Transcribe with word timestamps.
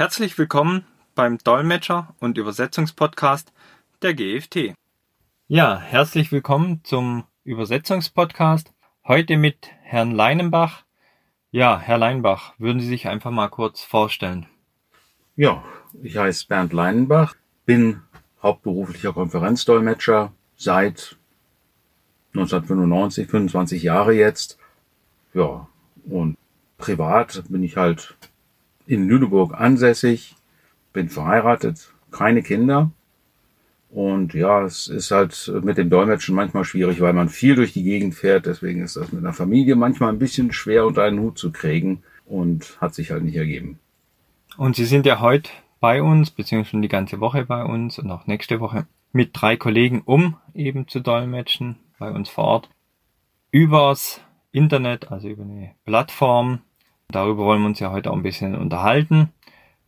Herzlich 0.00 0.38
willkommen 0.38 0.84
beim 1.16 1.38
Dolmetscher- 1.38 2.14
und 2.20 2.38
Übersetzungspodcast 2.38 3.52
der 4.00 4.14
GFT. 4.14 4.72
Ja, 5.48 5.80
herzlich 5.80 6.30
willkommen 6.30 6.82
zum 6.84 7.24
Übersetzungspodcast. 7.42 8.72
Heute 9.04 9.36
mit 9.36 9.72
Herrn 9.82 10.12
Leinenbach. 10.12 10.84
Ja, 11.50 11.80
Herr 11.80 11.98
Leinbach, 11.98 12.54
würden 12.58 12.78
Sie 12.78 12.86
sich 12.86 13.08
einfach 13.08 13.32
mal 13.32 13.48
kurz 13.48 13.82
vorstellen? 13.82 14.46
Ja, 15.34 15.64
ich 16.00 16.16
heiße 16.16 16.46
Bernd 16.46 16.72
Leinenbach, 16.72 17.34
bin 17.66 18.02
hauptberuflicher 18.40 19.12
Konferenzdolmetscher 19.12 20.32
seit 20.56 21.16
1995, 22.34 23.26
25 23.26 23.82
Jahre 23.82 24.12
jetzt. 24.12 24.58
Ja, 25.34 25.66
und 26.08 26.36
privat 26.76 27.42
bin 27.48 27.64
ich 27.64 27.76
halt 27.76 28.16
in 28.88 29.06
Lüneburg 29.06 29.54
ansässig, 29.54 30.34
bin 30.92 31.08
verheiratet, 31.08 31.92
keine 32.10 32.42
Kinder. 32.42 32.90
Und 33.90 34.34
ja, 34.34 34.64
es 34.64 34.88
ist 34.88 35.10
halt 35.10 35.50
mit 35.62 35.78
dem 35.78 35.88
Dolmetschen 35.88 36.34
manchmal 36.34 36.64
schwierig, 36.64 37.00
weil 37.00 37.12
man 37.12 37.28
viel 37.28 37.54
durch 37.54 37.72
die 37.72 37.84
Gegend 37.84 38.14
fährt. 38.14 38.46
Deswegen 38.46 38.82
ist 38.82 38.96
das 38.96 39.12
mit 39.12 39.22
einer 39.24 39.32
Familie 39.32 39.76
manchmal 39.76 40.10
ein 40.10 40.18
bisschen 40.18 40.52
schwer 40.52 40.86
unter 40.86 41.04
einen 41.04 41.20
Hut 41.20 41.38
zu 41.38 41.52
kriegen 41.52 42.02
und 42.26 42.76
hat 42.80 42.94
sich 42.94 43.10
halt 43.10 43.24
nicht 43.24 43.36
ergeben. 43.36 43.78
Und 44.56 44.76
Sie 44.76 44.84
sind 44.84 45.06
ja 45.06 45.20
heute 45.20 45.50
bei 45.80 46.02
uns, 46.02 46.30
beziehungsweise 46.30 46.82
die 46.82 46.88
ganze 46.88 47.20
Woche 47.20 47.44
bei 47.44 47.62
uns 47.62 47.98
und 47.98 48.10
auch 48.10 48.26
nächste 48.26 48.60
Woche 48.60 48.86
mit 49.12 49.30
drei 49.32 49.56
Kollegen, 49.56 50.02
um 50.04 50.36
eben 50.54 50.88
zu 50.88 51.00
dolmetschen 51.00 51.76
bei 51.98 52.10
uns 52.10 52.28
vor 52.28 52.44
Ort. 52.44 52.70
Übers 53.50 54.20
Internet, 54.50 55.10
also 55.10 55.28
über 55.28 55.44
eine 55.44 55.74
Plattform, 55.84 56.60
Darüber 57.10 57.44
wollen 57.44 57.62
wir 57.62 57.68
uns 57.68 57.80
ja 57.80 57.90
heute 57.90 58.10
auch 58.10 58.16
ein 58.16 58.22
bisschen 58.22 58.54
unterhalten. 58.54 59.30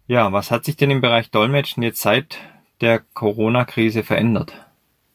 Ja, 0.06 0.32
was 0.32 0.50
hat 0.50 0.64
sich 0.64 0.78
denn 0.78 0.90
im 0.90 1.02
Bereich 1.02 1.30
Dolmetschen 1.30 1.82
jetzt 1.82 2.00
seit 2.00 2.38
der 2.80 3.00
Corona-Krise 3.12 4.04
verändert? 4.04 4.54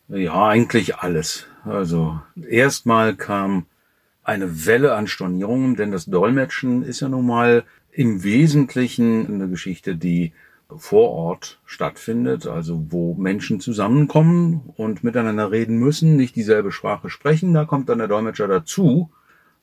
Ja, 0.08 0.48
eigentlich 0.48 0.98
alles. 0.98 1.48
Also 1.64 2.20
erstmal 2.48 3.16
kam 3.16 3.66
eine 4.24 4.68
Welle 4.68 4.94
an 4.94 5.08
Stornierungen, 5.08 5.76
denn 5.76 5.92
das 5.92 6.06
Dolmetschen 6.06 6.84
ist 6.84 7.00
ja 7.00 7.10
nun 7.10 7.26
mal 7.26 7.64
im 7.92 8.24
Wesentlichen 8.24 9.26
eine 9.26 9.50
Geschichte, 9.50 9.96
die 9.96 10.32
vor 10.78 11.10
Ort 11.10 11.60
stattfindet, 11.66 12.46
also 12.46 12.86
wo 12.90 13.16
Menschen 13.16 13.60
zusammenkommen 13.60 14.62
und 14.78 15.04
miteinander 15.04 15.50
reden 15.50 15.78
müssen, 15.78 16.18
nicht 16.18 16.36
dieselbe 16.36 16.72
Sprache 16.72 17.10
sprechen. 17.10 17.56
Da 17.56 17.66
kommt 17.66 17.90
dann 17.90 17.98
der 17.98 18.08
Dolmetscher 18.08 18.48
dazu, 18.48 19.10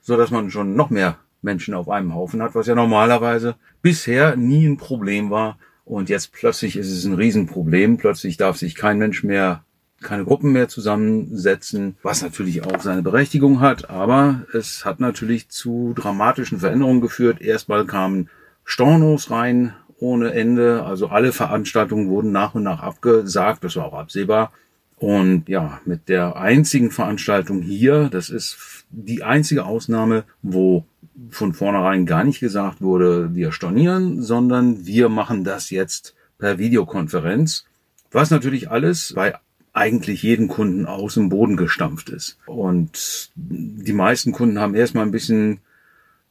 so 0.01 0.17
dass 0.17 0.33
man 0.33 0.51
schon 0.51 0.75
noch 0.75 0.91
mehr 0.91 1.19
Menschen 1.43 1.75
auf 1.75 1.89
einem 1.89 2.15
Haufen 2.15 2.43
hat, 2.43 2.55
was 2.55 2.67
ja 2.67 2.75
normalerweise 2.75 3.57
bisher 3.83 4.37
nie 4.37 4.67
ein 4.67 4.77
Problem 4.77 5.31
war. 5.31 5.59
Und 5.85 6.09
jetzt 6.09 6.33
plötzlich 6.33 6.77
ist 6.77 6.91
es 6.91 7.05
ein 7.05 7.15
Riesenproblem. 7.15 7.99
Plötzlich 7.99 8.37
darf 8.37 8.57
sich 8.57 8.75
kein 8.75 8.99
Mensch 8.99 9.25
mehr, 9.25 9.65
keine 10.01 10.25
Gruppen 10.25 10.53
mehr 10.53 10.69
zusammensetzen, 10.69 11.97
was 12.03 12.23
natürlich 12.23 12.65
auch 12.65 12.81
seine 12.81 13.03
Berechtigung 13.03 13.61
hat. 13.61 13.91
Aber 13.91 14.47
es 14.55 14.85
hat 14.85 15.01
natürlich 15.01 15.49
zu 15.49 15.93
dramatischen 15.97 16.61
Veränderungen 16.61 17.01
geführt. 17.01 17.41
Erstmal 17.41 17.85
kamen 17.85 18.29
Stornos 18.65 19.31
rein 19.31 19.75
ohne 19.99 20.33
Ende. 20.33 20.85
Also 20.85 21.09
alle 21.09 21.33
Veranstaltungen 21.33 22.09
wurden 22.09 22.33
nach 22.33 22.55
und 22.55 22.63
nach 22.63 22.83
abgesagt. 22.83 23.65
Das 23.65 23.77
war 23.77 23.87
auch 23.87 23.99
absehbar. 23.99 24.53
Und 24.97 25.49
ja, 25.49 25.81
mit 25.85 26.09
der 26.09 26.37
einzigen 26.37 26.93
Veranstaltung 26.93 27.61
hier, 27.61 28.09
das 28.09 28.31
ist 28.31 28.85
die 28.91 29.25
einzige 29.25 29.65
Ausnahme, 29.65 30.23
wo 30.43 30.85
von 31.31 31.55
vornherein 31.55 32.07
gar 32.07 32.25
nicht 32.25 32.41
gesagt 32.41 32.81
wurde, 32.81 33.35
wir 33.35 33.53
stornieren, 33.53 34.23
sondern 34.23 34.87
wir 34.87 35.09
machen 35.09 35.45
das 35.45 35.71
jetzt 35.71 36.15
per 36.39 36.59
Videokonferenz, 36.59 37.65
was 38.11 38.31
natürlich 38.31 38.71
alles 38.71 39.13
bei 39.15 39.35
eigentlich 39.73 40.23
jeden 40.23 40.49
Kunden 40.49 40.87
aus 40.87 41.15
dem 41.15 41.29
Boden 41.29 41.57
gestampft 41.57 42.11
ist. 42.11 42.39
Und 42.47 43.31
die 43.37 43.93
meisten 43.93 44.33
Kunden 44.33 44.59
haben 44.59 44.75
erstmal 44.75 45.05
ein 45.05 45.13
bisschen 45.13 45.61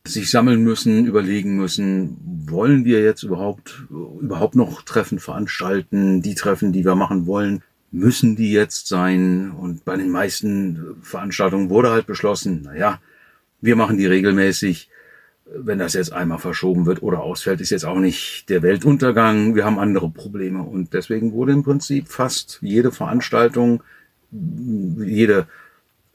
sich 0.06 0.32
sammeln 0.32 0.64
müssen, 0.64 1.06
überlegen 1.06 1.58
müssen, 1.58 2.18
wollen 2.48 2.86
wir 2.86 3.02
jetzt 3.02 3.24
überhaupt, 3.24 3.84
überhaupt 3.90 4.56
noch 4.56 4.82
Treffen 4.82 5.20
veranstalten, 5.20 6.22
die 6.22 6.36
Treffen, 6.36 6.72
die 6.72 6.86
wir 6.86 6.96
machen 6.96 7.28
wollen, 7.28 7.62
müssen 7.92 8.36
die 8.36 8.52
jetzt 8.52 8.88
sein? 8.88 9.52
Und 9.52 9.86
bei 9.86 9.98
den 9.98 10.10
meisten 10.10 10.96
Veranstaltungen 11.02 11.70
wurde 11.70 11.92
halt 11.92 12.08
beschlossen, 12.08 12.64
naja, 12.64 13.00
wir 13.62 13.76
machen 13.76 13.98
die 13.98 14.06
regelmäßig. 14.06 14.90
Wenn 15.54 15.80
das 15.80 15.94
jetzt 15.94 16.14
einmal 16.14 16.40
verschoben 16.40 16.86
wird 16.86 17.04
oder 17.04 17.22
ausfällt, 17.22 17.60
ist 17.60 17.72
jetzt 17.72 17.86
auch 17.86 18.00
nicht 18.00 18.50
der 18.50 18.62
Weltuntergang. 18.62 19.54
Wir 19.54 19.66
haben 19.66 19.80
andere 19.80 20.10
Probleme. 20.10 20.64
Und 20.64 20.94
deswegen 20.94 21.34
wurde 21.34 21.52
im 21.52 21.64
Prinzip 21.64 22.08
fast 22.08 22.60
jede 22.62 22.92
Veranstaltung, 22.92 23.84
jede, 24.32 25.48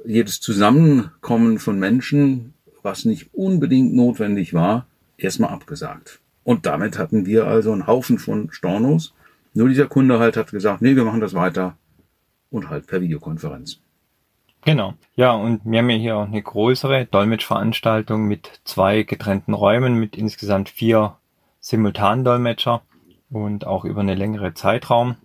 jedes 0.04 0.40
Zusammenkommen 0.40 1.58
von 1.58 1.78
Menschen, 1.78 2.54
was 2.82 3.04
nicht 3.04 3.34
unbedingt 3.34 3.94
notwendig 3.94 4.54
war, 4.54 4.86
erstmal 5.18 5.50
abgesagt. 5.50 6.20
Und 6.42 6.64
damit 6.64 6.98
hatten 6.98 7.26
wir 7.26 7.46
also 7.46 7.72
einen 7.72 7.86
Haufen 7.86 8.18
von 8.18 8.50
Stornos. 8.52 9.12
Nur 9.52 9.68
dieser 9.68 9.86
Kunde 9.86 10.18
halt 10.18 10.36
hat 10.36 10.50
gesagt, 10.50 10.80
nee, 10.80 10.96
wir 10.96 11.04
machen 11.04 11.20
das 11.20 11.34
weiter 11.34 11.76
und 12.50 12.70
halt 12.70 12.86
per 12.86 13.00
Videokonferenz. 13.00 13.80
Genau. 14.66 14.94
Ja, 15.14 15.30
und 15.30 15.60
wir 15.64 15.78
haben 15.78 15.90
ja 15.90 15.96
hier 15.96 16.16
auch 16.16 16.26
eine 16.26 16.42
größere 16.42 17.06
Dolmetschveranstaltung 17.06 18.26
mit 18.26 18.60
zwei 18.64 19.04
getrennten 19.04 19.54
Räumen 19.54 19.94
mit 19.94 20.16
insgesamt 20.16 20.68
vier 20.68 21.16
Simultandolmetscher 21.60 22.82
und 23.30 23.64
auch 23.64 23.84
über 23.84 24.00
eine 24.00 24.16
längere 24.16 24.54
Zeitraum. 24.54 25.18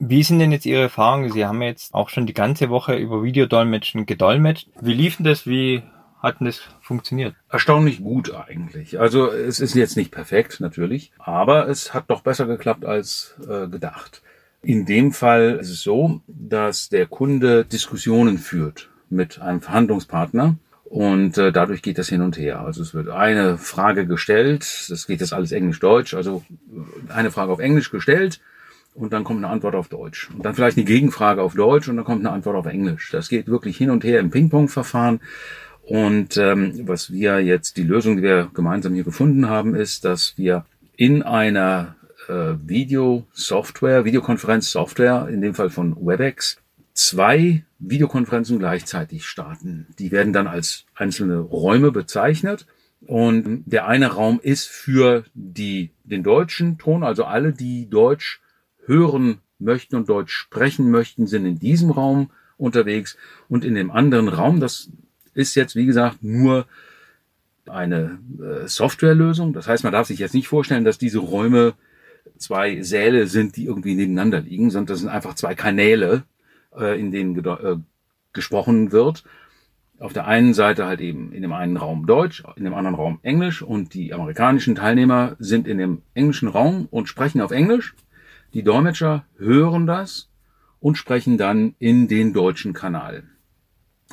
Wie 0.00 0.24
sind 0.24 0.40
denn 0.40 0.50
jetzt 0.50 0.66
Ihre 0.66 0.82
Erfahrungen? 0.82 1.30
Sie 1.30 1.46
haben 1.46 1.62
jetzt 1.62 1.94
auch 1.94 2.08
schon 2.08 2.26
die 2.26 2.34
ganze 2.34 2.68
Woche 2.68 2.96
über 2.96 3.22
Videodolmetschen 3.22 4.06
gedolmetscht. 4.06 4.68
Wie 4.80 4.94
lief 4.94 5.18
denn 5.18 5.24
das? 5.26 5.46
Wie 5.46 5.84
hat 6.20 6.40
denn 6.40 6.46
das 6.46 6.60
funktioniert? 6.80 7.36
Erstaunlich 7.48 8.02
gut 8.02 8.34
eigentlich. 8.34 8.98
Also 8.98 9.30
es 9.30 9.60
ist 9.60 9.74
jetzt 9.74 9.96
nicht 9.96 10.10
perfekt 10.10 10.58
natürlich, 10.58 11.12
aber 11.18 11.68
es 11.68 11.94
hat 11.94 12.10
doch 12.10 12.22
besser 12.22 12.46
geklappt 12.46 12.84
als 12.84 13.38
äh, 13.48 13.68
gedacht. 13.68 14.20
In 14.62 14.86
dem 14.86 15.12
Fall 15.12 15.58
ist 15.60 15.70
es 15.70 15.82
so, 15.82 16.20
dass 16.26 16.88
der 16.88 17.06
Kunde 17.06 17.64
Diskussionen 17.64 18.38
führt 18.38 18.90
mit 19.08 19.40
einem 19.40 19.60
Verhandlungspartner 19.60 20.56
und 20.84 21.38
äh, 21.38 21.52
dadurch 21.52 21.82
geht 21.82 21.98
das 21.98 22.08
hin 22.08 22.22
und 22.22 22.38
her. 22.38 22.60
Also 22.60 22.82
es 22.82 22.94
wird 22.94 23.08
eine 23.08 23.58
Frage 23.58 24.06
gestellt, 24.06 24.86
das 24.88 25.06
geht 25.06 25.20
jetzt 25.20 25.32
alles 25.32 25.52
Englisch-Deutsch, 25.52 26.14
also 26.14 26.42
äh, 26.72 27.12
eine 27.12 27.30
Frage 27.30 27.52
auf 27.52 27.60
Englisch 27.60 27.90
gestellt 27.90 28.40
und 28.94 29.12
dann 29.12 29.22
kommt 29.22 29.44
eine 29.44 29.52
Antwort 29.52 29.74
auf 29.74 29.88
Deutsch. 29.88 30.28
Und 30.30 30.44
dann 30.44 30.54
vielleicht 30.54 30.76
eine 30.76 30.86
Gegenfrage 30.86 31.42
auf 31.42 31.54
Deutsch 31.54 31.88
und 31.88 31.96
dann 31.96 32.04
kommt 32.04 32.24
eine 32.24 32.34
Antwort 32.34 32.56
auf 32.56 32.66
Englisch. 32.66 33.10
Das 33.12 33.28
geht 33.28 33.46
wirklich 33.46 33.76
hin 33.76 33.90
und 33.90 34.02
her 34.02 34.18
im 34.18 34.30
Ping-Pong-Verfahren. 34.30 35.20
Und 35.82 36.36
ähm, 36.36 36.86
was 36.86 37.12
wir 37.12 37.40
jetzt, 37.40 37.76
die 37.76 37.84
Lösung, 37.84 38.16
die 38.16 38.22
wir 38.22 38.50
gemeinsam 38.52 38.92
hier 38.94 39.04
gefunden 39.04 39.48
haben, 39.48 39.74
ist, 39.74 40.04
dass 40.04 40.36
wir 40.36 40.66
in 40.96 41.22
einer 41.22 41.94
äh, 42.28 42.54
Videosoftware, 42.66 44.04
Videokonferenzsoftware, 44.04 45.28
in 45.28 45.40
dem 45.40 45.54
Fall 45.54 45.70
von 45.70 45.96
WebEx, 45.96 46.58
zwei 46.94 47.64
Videokonferenzen 47.78 48.58
gleichzeitig 48.58 49.26
starten. 49.26 49.86
Die 49.98 50.10
werden 50.10 50.32
dann 50.32 50.46
als 50.46 50.84
einzelne 50.94 51.38
Räume 51.38 51.92
bezeichnet. 51.92 52.66
Und 53.06 53.62
der 53.66 53.86
eine 53.86 54.08
Raum 54.08 54.40
ist 54.42 54.66
für 54.68 55.24
die, 55.32 55.90
den 56.02 56.24
deutschen 56.24 56.78
Ton, 56.78 57.04
also 57.04 57.24
alle, 57.24 57.52
die 57.52 57.88
Deutsch 57.88 58.40
hören 58.86 59.38
möchten 59.60 59.96
und 59.96 60.08
Deutsch 60.08 60.32
sprechen 60.32 60.90
möchten, 60.90 61.26
sind 61.26 61.46
in 61.46 61.58
diesem 61.58 61.90
Raum 61.90 62.30
unterwegs. 62.56 63.16
Und 63.48 63.64
in 63.64 63.74
dem 63.74 63.92
anderen 63.92 64.28
Raum, 64.28 64.58
das 64.58 64.90
ist 65.34 65.54
jetzt, 65.54 65.76
wie 65.76 65.86
gesagt, 65.86 66.24
nur 66.24 66.66
eine 67.66 68.18
äh, 68.40 68.66
Softwarelösung. 68.66 69.52
Das 69.52 69.68
heißt, 69.68 69.84
man 69.84 69.92
darf 69.92 70.08
sich 70.08 70.18
jetzt 70.18 70.34
nicht 70.34 70.48
vorstellen, 70.48 70.84
dass 70.84 70.98
diese 70.98 71.18
Räume 71.18 71.74
zwei 72.36 72.82
Säle 72.82 73.26
sind, 73.26 73.56
die 73.56 73.66
irgendwie 73.66 73.94
nebeneinander 73.94 74.40
liegen, 74.40 74.70
sondern 74.70 74.86
das 74.86 75.00
sind 75.00 75.08
einfach 75.08 75.34
zwei 75.34 75.54
Kanäle, 75.54 76.24
äh, 76.76 76.98
in 76.98 77.10
denen 77.10 77.44
äh, 77.44 77.76
gesprochen 78.32 78.92
wird. 78.92 79.24
Auf 79.98 80.12
der 80.12 80.26
einen 80.26 80.54
Seite 80.54 80.86
halt 80.86 81.00
eben 81.00 81.32
in 81.32 81.42
dem 81.42 81.52
einen 81.52 81.76
Raum 81.76 82.06
Deutsch, 82.06 82.44
in 82.56 82.64
dem 82.64 82.74
anderen 82.74 82.94
Raum 82.94 83.18
Englisch 83.22 83.62
und 83.62 83.94
die 83.94 84.14
amerikanischen 84.14 84.76
Teilnehmer 84.76 85.34
sind 85.40 85.66
in 85.66 85.78
dem 85.78 86.02
englischen 86.14 86.48
Raum 86.48 86.86
und 86.90 87.08
sprechen 87.08 87.40
auf 87.40 87.50
Englisch. 87.50 87.96
Die 88.54 88.62
Dolmetscher 88.62 89.24
hören 89.38 89.86
das 89.86 90.28
und 90.78 90.96
sprechen 90.96 91.36
dann 91.36 91.74
in 91.78 92.06
den 92.06 92.32
deutschen 92.32 92.72
Kanal. 92.72 93.24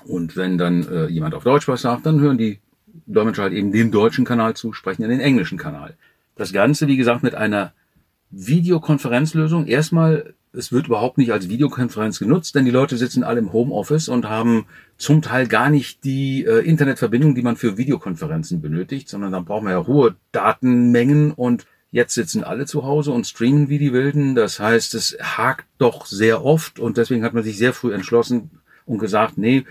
Und 0.06 0.36
wenn 0.36 0.58
dann 0.58 0.88
äh, 0.88 1.06
jemand 1.08 1.36
auf 1.36 1.44
Deutsch 1.44 1.68
was 1.68 1.82
sagt, 1.82 2.06
dann 2.06 2.20
hören 2.20 2.38
die 2.38 2.60
Dolmetscher 3.06 3.44
halt 3.44 3.54
eben 3.54 3.72
dem 3.72 3.92
deutschen 3.92 4.26
Kanal 4.26 4.56
zu, 4.56 4.74
sprechen 4.74 5.04
in 5.04 5.10
den 5.10 5.20
englischen 5.20 5.58
Kanal. 5.58 5.96
Das 6.36 6.52
Ganze, 6.52 6.88
wie 6.88 6.98
gesagt, 6.98 7.24
mit 7.24 7.36
einer 7.36 7.74
Videokonferenzlösung. 8.32 9.68
Erstmal, 9.68 10.34
es 10.54 10.72
wird 10.72 10.88
überhaupt 10.88 11.18
nicht 11.18 11.32
als 11.32 11.50
Videokonferenz 11.50 12.20
genutzt, 12.20 12.56
denn 12.56 12.66
die 12.66 12.72
Leute 12.72 12.98
sitzen 12.98 13.24
alle 13.24 13.40
im 13.40 13.54
Homeoffice 13.54 14.10
und 14.10 14.28
haben 14.30 14.66
zum 14.98 15.22
Teil 15.22 15.48
gar 15.48 15.70
nicht 15.70 16.04
die 16.04 16.46
äh, 16.46 16.60
Internetverbindung, 16.60 17.36
die 17.36 17.42
man 17.42 17.56
für 17.56 17.78
Videokonferenzen 17.78 18.62
benötigt, 18.62 19.10
sondern 19.10 19.32
dann 19.32 19.46
braucht 19.46 19.64
man 19.64 19.74
ja 19.74 19.86
hohe 19.86 20.16
Datenmengen 20.32 21.32
und 21.32 21.66
Jetzt 21.96 22.14
sitzen 22.14 22.44
alle 22.44 22.66
zu 22.66 22.84
Hause 22.84 23.14
und 23.14 23.26
streamen 23.26 23.70
wie 23.70 23.80
die 23.80 23.94
Wilden. 23.94 24.36
Das 24.36 24.60
heißt, 24.60 24.96
es 24.96 25.18
hakt 25.22 25.66
doch 25.78 26.06
sehr 26.06 26.44
oft 26.44 26.78
und 26.78 26.98
deswegen 26.98 27.24
hat 27.24 27.34
man 27.34 27.42
sich 27.42 27.58
sehr 27.58 27.72
früh 27.72 27.94
entschlossen 27.94 28.52
und 28.86 28.98
gesagt, 28.98 29.38
nee, 29.38 29.64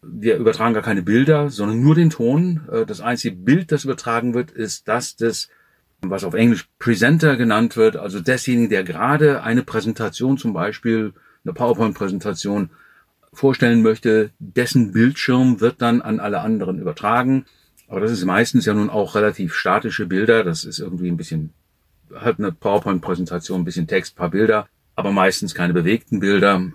wir 0.00 0.36
übertragen 0.36 0.74
gar 0.74 0.84
keine 0.84 1.02
Bilder, 1.02 1.50
sondern 1.50 1.80
nur 1.80 1.96
den 1.96 2.10
Ton. 2.10 2.60
Äh, 2.70 2.86
das 2.86 3.00
einzige 3.00 3.34
Bild, 3.34 3.72
das 3.72 3.82
übertragen 3.82 4.32
wird, 4.32 4.52
ist 4.52 4.86
das 4.86 5.16
des, 5.16 5.48
was 6.02 6.24
auf 6.24 6.34
Englisch 6.34 6.68
Presenter 6.78 7.36
genannt 7.36 7.76
wird, 7.76 7.96
also 7.96 8.20
desjenigen, 8.20 8.68
der 8.68 8.84
gerade 8.84 9.42
eine 9.42 9.62
Präsentation 9.62 10.38
zum 10.38 10.52
Beispiel, 10.52 11.12
eine 11.44 11.54
PowerPoint-Präsentation 11.54 12.70
vorstellen 13.32 13.82
möchte, 13.82 14.30
dessen 14.38 14.92
Bildschirm 14.92 15.60
wird 15.60 15.82
dann 15.82 16.02
an 16.02 16.20
alle 16.20 16.40
anderen 16.40 16.78
übertragen. 16.78 17.44
Aber 17.88 18.00
das 18.00 18.10
ist 18.10 18.24
meistens 18.24 18.66
ja 18.66 18.74
nun 18.74 18.90
auch 18.90 19.14
relativ 19.14 19.54
statische 19.54 20.06
Bilder. 20.06 20.42
Das 20.42 20.64
ist 20.64 20.80
irgendwie 20.80 21.08
ein 21.08 21.16
bisschen, 21.16 21.52
halt 22.12 22.38
eine 22.38 22.52
PowerPoint-Präsentation, 22.52 23.60
ein 23.60 23.64
bisschen 23.64 23.86
Text, 23.86 24.16
paar 24.16 24.30
Bilder, 24.30 24.68
aber 24.96 25.12
meistens 25.12 25.54
keine 25.54 25.72
bewegten 25.72 26.20
Bilder. 26.20 26.72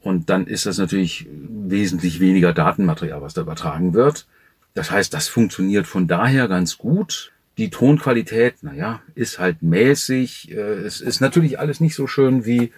Und 0.00 0.30
dann 0.30 0.46
ist 0.46 0.66
das 0.66 0.78
natürlich 0.78 1.28
wesentlich 1.30 2.18
weniger 2.18 2.52
Datenmaterial, 2.52 3.22
was 3.22 3.34
da 3.34 3.42
übertragen 3.42 3.94
wird. 3.94 4.26
Das 4.74 4.90
heißt, 4.90 5.14
das 5.14 5.28
funktioniert 5.28 5.86
von 5.86 6.08
daher 6.08 6.48
ganz 6.48 6.78
gut. 6.78 7.31
Die 7.58 7.70
Tonqualität, 7.70 8.62
naja, 8.62 9.02
ist 9.14 9.38
halt 9.38 9.62
mäßig. 9.62 10.50
Äh, 10.50 10.54
es 10.54 11.00
ist 11.00 11.20
natürlich 11.20 11.58
alles 11.58 11.80
nicht 11.80 11.94
so 11.94 12.06
schön 12.06 12.46
wie 12.46 12.72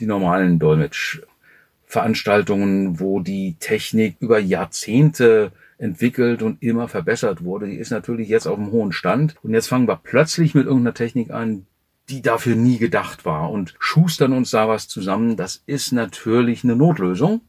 die 0.00 0.06
normalen 0.06 0.58
Dolmetsch-Veranstaltungen, 0.58 2.98
wo 3.00 3.20
die 3.20 3.56
Technik 3.60 4.16
über 4.20 4.38
Jahrzehnte 4.38 5.52
entwickelt 5.78 6.42
und 6.42 6.62
immer 6.62 6.88
verbessert 6.88 7.44
wurde. 7.44 7.66
Die 7.66 7.76
ist 7.76 7.90
natürlich 7.90 8.28
jetzt 8.28 8.46
auf 8.46 8.58
einem 8.58 8.72
hohen 8.72 8.92
Stand. 8.92 9.36
Und 9.42 9.54
jetzt 9.54 9.68
fangen 9.68 9.88
wir 9.88 10.00
plötzlich 10.02 10.54
mit 10.54 10.66
irgendeiner 10.66 10.94
Technik 10.94 11.30
an, 11.30 11.66
die 12.08 12.22
dafür 12.22 12.56
nie 12.56 12.78
gedacht 12.78 13.24
war 13.24 13.50
und 13.50 13.74
schustern 13.78 14.32
uns 14.32 14.50
da 14.50 14.68
was 14.68 14.88
zusammen. 14.88 15.36
Das 15.36 15.62
ist 15.66 15.92
natürlich 15.92 16.64
eine 16.64 16.76
Notlösung. 16.76 17.42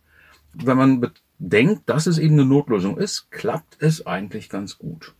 Wenn 0.53 0.77
man 0.77 1.11
bedenkt, 1.39 1.89
dass 1.89 2.07
es 2.07 2.17
eben 2.17 2.33
eine 2.33 2.45
Notlösung 2.45 2.97
ist, 2.97 3.31
klappt 3.31 3.77
es 3.79 4.05
eigentlich 4.05 4.49
ganz 4.49 4.77
gut. 4.77 5.13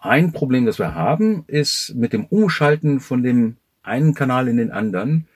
Ein 0.00 0.32
Problem, 0.32 0.66
das 0.66 0.78
wir 0.78 0.94
haben, 0.94 1.44
ist 1.46 1.94
mit 1.94 2.12
dem 2.12 2.24
Umschalten 2.26 3.00
von 3.00 3.22
dem 3.22 3.56
einen 3.82 4.14
Kanal 4.14 4.48
in 4.48 4.56
den 4.56 4.70
anderen. 4.70 5.26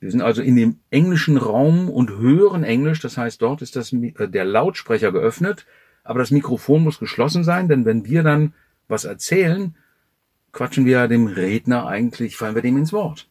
Wir 0.00 0.10
sind 0.10 0.22
also 0.22 0.42
in 0.42 0.56
dem 0.56 0.78
englischen 0.90 1.36
Raum 1.36 1.88
und 1.88 2.18
hören 2.18 2.64
Englisch. 2.64 3.00
Das 3.00 3.16
heißt, 3.18 3.42
dort 3.42 3.62
ist 3.62 3.76
das, 3.76 3.92
äh, 3.92 4.28
der 4.28 4.44
Lautsprecher 4.44 5.12
geöffnet 5.12 5.66
aber 6.04 6.18
das 6.18 6.30
Mikrofon 6.30 6.84
muss 6.84 6.98
geschlossen 6.98 7.42
sein, 7.42 7.66
denn 7.66 7.86
wenn 7.86 8.04
wir 8.04 8.22
dann 8.22 8.52
was 8.86 9.06
erzählen, 9.06 9.74
quatschen 10.52 10.84
wir 10.84 11.08
dem 11.08 11.26
Redner 11.26 11.86
eigentlich, 11.86 12.36
fallen 12.36 12.54
wir 12.54 12.62
dem 12.62 12.76
ins 12.76 12.92
Wort. 12.92 13.26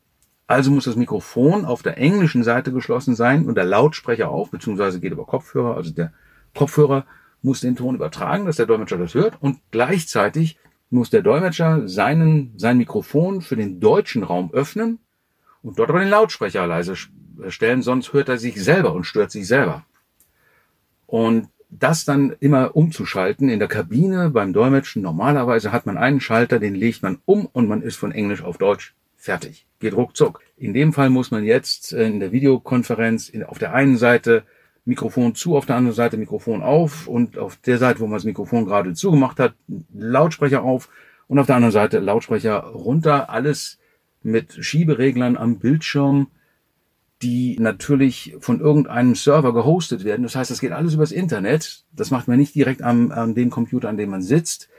Also 0.47 0.71
muss 0.71 0.85
das 0.85 0.95
Mikrofon 0.95 1.63
auf 1.63 1.83
der 1.83 1.97
englischen 1.97 2.43
Seite 2.43 2.73
geschlossen 2.73 3.15
sein 3.15 3.45
und 3.45 3.55
der 3.55 3.63
Lautsprecher 3.63 4.29
auch, 4.29 4.49
beziehungsweise 4.49 4.99
geht 4.99 5.13
über 5.13 5.25
Kopfhörer, 5.25 5.77
also 5.77 5.91
der 5.91 6.11
Kopfhörer 6.53 7.05
muss 7.43 7.61
den 7.61 7.75
Ton 7.75 7.95
übertragen, 7.95 8.45
dass 8.45 8.57
der 8.57 8.65
Dolmetscher 8.65 8.97
das 8.97 9.13
hört 9.13 9.41
und 9.41 9.59
gleichzeitig 9.71 10.57
muss 10.93 11.09
der 11.09 11.21
Dolmetscher 11.21 11.87
seinen, 11.87 12.53
sein 12.57 12.77
Mikrofon 12.77 13.41
für 13.41 13.55
den 13.55 13.79
deutschen 13.79 14.23
Raum 14.23 14.51
öffnen 14.53 14.99
und 15.61 15.79
dort 15.79 15.89
aber 15.89 15.99
den 15.99 16.09
Lautsprecher 16.09 16.65
leise 16.67 16.95
stellen, 17.49 17.81
sonst 17.81 18.13
hört 18.13 18.29
er 18.29 18.37
sich 18.37 18.61
selber 18.61 18.93
und 18.93 19.05
stört 19.05 19.31
sich 19.31 19.47
selber. 19.47 19.85
Und 21.07 21.49
das 21.79 22.05
dann 22.05 22.35
immer 22.39 22.75
umzuschalten 22.75 23.49
in 23.49 23.59
der 23.59 23.67
Kabine 23.67 24.29
beim 24.29 24.53
Dolmetschen. 24.53 25.01
Normalerweise 25.01 25.71
hat 25.71 25.85
man 25.85 25.97
einen 25.97 26.19
Schalter, 26.19 26.59
den 26.59 26.75
legt 26.75 27.01
man 27.01 27.19
um 27.25 27.47
und 27.47 27.67
man 27.67 27.81
ist 27.81 27.95
von 27.95 28.11
Englisch 28.11 28.43
auf 28.43 28.57
Deutsch 28.57 28.93
fertig. 29.17 29.65
Geht 29.79 29.95
ruckzuck. 29.95 30.41
In 30.57 30.73
dem 30.73 30.93
Fall 30.93 31.09
muss 31.09 31.31
man 31.31 31.43
jetzt 31.43 31.93
äh, 31.93 32.05
in 32.05 32.19
der 32.19 32.31
Videokonferenz 32.31 33.31
auf 33.47 33.57
der 33.57 33.73
einen 33.73 33.97
Seite 33.97 34.43
Mikrofon 34.85 35.35
zu, 35.35 35.55
auf 35.55 35.65
der 35.65 35.77
anderen 35.77 35.95
Seite 35.95 36.17
Mikrofon 36.17 36.61
auf 36.61 37.07
und 37.07 37.37
auf 37.37 37.57
der 37.57 37.77
Seite, 37.77 37.99
wo 37.99 38.05
man 38.05 38.15
das 38.15 38.25
Mikrofon 38.25 38.65
gerade 38.65 38.93
zugemacht 38.93 39.39
hat, 39.39 39.55
Lautsprecher 39.93 40.63
auf 40.63 40.89
und 41.27 41.39
auf 41.39 41.47
der 41.47 41.55
anderen 41.55 41.71
Seite 41.71 41.99
Lautsprecher 41.99 42.59
runter. 42.59 43.29
Alles 43.29 43.79
mit 44.21 44.53
Schiebereglern 44.53 45.37
am 45.37 45.59
Bildschirm 45.59 46.27
die 47.23 47.57
natürlich 47.59 48.35
von 48.39 48.59
irgendeinem 48.59 49.15
Server 49.15 49.53
gehostet 49.53 50.03
werden. 50.03 50.23
Das 50.23 50.35
heißt, 50.35 50.51
das 50.51 50.59
geht 50.59 50.73
alles 50.73 50.93
übers 50.93 51.11
Internet. 51.11 51.85
Das 51.93 52.11
macht 52.11 52.27
man 52.27 52.37
nicht 52.37 52.53
direkt 52.53 52.81
am, 52.81 53.11
an 53.11 53.33
dem 53.33 53.49
Computer, 53.49 53.89
an 53.89 53.97
dem 53.97 54.09
man 54.09 54.21
sitzt. 54.21 54.69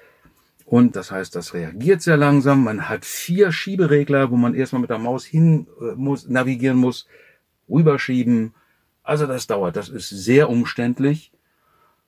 Und 0.66 0.94
das 0.94 1.10
heißt, 1.10 1.34
das 1.34 1.54
reagiert 1.54 2.02
sehr 2.02 2.16
langsam. 2.16 2.62
Man 2.62 2.88
hat 2.88 3.04
vier 3.04 3.50
Schieberegler, 3.50 4.30
wo 4.30 4.36
man 4.36 4.54
erstmal 4.54 4.80
mit 4.80 4.90
der 4.90 4.98
Maus 4.98 5.24
hin 5.24 5.66
äh, 5.80 5.94
muss, 5.94 6.28
navigieren 6.28 6.78
muss, 6.78 7.06
rüberschieben. 7.68 8.54
Also 9.04 9.26
das 9.26 9.46
dauert. 9.46 9.76
Das 9.76 9.88
ist 9.88 10.08
sehr 10.08 10.50
umständlich. 10.50 11.30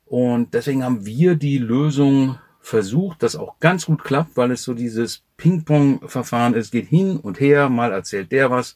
Und 0.07 0.55
deswegen 0.55 0.83
haben 0.83 1.05
wir 1.05 1.37
die 1.37 1.59
Lösung 1.59 2.39
versucht, 2.61 3.23
das 3.23 3.37
auch 3.37 3.61
ganz 3.61 3.87
gut 3.87 4.03
klappt, 4.03 4.37
weil 4.37 4.51
es 4.51 4.65
so 4.65 4.75
dieses 4.75 5.23
Ping-Pong-Verfahren 5.37 6.55
ist, 6.55 6.73
geht 6.73 6.89
hin 6.89 7.19
und 7.19 7.39
her, 7.39 7.69
mal 7.69 7.93
erzählt 7.93 8.33
der 8.33 8.51
was, 8.51 8.75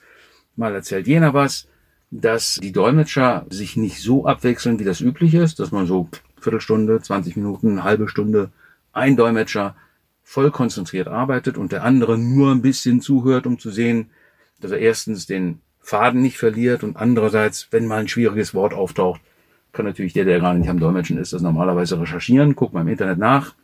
mal 0.55 0.75
erzählt 0.75 1.08
jener 1.08 1.34
was, 1.34 1.67
dass 2.11 2.58
die 2.62 2.72
Dolmetscher 2.72 3.46
sich 3.50 3.76
nicht 3.76 4.00
so 4.00 4.26
abwechseln, 4.26 4.78
wie 4.78 4.84
das 4.84 5.00
üblich 5.00 5.34
ist, 5.34 5.58
dass 5.58 5.73
man 5.73 5.87
so 5.87 6.08
Viertelstunde, 6.40 7.00
20 7.00 7.37
Minuten, 7.37 7.82
halbe 7.82 8.08
Stunde 8.08 8.50
ein 8.93 9.16
Dolmetscher 9.16 9.76
voll 10.23 10.50
konzentriert 10.50 11.08
arbeitet 11.08 11.56
und 11.56 11.73
der 11.73 11.84
andere 11.84 12.19
nur 12.19 12.52
ein 12.52 12.62
bisschen 12.62 13.00
zuhört, 13.00 13.46
um 13.46 13.58
zu 13.58 13.70
sehen, 13.70 14.11
dass 14.61 14.70
er 14.70 14.78
erstens 14.78 15.26
den 15.26 15.61
Faden 15.80 16.22
nicht 16.22 16.38
verliert 16.38 16.84
und 16.84 16.96
andererseits, 16.96 17.68
wenn 17.70 17.86
mal 17.86 18.00
ein 18.00 18.08
schwieriges 18.08 18.54
Wort 18.54 18.74
auftaucht, 18.74 19.20
kann 19.72 19.84
natürlich 19.84 20.12
der, 20.12 20.24
der 20.24 20.40
gerade 20.40 20.58
nicht 20.58 20.68
am 20.68 20.80
Dolmetschen 20.80 21.18
ist, 21.18 21.32
das 21.32 21.42
normalerweise 21.42 22.00
recherchieren, 22.00 22.56
guckt 22.56 22.74
mal 22.74 22.82
im 22.82 22.88
Internet 22.88 23.18
nach 23.18 23.54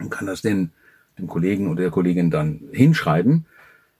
und 0.00 0.10
kann 0.10 0.26
das 0.26 0.42
den, 0.42 0.70
dem 1.18 1.26
Kollegen 1.26 1.68
oder 1.68 1.82
der 1.82 1.90
Kollegin 1.90 2.30
dann 2.30 2.60
hinschreiben. 2.72 3.46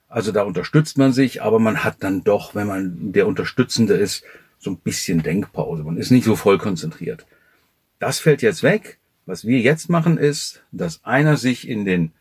Also 0.08 0.32
da 0.32 0.42
unterstützt 0.42 0.96
man 0.96 1.12
sich, 1.12 1.42
aber 1.42 1.58
man 1.58 1.84
hat 1.84 1.96
dann 2.00 2.24
doch, 2.24 2.54
wenn 2.54 2.66
man 2.66 3.12
der 3.12 3.26
Unterstützende 3.26 3.94
ist, 3.94 4.24
so 4.58 4.70
ein 4.70 4.78
bisschen 4.78 5.22
Denkpause. 5.22 5.84
Man 5.84 5.98
ist 5.98 6.10
nicht 6.10 6.24
so 6.24 6.34
voll 6.34 6.58
konzentriert. 6.58 7.26
Das 7.98 8.18
fällt 8.18 8.42
jetzt 8.42 8.62
weg. 8.62 8.98
Was 9.26 9.44
wir 9.44 9.60
jetzt 9.60 9.90
machen 9.90 10.16
ist, 10.16 10.62
dass 10.72 11.04
einer 11.04 11.36
sich 11.36 11.68
in 11.68 11.84
den 11.84 12.12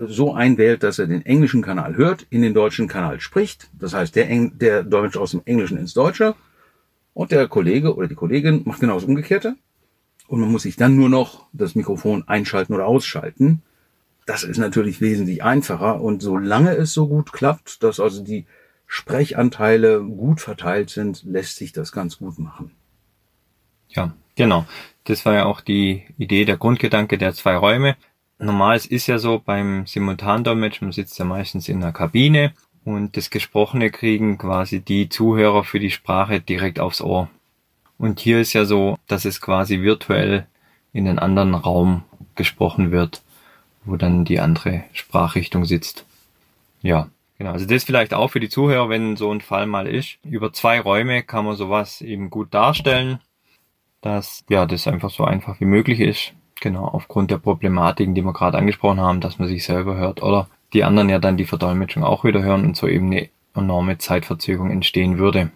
so 0.00 0.34
einwählt, 0.34 0.82
dass 0.82 0.98
er 0.98 1.06
den 1.06 1.24
englischen 1.24 1.62
Kanal 1.62 1.96
hört, 1.96 2.26
in 2.30 2.42
den 2.42 2.54
deutschen 2.54 2.88
Kanal 2.88 3.20
spricht. 3.20 3.68
Das 3.78 3.94
heißt, 3.94 4.16
der, 4.16 4.28
Eng 4.28 4.58
der 4.58 4.82
Deutsch 4.82 5.16
aus 5.16 5.32
dem 5.32 5.42
Englischen 5.44 5.78
ins 5.78 5.94
Deutsche. 5.94 6.34
Und 7.12 7.32
der 7.32 7.48
Kollege 7.48 7.94
oder 7.94 8.08
die 8.08 8.14
Kollegin 8.14 8.62
macht 8.64 8.80
genau 8.80 8.94
das 8.94 9.04
Umgekehrte. 9.04 9.56
Und 10.26 10.40
man 10.40 10.50
muss 10.50 10.62
sich 10.62 10.76
dann 10.76 10.96
nur 10.96 11.08
noch 11.08 11.46
das 11.52 11.74
Mikrofon 11.74 12.26
einschalten 12.28 12.74
oder 12.74 12.86
ausschalten. 12.86 13.62
Das 14.26 14.44
ist 14.44 14.58
natürlich 14.58 15.00
wesentlich 15.00 15.42
einfacher 15.42 16.00
und 16.00 16.22
solange 16.22 16.76
es 16.76 16.92
so 16.92 17.08
gut 17.08 17.32
klappt, 17.32 17.82
dass 17.82 17.98
also 17.98 18.22
die 18.22 18.46
Sprechanteile 18.86 20.00
gut 20.02 20.40
verteilt 20.40 20.90
sind, 20.90 21.24
lässt 21.24 21.56
sich 21.56 21.72
das 21.72 21.90
ganz 21.90 22.18
gut 22.18 22.38
machen. 22.38 22.70
Ja, 23.88 24.14
genau. 24.36 24.66
Das 25.04 25.24
war 25.26 25.34
ja 25.34 25.44
auch 25.46 25.60
die 25.60 26.04
Idee, 26.16 26.44
der 26.44 26.56
Grundgedanke 26.56 27.18
der 27.18 27.34
zwei 27.34 27.56
Räume. 27.56 27.96
Normal 28.40 28.76
es 28.76 28.86
ist 28.86 29.06
ja 29.06 29.18
so 29.18 29.40
beim 29.44 29.86
Simultandolmetschen, 29.86 30.88
man 30.88 30.92
sitzt 30.92 31.18
ja 31.18 31.24
meistens 31.24 31.68
in 31.68 31.80
der 31.80 31.92
Kabine 31.92 32.52
und 32.84 33.16
das 33.16 33.30
Gesprochene 33.30 33.90
kriegen 33.90 34.38
quasi 34.38 34.80
die 34.80 35.08
Zuhörer 35.08 35.64
für 35.64 35.78
die 35.78 35.90
Sprache 35.90 36.40
direkt 36.40 36.80
aufs 36.80 37.00
Ohr. 37.00 37.28
Und 37.98 38.18
hier 38.18 38.40
ist 38.40 38.54
ja 38.54 38.64
so, 38.64 38.98
dass 39.06 39.26
es 39.26 39.40
quasi 39.40 39.82
virtuell 39.82 40.46
in 40.92 41.04
den 41.04 41.18
anderen 41.18 41.54
Raum 41.54 42.02
gesprochen 42.34 42.90
wird 42.90 43.22
wo 43.84 43.96
dann 43.96 44.24
die 44.24 44.40
andere 44.40 44.84
Sprachrichtung 44.92 45.64
sitzt. 45.64 46.04
Ja, 46.82 47.08
genau. 47.38 47.52
Also 47.52 47.66
das 47.66 47.84
vielleicht 47.84 48.14
auch 48.14 48.28
für 48.28 48.40
die 48.40 48.48
Zuhörer, 48.48 48.88
wenn 48.88 49.16
so 49.16 49.32
ein 49.32 49.40
Fall 49.40 49.66
mal 49.66 49.86
ist. 49.86 50.18
Über 50.24 50.52
zwei 50.52 50.80
Räume 50.80 51.22
kann 51.22 51.44
man 51.44 51.56
sowas 51.56 52.00
eben 52.00 52.30
gut 52.30 52.52
darstellen, 52.54 53.20
dass 54.00 54.44
ja 54.48 54.66
das 54.66 54.86
einfach 54.86 55.10
so 55.10 55.24
einfach 55.24 55.60
wie 55.60 55.66
möglich 55.66 56.00
ist. 56.00 56.32
Genau, 56.60 56.84
aufgrund 56.84 57.30
der 57.30 57.38
Problematiken, 57.38 58.14
die 58.14 58.22
wir 58.22 58.34
gerade 58.34 58.58
angesprochen 58.58 59.00
haben, 59.00 59.20
dass 59.20 59.38
man 59.38 59.48
sich 59.48 59.64
selber 59.64 59.96
hört 59.96 60.22
oder 60.22 60.48
die 60.72 60.84
anderen 60.84 61.08
ja 61.08 61.18
dann 61.18 61.38
die 61.38 61.46
Verdolmetschung 61.46 62.04
auch 62.04 62.22
wieder 62.22 62.42
hören 62.42 62.64
und 62.64 62.76
so 62.76 62.86
eben 62.86 63.06
eine 63.06 63.28
enorme 63.54 63.98
Zeitverzögerung 63.98 64.70
entstehen 64.70 65.18
würde. 65.18 65.50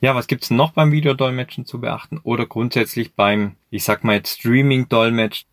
Ja, 0.00 0.14
was 0.14 0.28
gibt's 0.28 0.50
noch 0.50 0.72
beim 0.72 0.92
Videodolmetschen 0.92 1.66
zu 1.66 1.80
beachten 1.80 2.18
oder 2.22 2.46
grundsätzlich 2.46 3.14
beim, 3.14 3.56
ich 3.70 3.84
sag 3.84 4.02
mal 4.04 4.14
jetzt 4.14 4.38
Streaming-Dolmetsch, 4.38 5.44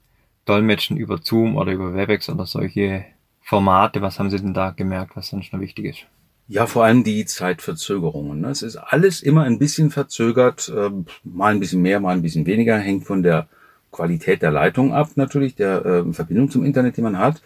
Dolmetschen 0.45 0.95
über 0.95 1.19
Zoom 1.21 1.57
oder 1.57 1.73
über 1.73 1.93
Webex 1.93 2.29
oder 2.29 2.45
solche 2.45 3.03
Formate? 3.41 4.01
Was 4.01 4.19
haben 4.19 4.29
Sie 4.29 4.39
denn 4.39 4.53
da 4.53 4.69
gemerkt, 4.69 5.17
was 5.17 5.27
sonst 5.27 5.51
noch 5.51 5.59
wichtig 5.59 5.85
ist? 5.85 6.05
Ja, 6.47 6.65
vor 6.65 6.85
allem 6.85 7.03
die 7.03 7.25
Zeitverzögerungen. 7.25 8.39
Ne? 8.39 8.49
Es 8.49 8.61
ist 8.61 8.77
alles 8.77 9.21
immer 9.21 9.43
ein 9.43 9.59
bisschen 9.59 9.89
verzögert, 9.89 10.71
ähm, 10.73 11.07
mal 11.25 11.53
ein 11.53 11.59
bisschen 11.59 11.81
mehr, 11.81 11.99
mal 11.99 12.15
ein 12.15 12.21
bisschen 12.21 12.45
weniger, 12.45 12.77
hängt 12.77 13.03
von 13.03 13.23
der 13.23 13.49
Qualität 13.97 14.43
der 14.43 14.51
Leitung 14.51 14.93
ab, 14.93 15.09
natürlich, 15.15 15.55
der 15.55 15.83
ähm, 15.85 16.13
Verbindung 16.13 16.51
zum 16.51 16.63
Internet, 16.63 16.97
die 16.97 17.01
man 17.01 17.17
hat. 17.17 17.41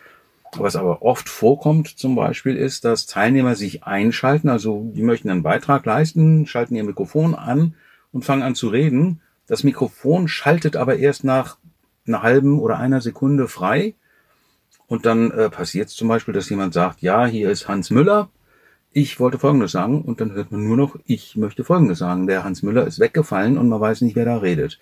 Was 0.58 0.76
aber 0.76 1.02
oft 1.02 1.30
vorkommt 1.30 1.88
zum 1.88 2.16
Beispiel 2.16 2.58
ist, 2.58 2.84
dass 2.84 3.06
Teilnehmer 3.06 3.56
sich 3.56 3.86
einschalten, 3.86 4.50
also 4.50 4.92
die 4.94 5.02
möchten 5.02 5.30
einen 5.30 5.44
Beitrag 5.44 5.86
leisten, 5.86 6.46
schalten 6.46 6.76
ihr 6.76 6.84
Mikrofon 6.84 7.36
an 7.36 7.76
und 8.12 8.26
fangen 8.26 8.44
an 8.44 8.54
zu 8.54 8.68
reden. 8.68 9.22
Das 9.48 9.64
Mikrofon 9.64 10.28
schaltet 10.28 10.76
aber 10.76 10.98
erst 10.98 11.24
nach 11.24 11.58
einer 12.06 12.22
halben 12.22 12.60
oder 12.60 12.78
einer 12.80 13.00
Sekunde 13.00 13.48
frei. 13.48 13.96
Und 14.88 15.06
dann 15.06 15.32
äh, 15.32 15.50
passiert 15.50 15.88
es 15.88 15.96
zum 15.96 16.10
Beispiel, 16.10 16.34
dass 16.34 16.50
jemand 16.50 16.74
sagt, 16.74 17.02
ja, 17.02 17.26
hier 17.26 17.50
ist 17.50 17.70
Hans 17.70 17.92
Müller, 17.92 18.30
ich 18.92 19.22
wollte 19.22 19.40
Folgendes 19.40 19.72
sagen. 19.72 20.02
Und 20.02 20.20
dann 20.20 20.34
hört 20.34 20.52
man 20.52 20.68
nur 20.68 20.76
noch, 20.76 20.98
ich 21.06 21.38
möchte 21.38 21.64
Folgendes 21.64 22.00
sagen. 22.00 22.28
Der 22.28 22.44
Hans 22.44 22.62
Müller 22.62 22.86
ist 22.86 23.00
weggefallen 23.00 23.58
und 23.58 23.70
man 23.70 23.80
weiß 23.80 24.02
nicht, 24.02 24.18
wer 24.18 24.26
da 24.26 24.38
redet. 24.38 24.80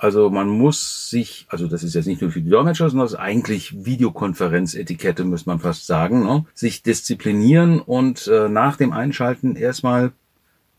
Also 0.00 0.30
man 0.30 0.48
muss 0.48 1.10
sich, 1.10 1.46
also 1.48 1.66
das 1.66 1.82
ist 1.82 1.94
jetzt 1.94 2.06
nicht 2.06 2.20
nur 2.20 2.30
für 2.30 2.40
die 2.40 2.50
Dolmetscher, 2.50 2.88
sondern 2.88 3.06
das 3.06 3.12
ist 3.12 3.18
eigentlich 3.18 3.84
Videokonferenzetikette, 3.84 5.24
müsste 5.24 5.48
man 5.48 5.60
fast 5.60 5.86
sagen, 5.86 6.24
ne? 6.24 6.44
sich 6.54 6.82
disziplinieren 6.82 7.80
und 7.80 8.26
äh, 8.26 8.48
nach 8.48 8.76
dem 8.76 8.92
Einschalten 8.92 9.56
erstmal 9.56 10.12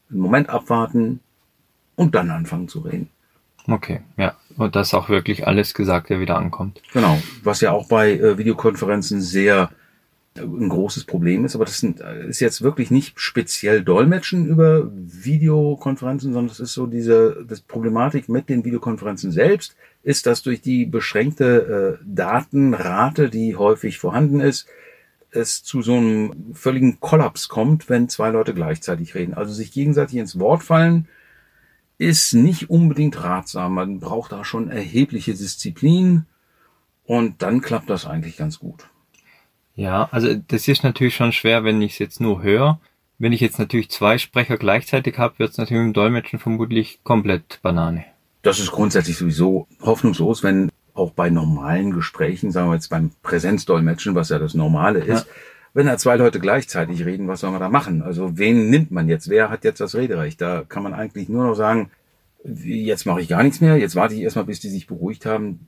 einen 0.09 0.19
Moment 0.19 0.50
abwarten 0.50 1.19
und 1.95 2.15
dann 2.15 2.31
anfangen 2.31 2.67
zu 2.67 2.79
reden. 2.79 3.09
Okay, 3.67 4.01
ja. 4.17 4.36
Und 4.55 4.75
dass 4.75 4.93
auch 4.93 5.09
wirklich 5.09 5.45
alles 5.45 5.74
Gesagte 5.74 6.19
wieder 6.19 6.38
ankommt. 6.38 6.81
Genau, 6.93 7.21
was 7.43 7.62
ja 7.62 7.71
auch 7.71 7.88
bei 7.88 8.13
äh, 8.13 8.38
Videokonferenzen 8.38 9.21
sehr 9.21 9.69
ein 10.39 10.70
großes 10.70 11.06
Problem 11.06 11.46
ist, 11.46 11.56
aber 11.56 11.65
das 11.65 11.84
ist 11.84 12.39
jetzt 12.39 12.62
wirklich 12.62 12.91
nicht 12.91 13.20
speziell 13.20 13.84
Dolmetschen 13.84 14.48
über 14.48 14.89
Videokonferenzen, 14.94 16.34
sondern 16.34 16.51
es 16.51 16.60
ist 16.60 16.74
so 16.74 16.88
diese 16.88 17.46
das 17.48 17.62
Problematik 17.62 18.29
mit 18.29 18.50
den 18.50 18.65
Videokonferenzen 18.65 19.32
selbst, 19.32 19.75
ist, 20.03 20.25
dass 20.25 20.44
durch 20.44 20.62
die 20.62 20.86
beschränkte 20.86 22.00
äh, 22.00 22.03
Datenrate, 22.06 23.29
die 23.29 23.56
häufig 23.56 23.98
vorhanden 23.98 24.39
ist, 24.39 24.67
es 25.32 25.63
zu 25.63 25.82
so 25.82 25.96
einem 25.96 26.53
völligen 26.53 27.00
Kollaps 27.00 27.50
kommt, 27.50 27.89
wenn 27.89 28.10
zwei 28.10 28.29
Leute 28.29 28.53
gleichzeitig 28.53 29.15
reden. 29.15 29.34
Also 29.34 29.53
sich 29.53 29.72
gegenseitig 29.72 30.17
ins 30.17 30.39
Wort 30.39 30.63
fallen, 30.63 31.08
ist 31.98 32.34
nicht 32.34 32.70
unbedingt 32.70 33.24
ratsam. 33.24 33.74
Man 33.74 34.00
braucht 34.00 34.32
da 34.32 34.46
schon 34.46 34.70
erhebliche 34.70 35.34
Disziplin 35.34 36.25
und 37.06 37.41
dann 37.41 37.62
klappt 37.62 37.89
das 37.89 38.06
eigentlich 38.06 38.38
ganz 38.38 38.60
gut. 38.60 38.89
Ja, 39.77 40.10
also 40.12 40.34
das 40.34 40.67
ist 40.67 40.84
natürlich 40.84 41.15
schon 41.15 41.31
schwer, 41.31 41.63
wenn 41.63 41.81
ich 41.84 41.93
es 41.93 42.00
jetzt 42.00 42.19
nur 42.19 42.41
höre. 42.41 42.79
Wenn 43.19 43.31
ich 43.31 43.41
jetzt 43.41 43.60
natürlich 43.60 43.89
zwei 43.91 44.17
Sprecher 44.17 44.57
gleichzeitig 44.57 45.19
habe, 45.19 45.38
wird 45.38 45.51
es 45.51 45.57
natürlich 45.57 45.84
im 45.84 45.93
Dolmetschen 45.93 46.39
vermutlich 46.39 47.00
komplett 47.03 47.60
Banane. 47.62 48.03
Das 48.41 48.60
ist 48.60 48.72
grundsätzlich 48.72 49.17
sowieso 49.17 49.67
hoffnungslos, 49.81 50.41
wenn 50.41 50.72
auch 50.96 51.12
bei 51.12 51.29
normalen 51.29 51.91
Gesprächen, 51.91 52.51
sagen 52.51 52.69
wir 52.69 52.74
jetzt 52.74 52.89
beim 52.89 53.12
Präsenzdolmetschen, 53.22 54.15
was 54.15 54.29
ja 54.29 54.39
das 54.39 54.55
Normale 54.55 55.00
ist, 55.00 55.27
ja. 55.27 55.34
wenn 55.75 55.86
da 55.86 55.98
zwei 55.98 56.15
Leute 56.15 56.39
gleichzeitig 56.39 57.05
reden, 57.05 57.27
was 57.27 57.41
soll 57.41 57.51
man 57.51 57.60
da 57.60 57.69
machen? 57.69 58.01
Also 58.01 58.36
wen 58.38 58.72
nimmt 58.72 58.89
man 58.89 59.07
jetzt? 59.07 59.29
Wer 59.29 59.51
hat 59.51 59.63
jetzt 59.63 59.79
das 59.79 59.93
Rederecht? 59.93 60.41
Da 60.41 60.63
kann 60.67 60.81
man 60.81 60.96
eigentlich 60.96 61.29
nur 61.29 61.46
noch 61.46 61.55
sagen, 61.55 61.91
jetzt 62.43 63.05
mache 63.05 63.22
ich 63.22 63.27
gar 63.27 63.43
nichts 63.43 63.62
mehr, 63.62 63.77
jetzt 63.77 63.96
warte 63.96 64.15
ich 64.15 64.22
erstmal, 64.22 64.46
bis 64.46 64.60
die 64.60 64.69
sich 64.69 64.88
beruhigt 64.88 65.27
haben 65.27 65.67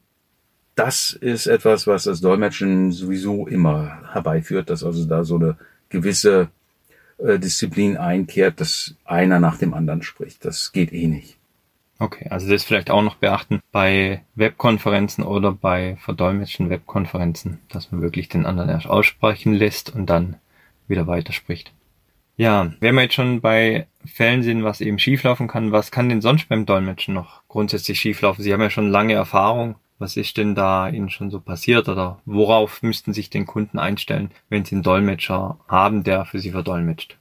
das 0.79 1.12
ist 1.12 1.45
etwas, 1.45 1.88
was 1.88 2.05
das 2.05 2.21
Dolmetschen 2.21 2.93
sowieso 2.93 3.48
immer 3.48 4.00
herbeiführt, 4.13 4.69
dass 4.69 4.83
also 4.83 5.05
da 5.05 5.25
so 5.25 5.36
eine 5.36 5.57
gewisse 5.89 6.48
äh, 7.17 7.38
Disziplin 7.38 7.98
einkehrt, 7.98 8.62
dass 8.62 8.95
einer 9.03 9.41
nach 9.41 9.57
dem 9.57 9.74
anderen 9.74 10.03
spricht. 10.03 10.45
Das 10.45 10.71
geht 10.71 10.93
eh 10.93 11.07
nicht. 11.07 11.36
Okay, 12.00 12.27
also 12.29 12.50
das 12.50 12.63
vielleicht 12.63 12.91
auch 12.91 13.01
noch 13.01 13.15
beachten 13.15 13.59
bei 13.74 14.24
Webkonferenzen 14.36 15.25
oder 15.25 15.51
bei 15.51 15.98
verdolmetschten 16.00 16.69
Webkonferenzen, 16.69 17.59
dass 17.67 17.91
man 17.91 18.01
wirklich 18.01 18.29
den 18.29 18.45
anderen 18.45 18.69
erst 18.69 18.88
aussprechen 18.88 19.53
lässt 19.53 19.93
und 19.93 20.05
dann 20.05 20.38
wieder 20.88 21.07
weiterspricht. 21.07 21.74
Ja, 22.38 22.71
wenn 22.79 22.95
wir 22.95 23.01
jetzt 23.01 23.15
schon 23.15 23.41
bei 23.41 23.86
Fällen 24.05 24.43
sind, 24.43 24.63
was 24.63 24.79
eben 24.79 24.98
schieflaufen 24.98 25.50
kann, 25.50 25.74
was 25.74 25.91
kann 25.91 26.07
denn 26.07 26.21
sonst 26.21 26.48
beim 26.48 26.65
Dolmetschen 26.65 27.13
noch 27.13 27.41
grundsätzlich 27.50 28.00
schieflaufen? 28.00 28.45
Sie 28.45 28.53
haben 28.53 28.62
ja 28.62 28.69
schon 28.69 28.89
lange 28.89 29.13
Erfahrung 29.13 29.75
was 30.00 30.15
ist 30.15 30.38
denn 30.38 30.56
da 30.56 30.89
Ihnen 30.89 31.10
schon 31.10 31.29
so 31.29 31.39
passiert 31.39 31.89
oder 31.89 32.20
worauf 32.25 32.82
müssten 32.82 33.13
sich 33.13 33.29
den 33.29 33.46
Kunden 33.46 33.77
einstellen, 33.77 34.32
wenn 34.50 34.65
Sie 34.65 34.75
einen 34.75 34.84
Dolmetscher 34.84 35.60
haben, 35.68 36.03
der 36.03 36.25
für 36.25 36.39
Sie 36.39 36.51
verdolmetscht? 36.51 37.18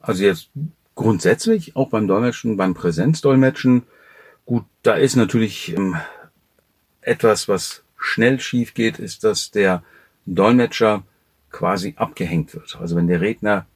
Also 0.00 0.24
jetzt 0.24 0.50
grundsätzlich 0.96 1.76
auch 1.76 1.88
beim 1.88 2.08
Dolmetschen, 2.08 2.56
beim 2.56 2.74
Präsenzdolmetschen, 2.74 3.84
gut, 4.44 4.64
da 4.82 4.94
ist 4.94 5.14
natürlich 5.14 5.74
ähm, 5.76 5.96
etwas, 7.00 7.48
was 7.48 7.84
schnell 7.96 8.40
schief 8.40 8.74
geht, 8.74 8.98
ist, 8.98 9.22
dass 9.22 9.52
der 9.52 9.84
Dolmetscher 10.26 11.04
quasi 11.50 11.94
abgehängt 11.96 12.54
wird. 12.54 12.76
Also 12.80 12.96
wenn 12.96 13.06
der 13.06 13.20
Redner 13.20 13.66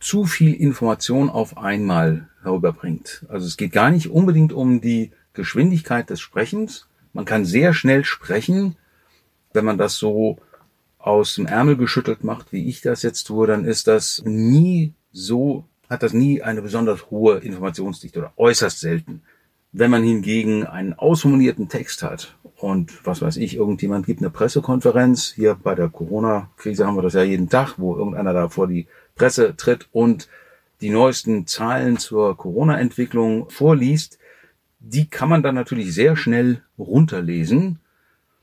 zu 0.00 0.26
viel 0.26 0.52
Information 0.52 1.30
auf 1.30 1.56
einmal 1.56 2.28
herüberbringt. 2.42 3.24
Also 3.28 3.46
es 3.46 3.56
geht 3.56 3.72
gar 3.72 3.90
nicht 3.90 4.10
unbedingt 4.10 4.52
um 4.52 4.80
die 4.80 5.12
Geschwindigkeit 5.32 6.10
des 6.10 6.20
Sprechens, 6.20 6.88
man 7.12 7.24
kann 7.24 7.44
sehr 7.44 7.74
schnell 7.74 8.04
sprechen. 8.04 8.76
Wenn 9.52 9.64
man 9.64 9.78
das 9.78 9.96
so 9.96 10.38
aus 10.98 11.34
dem 11.34 11.46
Ärmel 11.46 11.76
geschüttelt 11.76 12.24
macht, 12.24 12.52
wie 12.52 12.68
ich 12.68 12.80
das 12.80 13.02
jetzt 13.02 13.24
tue, 13.24 13.46
dann 13.46 13.64
ist 13.64 13.88
das 13.88 14.22
nie 14.24 14.94
so, 15.10 15.64
hat 15.90 16.02
das 16.02 16.12
nie 16.12 16.42
eine 16.42 16.62
besonders 16.62 17.10
hohe 17.10 17.38
Informationsdichte 17.38 18.20
oder 18.20 18.32
äußerst 18.36 18.80
selten. 18.80 19.22
Wenn 19.72 19.90
man 19.90 20.02
hingegen 20.02 20.66
einen 20.66 20.92
ausformulierten 20.94 21.68
Text 21.68 22.02
hat 22.02 22.36
und 22.56 23.04
was 23.06 23.20
weiß 23.20 23.36
ich, 23.38 23.56
irgendjemand 23.56 24.06
gibt 24.06 24.20
eine 24.20 24.30
Pressekonferenz, 24.30 25.32
hier 25.34 25.54
bei 25.54 25.74
der 25.74 25.88
Corona-Krise 25.88 26.86
haben 26.86 26.96
wir 26.96 27.02
das 27.02 27.14
ja 27.14 27.22
jeden 27.22 27.48
Tag, 27.48 27.74
wo 27.78 27.96
irgendeiner 27.96 28.32
da 28.32 28.48
vor 28.48 28.68
die 28.68 28.86
Presse 29.16 29.56
tritt 29.56 29.88
und 29.92 30.28
die 30.80 30.90
neuesten 30.90 31.46
Zahlen 31.46 31.96
zur 31.96 32.36
Corona-Entwicklung 32.36 33.48
vorliest, 33.50 34.18
die 34.84 35.08
kann 35.08 35.28
man 35.28 35.42
dann 35.42 35.54
natürlich 35.54 35.94
sehr 35.94 36.16
schnell 36.16 36.62
runterlesen, 36.78 37.78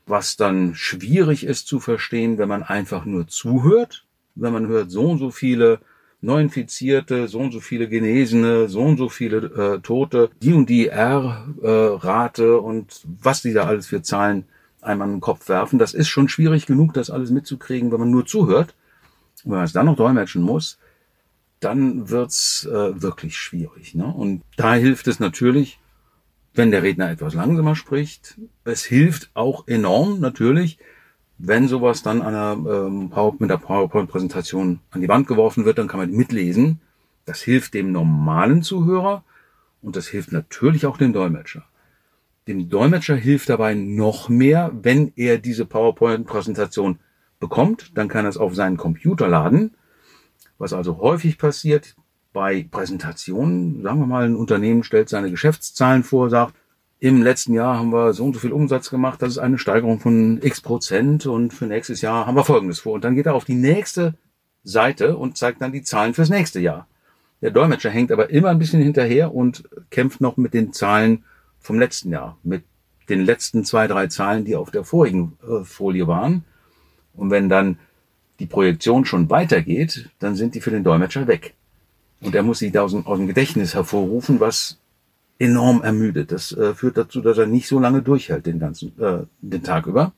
was 0.06 0.36
dann 0.36 0.74
schwierig 0.74 1.44
ist 1.44 1.66
zu 1.66 1.80
verstehen, 1.80 2.38
wenn 2.38 2.48
man 2.48 2.62
einfach 2.62 3.04
nur 3.04 3.28
zuhört. 3.28 4.04
Wenn 4.34 4.52
man 4.52 4.66
hört, 4.68 4.90
so 4.90 5.10
und 5.10 5.18
so 5.18 5.30
viele 5.30 5.80
Neuinfizierte, 6.22 7.28
so 7.28 7.38
und 7.40 7.52
so 7.52 7.60
viele 7.60 7.88
Genesene, 7.88 8.68
so 8.68 8.80
und 8.80 8.96
so 8.96 9.08
viele 9.08 9.38
äh, 9.38 9.80
Tote, 9.80 10.30
die 10.42 10.52
und 10.52 10.68
die 10.68 10.88
R-Rate 10.88 12.60
und 12.60 13.02
was 13.04 13.42
die 13.42 13.52
da 13.52 13.64
alles 13.66 13.86
für 13.86 14.02
Zahlen 14.02 14.44
einem 14.80 15.02
an 15.02 15.10
den 15.12 15.20
Kopf 15.20 15.48
werfen. 15.48 15.78
Das 15.78 15.92
ist 15.92 16.08
schon 16.08 16.28
schwierig 16.28 16.66
genug, 16.66 16.94
das 16.94 17.10
alles 17.10 17.30
mitzukriegen, 17.30 17.92
wenn 17.92 18.00
man 18.00 18.10
nur 18.10 18.24
zuhört. 18.24 18.74
Und 19.44 19.52
wenn 19.52 19.58
man 19.58 19.64
es 19.64 19.72
dann 19.72 19.86
noch 19.86 19.96
dolmetschen 19.96 20.42
muss, 20.42 20.78
dann 21.60 22.08
wird's 22.08 22.64
äh, 22.66 23.02
wirklich 23.02 23.36
schwierig. 23.36 23.94
Ne? 23.94 24.06
Und 24.06 24.42
da 24.56 24.74
hilft 24.74 25.06
es 25.06 25.20
natürlich, 25.20 25.78
wenn 26.54 26.70
der 26.70 26.82
Redner 26.82 27.10
etwas 27.10 27.34
langsamer 27.34 27.76
spricht. 27.76 28.38
Es 28.64 28.84
hilft 28.84 29.30
auch 29.34 29.66
enorm 29.68 30.20
natürlich, 30.20 30.78
wenn 31.38 31.68
sowas 31.68 32.02
dann 32.02 32.20
einer, 32.20 32.52
ähm, 32.52 33.12
mit 33.38 33.50
der 33.50 33.56
PowerPoint-Präsentation 33.56 34.80
an 34.90 35.00
die 35.00 35.08
Wand 35.08 35.26
geworfen 35.26 35.64
wird, 35.64 35.78
dann 35.78 35.88
kann 35.88 36.00
man 36.00 36.10
mitlesen. 36.10 36.80
Das 37.24 37.40
hilft 37.40 37.74
dem 37.74 37.92
normalen 37.92 38.62
Zuhörer 38.62 39.24
und 39.80 39.96
das 39.96 40.08
hilft 40.08 40.32
natürlich 40.32 40.86
auch 40.86 40.98
dem 40.98 41.12
Dolmetscher. 41.12 41.64
Dem 42.46 42.68
Dolmetscher 42.68 43.16
hilft 43.16 43.48
dabei 43.48 43.74
noch 43.74 44.28
mehr, 44.28 44.70
wenn 44.82 45.12
er 45.16 45.38
diese 45.38 45.64
PowerPoint-Präsentation 45.64 46.98
bekommt, 47.38 47.96
dann 47.96 48.08
kann 48.08 48.26
er 48.26 48.30
es 48.30 48.36
auf 48.36 48.54
seinen 48.54 48.76
Computer 48.76 49.28
laden, 49.28 49.74
was 50.58 50.72
also 50.72 50.98
häufig 50.98 51.38
passiert 51.38 51.96
bei 52.32 52.66
Präsentationen, 52.70 53.82
sagen 53.82 54.00
wir 54.00 54.06
mal, 54.06 54.24
ein 54.24 54.36
Unternehmen 54.36 54.84
stellt 54.84 55.08
seine 55.08 55.30
Geschäftszahlen 55.30 56.04
vor, 56.04 56.30
sagt, 56.30 56.54
im 56.98 57.22
letzten 57.22 57.54
Jahr 57.54 57.78
haben 57.78 57.92
wir 57.92 58.12
so 58.12 58.24
und 58.24 58.34
so 58.34 58.40
viel 58.40 58.52
Umsatz 58.52 58.90
gemacht, 58.90 59.22
das 59.22 59.30
ist 59.30 59.38
eine 59.38 59.58
Steigerung 59.58 60.00
von 60.00 60.38
x 60.42 60.60
Prozent 60.60 61.26
und 61.26 61.52
für 61.54 61.66
nächstes 61.66 62.02
Jahr 62.02 62.26
haben 62.26 62.36
wir 62.36 62.44
Folgendes 62.44 62.80
vor. 62.80 62.92
Und 62.92 63.04
dann 63.04 63.14
geht 63.14 63.26
er 63.26 63.34
auf 63.34 63.46
die 63.46 63.54
nächste 63.54 64.14
Seite 64.64 65.16
und 65.16 65.38
zeigt 65.38 65.62
dann 65.62 65.72
die 65.72 65.82
Zahlen 65.82 66.12
fürs 66.12 66.28
nächste 66.28 66.60
Jahr. 66.60 66.86
Der 67.40 67.50
Dolmetscher 67.50 67.88
hängt 67.88 68.12
aber 68.12 68.28
immer 68.28 68.50
ein 68.50 68.58
bisschen 68.58 68.82
hinterher 68.82 69.34
und 69.34 69.64
kämpft 69.88 70.20
noch 70.20 70.36
mit 70.36 70.52
den 70.52 70.74
Zahlen 70.74 71.24
vom 71.58 71.78
letzten 71.78 72.10
Jahr, 72.10 72.36
mit 72.42 72.64
den 73.08 73.24
letzten 73.24 73.64
zwei, 73.64 73.86
drei 73.86 74.06
Zahlen, 74.08 74.44
die 74.44 74.56
auf 74.56 74.70
der 74.70 74.84
vorigen 74.84 75.38
äh, 75.42 75.64
Folie 75.64 76.06
waren. 76.06 76.44
Und 77.14 77.30
wenn 77.30 77.48
dann 77.48 77.78
die 78.40 78.46
Projektion 78.46 79.06
schon 79.06 79.30
weitergeht, 79.30 80.10
dann 80.18 80.36
sind 80.36 80.54
die 80.54 80.60
für 80.60 80.70
den 80.70 80.84
Dolmetscher 80.84 81.26
weg. 81.26 81.54
Und 82.22 82.34
er 82.34 82.42
muss 82.42 82.58
sie 82.58 82.70
da 82.70 82.82
aus 82.82 82.92
dem, 82.92 83.06
aus 83.06 83.18
dem 83.18 83.26
Gedächtnis 83.26 83.74
hervorrufen, 83.74 84.40
was 84.40 84.78
enorm 85.38 85.82
ermüdet. 85.82 86.32
Das 86.32 86.52
äh, 86.52 86.74
führt 86.74 86.96
dazu, 86.96 87.20
dass 87.20 87.38
er 87.38 87.46
nicht 87.46 87.66
so 87.66 87.78
lange 87.78 88.02
durchhält 88.02 88.46
den 88.46 88.58
ganzen 88.58 88.98
äh, 89.00 89.24
den 89.40 89.62
Tag 89.62 89.86
über. 89.86 90.12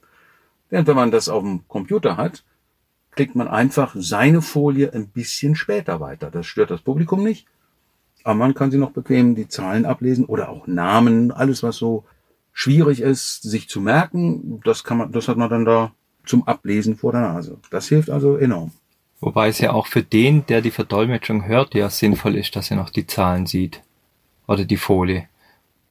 Denn 0.70 0.86
wenn 0.86 0.96
man 0.96 1.10
das 1.10 1.28
auf 1.28 1.42
dem 1.42 1.66
Computer 1.68 2.16
hat, 2.16 2.44
klickt 3.12 3.36
man 3.36 3.46
einfach 3.46 3.94
seine 3.96 4.42
Folie 4.42 4.92
ein 4.92 5.08
bisschen 5.08 5.54
später 5.54 6.00
weiter. 6.00 6.30
Das 6.30 6.46
stört 6.46 6.70
das 6.70 6.80
Publikum 6.80 7.22
nicht. 7.22 7.46
Aber 8.24 8.34
man 8.34 8.54
kann 8.54 8.70
sie 8.70 8.78
noch 8.78 8.92
bequem 8.92 9.34
die 9.34 9.48
Zahlen 9.48 9.84
ablesen 9.84 10.24
oder 10.24 10.48
auch 10.48 10.66
Namen, 10.66 11.30
alles 11.30 11.62
was 11.62 11.76
so 11.76 12.04
schwierig 12.52 13.00
ist, 13.00 13.42
sich 13.42 13.68
zu 13.68 13.80
merken. 13.80 14.60
Das 14.64 14.84
kann 14.84 14.98
man, 14.98 15.12
das 15.12 15.28
hat 15.28 15.36
man 15.36 15.50
dann 15.50 15.64
da 15.64 15.92
zum 16.24 16.46
Ablesen 16.46 16.96
vor 16.96 17.12
der 17.12 17.22
Nase. 17.22 17.58
Das 17.70 17.88
hilft 17.88 18.10
also 18.10 18.36
enorm. 18.36 18.72
Wobei 19.22 19.48
es 19.48 19.60
ja 19.60 19.72
auch 19.72 19.86
für 19.86 20.02
den, 20.02 20.44
der 20.46 20.62
die 20.62 20.72
Verdolmetschung 20.72 21.46
hört, 21.46 21.74
ja 21.74 21.88
sinnvoll 21.88 22.36
ist, 22.36 22.56
dass 22.56 22.72
er 22.72 22.76
noch 22.76 22.90
die 22.90 23.06
Zahlen 23.06 23.46
sieht. 23.46 23.80
Oder 24.48 24.64
die 24.64 24.76
Folie. 24.76 25.28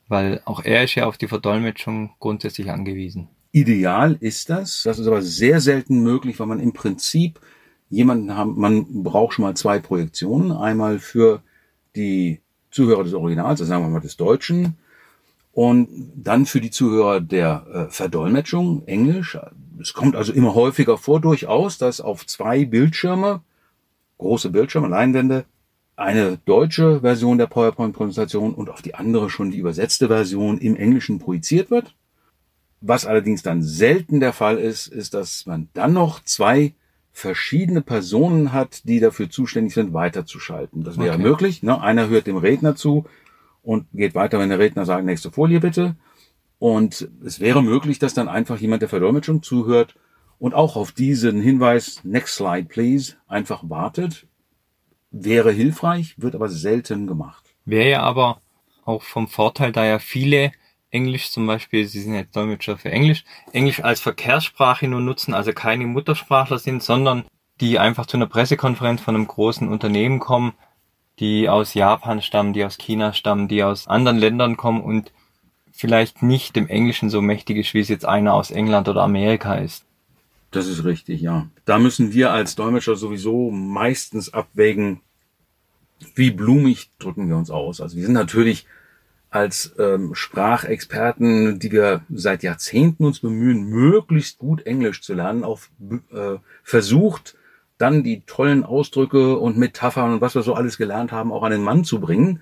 Weil 0.09 0.41
auch 0.43 0.65
er 0.65 0.83
ist 0.83 0.95
ja 0.95 1.05
auf 1.05 1.17
die 1.17 1.29
Verdolmetschung 1.29 2.11
grundsätzlich 2.19 2.69
angewiesen. 2.69 3.29
Ideal 3.53 4.17
ist 4.19 4.49
das. 4.49 4.83
Das 4.83 4.99
ist 4.99 5.07
aber 5.07 5.21
sehr 5.21 5.61
selten 5.61 6.03
möglich, 6.03 6.41
weil 6.41 6.47
man 6.47 6.59
im 6.59 6.73
Prinzip 6.73 7.39
jemanden 7.89 8.35
haben, 8.35 8.59
man 8.59 9.01
braucht 9.01 9.35
schon 9.35 9.43
mal 9.43 9.55
zwei 9.55 9.79
Projektionen. 9.79 10.51
Einmal 10.51 10.99
für 10.99 11.41
die 11.95 12.41
Zuhörer 12.69 13.05
des 13.05 13.13
Originals, 13.13 13.61
also 13.61 13.65
sagen 13.65 13.85
wir 13.85 13.89
mal 13.89 14.01
des 14.01 14.17
Deutschen, 14.17 14.75
und 15.53 15.87
dann 16.15 16.45
für 16.45 16.59
die 16.59 16.71
Zuhörer 16.71 17.21
der 17.21 17.65
äh, 17.73 17.91
Verdolmetschung, 17.91 18.85
Englisch. 18.87 19.37
Es 19.79 19.93
kommt 19.93 20.15
also 20.15 20.33
immer 20.33 20.55
häufiger 20.55 20.97
vor, 20.97 21.21
durchaus, 21.21 21.77
dass 21.77 22.01
auf 22.01 22.25
zwei 22.25 22.65
Bildschirme, 22.65 23.41
große 24.17 24.49
Bildschirme, 24.49 24.87
Leinwände, 24.87 25.45
eine 25.95 26.37
deutsche 26.45 27.01
Version 27.01 27.37
der 27.37 27.47
PowerPoint-Präsentation 27.47 28.53
und 28.53 28.69
auf 28.69 28.81
die 28.81 28.95
andere 28.95 29.29
schon 29.29 29.51
die 29.51 29.57
übersetzte 29.57 30.07
Version 30.07 30.57
im 30.57 30.75
Englischen 30.75 31.19
projiziert 31.19 31.69
wird. 31.69 31.95
Was 32.81 33.05
allerdings 33.05 33.43
dann 33.43 33.61
selten 33.61 34.19
der 34.19 34.33
Fall 34.33 34.57
ist, 34.57 34.87
ist, 34.87 35.13
dass 35.13 35.45
man 35.45 35.69
dann 35.73 35.93
noch 35.93 36.23
zwei 36.23 36.73
verschiedene 37.11 37.81
Personen 37.81 38.53
hat, 38.53 38.87
die 38.87 38.99
dafür 38.99 39.29
zuständig 39.29 39.73
sind, 39.73 39.93
weiterzuschalten. 39.93 40.83
Das 40.83 40.97
wäre 40.97 41.15
okay. 41.15 41.23
möglich. 41.23 41.61
Ne? 41.61 41.79
Einer 41.79 42.09
hört 42.09 42.25
dem 42.25 42.37
Redner 42.37 42.75
zu 42.75 43.05
und 43.61 43.85
geht 43.93 44.15
weiter, 44.15 44.39
wenn 44.39 44.49
der 44.49 44.59
Redner 44.59 44.85
sagt, 44.85 45.05
nächste 45.05 45.29
Folie 45.29 45.59
bitte. 45.59 45.95
Und 46.61 47.09
es 47.25 47.39
wäre 47.39 47.63
möglich, 47.63 47.97
dass 47.97 48.13
dann 48.13 48.29
einfach 48.29 48.59
jemand 48.59 48.83
der 48.83 48.89
Verdolmetschung 48.89 49.41
zuhört 49.41 49.95
und 50.37 50.53
auch 50.53 50.75
auf 50.75 50.91
diesen 50.91 51.41
Hinweis, 51.41 52.01
next 52.03 52.35
slide 52.35 52.65
please, 52.65 53.15
einfach 53.27 53.63
wartet. 53.67 54.27
Wäre 55.09 55.51
hilfreich, 55.51 56.13
wird 56.21 56.35
aber 56.35 56.49
selten 56.49 57.07
gemacht. 57.07 57.43
Wäre 57.65 57.89
ja 57.89 58.03
aber 58.03 58.41
auch 58.85 59.01
vom 59.01 59.27
Vorteil, 59.27 59.71
da 59.71 59.83
ja 59.83 59.97
viele 59.97 60.51
Englisch 60.91 61.31
zum 61.31 61.47
Beispiel, 61.47 61.87
Sie 61.87 61.99
sind 61.99 62.13
jetzt 62.13 62.35
Dolmetscher 62.35 62.77
für 62.77 62.91
Englisch, 62.91 63.23
Englisch 63.53 63.83
als 63.83 63.99
Verkehrssprache 63.99 64.87
nur 64.87 65.01
nutzen, 65.01 65.33
also 65.33 65.53
keine 65.53 65.87
Muttersprachler 65.87 66.59
sind, 66.59 66.83
sondern 66.83 67.23
die 67.59 67.79
einfach 67.79 68.05
zu 68.05 68.17
einer 68.17 68.27
Pressekonferenz 68.27 69.01
von 69.01 69.15
einem 69.15 69.25
großen 69.25 69.67
Unternehmen 69.67 70.19
kommen, 70.19 70.53
die 71.17 71.49
aus 71.49 71.73
Japan 71.73 72.21
stammen, 72.21 72.53
die 72.53 72.63
aus 72.63 72.77
China 72.77 73.13
stammen, 73.13 73.47
die 73.47 73.63
aus 73.63 73.87
anderen 73.87 74.19
Ländern 74.19 74.57
kommen 74.57 74.81
und 74.81 75.11
vielleicht 75.71 76.21
nicht 76.21 76.55
dem 76.55 76.67
Englischen 76.67 77.09
so 77.09 77.21
mächtig 77.21 77.57
ist, 77.57 77.73
wie 77.73 77.79
es 77.79 77.89
jetzt 77.89 78.05
einer 78.05 78.33
aus 78.33 78.51
England 78.51 78.87
oder 78.87 79.01
Amerika 79.01 79.55
ist. 79.55 79.85
Das 80.51 80.67
ist 80.67 80.83
richtig, 80.83 81.21
ja. 81.21 81.47
Da 81.65 81.79
müssen 81.79 82.13
wir 82.13 82.31
als 82.31 82.55
Dolmetscher 82.55 82.95
sowieso 82.95 83.51
meistens 83.51 84.33
abwägen, 84.33 84.99
wie 86.15 86.31
blumig 86.31 86.91
drücken 86.99 87.29
wir 87.29 87.37
uns 87.37 87.49
aus. 87.49 87.79
Also 87.79 87.95
wir 87.95 88.03
sind 88.03 88.13
natürlich 88.13 88.65
als 89.29 89.73
ähm, 89.79 90.13
Sprachexperten, 90.13 91.57
die 91.57 91.71
wir 91.71 92.01
seit 92.09 92.43
Jahrzehnten 92.43 93.05
uns 93.05 93.21
bemühen, 93.21 93.63
möglichst 93.63 94.39
gut 94.39 94.65
Englisch 94.65 95.01
zu 95.01 95.13
lernen, 95.13 95.45
auch 95.45 95.61
äh, 96.11 96.37
versucht, 96.63 97.37
dann 97.77 98.03
die 98.03 98.21
tollen 98.25 98.65
Ausdrücke 98.65 99.37
und 99.37 99.57
Metaphern 99.57 100.13
und 100.13 100.21
was 100.21 100.35
wir 100.35 100.43
so 100.43 100.53
alles 100.53 100.77
gelernt 100.77 101.13
haben, 101.13 101.31
auch 101.31 101.43
an 101.43 101.51
den 101.51 101.63
Mann 101.63 101.85
zu 101.85 102.01
bringen, 102.01 102.41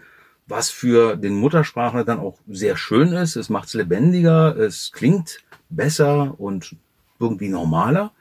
was 0.49 0.69
für 0.69 1.15
den 1.15 1.35
Muttersprachler 1.35 2.03
dann 2.03 2.19
auch 2.19 2.37
sehr 2.47 2.75
schön 2.75 3.13
ist. 3.13 3.35
Es 3.35 3.49
macht 3.49 3.67
es 3.67 3.75
lebendiger, 3.75 4.57
es 4.57 4.91
klingt 4.91 5.43
besser 5.69 6.39
und 6.39 6.75
irgendwie 7.19 7.49
normaler. 7.49 8.11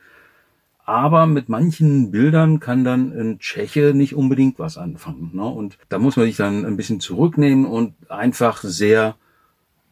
Aber 0.84 1.26
mit 1.26 1.48
manchen 1.48 2.10
Bildern 2.10 2.60
kann 2.60 2.84
dann 2.84 3.12
ein 3.12 3.38
Tscheche 3.40 3.92
nicht 3.94 4.14
unbedingt 4.14 4.58
was 4.58 4.78
anfangen. 4.78 5.30
Ne? 5.34 5.44
Und 5.44 5.78
da 5.88 5.98
muss 5.98 6.16
man 6.16 6.26
sich 6.26 6.36
dann 6.36 6.64
ein 6.64 6.76
bisschen 6.76 7.00
zurücknehmen 7.00 7.66
und 7.66 7.94
einfach 8.10 8.62
sehr, 8.62 9.16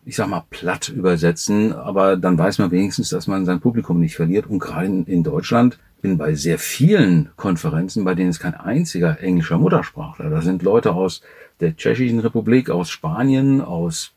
ich 0.05 0.17
sag 0.17 0.29
mal, 0.29 0.45
platt 0.49 0.89
übersetzen. 0.89 1.75
Aber 1.75 2.17
dann 2.17 2.39
weiß 2.39 2.59
man 2.59 2.71
wenigstens, 2.71 3.11
dass 3.11 3.27
man 3.27 3.45
sein 3.45 3.61
Publikum 3.61 4.01
nicht 4.01 4.17
verliert. 4.17 4.47
Und 4.47 4.59
gerade 4.59 4.87
in, 4.87 5.05
in 5.05 5.23
Deutschland 5.23 5.79
bin 6.07 6.19
bei 6.19 6.35
sehr 6.37 6.61
vielen 6.61 7.31
Konferenzen, 7.35 8.05
bei 8.05 8.15
denen 8.15 8.31
ist 8.31 8.39
kein 8.39 8.55
einziger 8.55 9.21
englischer 9.21 9.59
Muttersprachler. 9.59 10.31
Da 10.31 10.41
sind 10.41 10.63
Leute 10.63 10.93
aus 10.95 11.21
der 11.59 11.77
Tschechischen 11.77 12.21
Republik, 12.21 12.71
aus 12.71 12.91
Spanien, 12.91 13.61
aus 13.61 14.13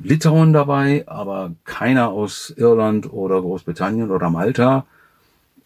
Litauen 0.00 0.52
dabei, 0.52 1.02
aber 1.08 1.52
keiner 1.64 2.10
aus 2.10 2.54
Irland 2.56 3.12
oder 3.12 3.40
Großbritannien 3.40 4.12
oder 4.12 4.30
Malta 4.30 4.86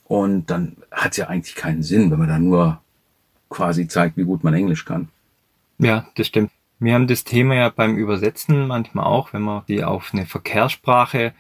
und 0.05 0.51
dann 0.51 0.79
hat 0.90 1.11
es 1.11 1.18
ja 1.18 1.27
eigentlich 1.27 1.57
keinen 1.57 1.83
Sinn, 1.83 2.11
wenn 2.11 2.18
man 2.18 2.29
dann 2.29 2.44
nur 2.44 2.81
quasi 3.51 3.88
zeigt, 3.88 4.16
wie 4.16 4.25
gut 4.25 4.42
man 4.42 4.55
Englisch 4.55 4.87
kann. 4.87 5.09
Ja, 5.77 6.07
das 6.14 6.29
stimmt. 6.29 6.51
Wir 6.79 6.94
haben 6.94 7.07
das 7.07 7.25
Thema 7.25 7.55
ja 7.55 7.68
beim 7.68 7.98
Übersetzen 7.98 8.66
manchmal 8.66 9.05
auch, 9.05 9.35
wenn 9.35 9.42
man 9.42 9.62
die 9.68 9.85
auf 9.85 10.14
eine 10.14 10.25
Verkehrssprache 10.25 11.35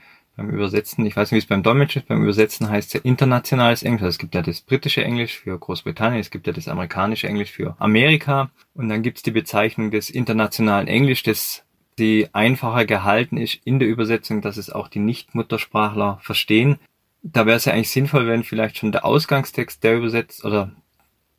beim 0.46 0.54
Übersetzen, 0.54 1.06
ich 1.06 1.16
weiß 1.16 1.30
nicht, 1.30 1.36
wie 1.36 1.44
es 1.44 1.48
beim 1.48 1.62
Dolmetsch 1.62 1.96
ist, 1.96 2.08
beim 2.08 2.22
Übersetzen 2.22 2.68
heißt 2.68 2.88
es 2.88 2.92
ja 2.94 3.00
internationales 3.02 3.82
Englisch. 3.82 4.02
Also 4.02 4.14
es 4.14 4.18
gibt 4.18 4.34
ja 4.34 4.42
das 4.42 4.60
britische 4.60 5.04
Englisch 5.04 5.38
für 5.38 5.58
Großbritannien, 5.58 6.20
es 6.20 6.30
gibt 6.30 6.46
ja 6.46 6.52
das 6.52 6.68
amerikanische 6.68 7.28
Englisch 7.28 7.50
für 7.50 7.76
Amerika 7.78 8.50
und 8.74 8.88
dann 8.88 9.02
gibt 9.02 9.18
es 9.18 9.22
die 9.22 9.30
Bezeichnung 9.30 9.90
des 9.90 10.10
internationalen 10.10 10.88
Englisch, 10.88 11.22
das 11.22 11.64
die 11.98 12.28
einfacher 12.32 12.86
gehalten 12.86 13.36
ist 13.36 13.60
in 13.64 13.78
der 13.78 13.88
Übersetzung, 13.88 14.40
dass 14.40 14.56
es 14.56 14.70
auch 14.70 14.88
die 14.88 14.98
Nicht-Muttersprachler 14.98 16.18
verstehen 16.22 16.78
da 17.22 17.46
wäre 17.46 17.56
es 17.56 17.64
ja 17.64 17.72
eigentlich 17.72 17.90
sinnvoll, 17.90 18.26
wenn 18.26 18.42
vielleicht 18.42 18.78
schon 18.78 18.92
der 18.92 19.04
Ausgangstext, 19.04 19.82
der 19.84 19.96
übersetzt 19.96 20.44
oder 20.44 20.72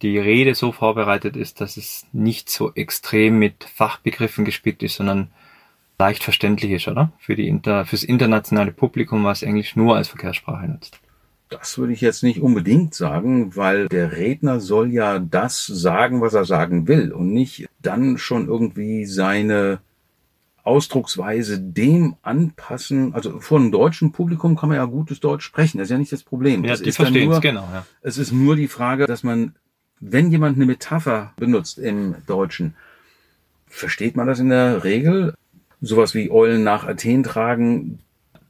die 0.02 0.18
Rede 0.18 0.56
so 0.56 0.72
vorbereitet 0.72 1.36
ist, 1.36 1.62
dass 1.62 1.78
es 1.78 2.08
nicht 2.12 2.50
so 2.50 2.74
extrem 2.74 3.40
mit 3.40 3.64
Fachbegriffen 3.64 4.46
gespickt 4.46 4.84
ist, 4.84 4.96
sondern 4.96 5.32
leicht 6.04 6.24
verständlich 6.24 6.72
ist, 6.72 6.90
oder? 6.90 7.14
Für 7.18 7.38
die 7.38 7.48
Inter, 7.48 7.86
fürs 7.86 8.04
internationale 8.04 8.74
Publikum, 8.74 9.24
was 9.24 9.42
Englisch 9.42 9.78
nur 9.78 9.96
als 9.96 10.10
Verkehrssprache 10.10 10.68
nutzt. 10.68 11.00
Das 11.48 11.78
würde 11.78 11.94
ich 11.94 12.02
jetzt 12.02 12.24
nicht 12.24 12.42
unbedingt 12.42 12.94
sagen, 12.94 13.56
weil 13.56 13.88
der 13.88 14.18
Redner 14.18 14.60
soll 14.60 14.92
ja 14.92 15.20
das 15.20 15.66
sagen, 15.66 16.20
was 16.20 16.34
er 16.34 16.44
sagen 16.44 16.90
will 16.90 17.14
und 17.14 17.32
nicht 17.32 17.70
dann 17.82 18.18
schon 18.18 18.50
irgendwie 18.50 19.06
seine 19.06 19.80
Ausdrucksweise 20.64 21.62
dem 21.62 22.16
anpassen. 22.22 23.14
Also 23.14 23.40
vor 23.40 23.60
einem 23.60 23.72
deutschen 23.72 24.12
Publikum 24.12 24.58
kann 24.58 24.68
man 24.68 24.80
ja 24.80 24.86
gutes 24.86 25.22
Deutsch 25.22 25.46
sprechen. 25.46 25.78
Das 25.78 25.86
ist 25.86 25.92
ja 25.92 25.98
nicht 25.98 26.12
das 26.12 26.24
Problem. 26.24 26.66
Ja, 26.66 26.74
es 26.74 26.82
die 26.82 26.92
verstehen 26.92 27.32
es, 27.32 27.40
genau. 27.40 27.68
Ja. 27.72 27.86
Es 28.02 28.18
ist 28.18 28.34
nur 28.34 28.58
die 28.58 28.68
Frage, 28.68 29.06
dass 29.06 29.24
man, 29.24 29.56
wenn 30.02 30.32
jemand 30.32 30.58
eine 30.58 30.66
Metapher 30.66 31.32
benutzt 31.38 31.78
im 31.78 32.16
Deutschen, 32.28 32.76
versteht 33.68 34.18
man 34.18 34.28
das 34.28 34.40
in 34.40 34.50
der 34.50 34.84
Regel? 34.84 35.34
Sowas 35.86 36.14
wie 36.14 36.32
Eulen 36.32 36.64
nach 36.64 36.88
Athen 36.88 37.24
tragen, 37.24 38.00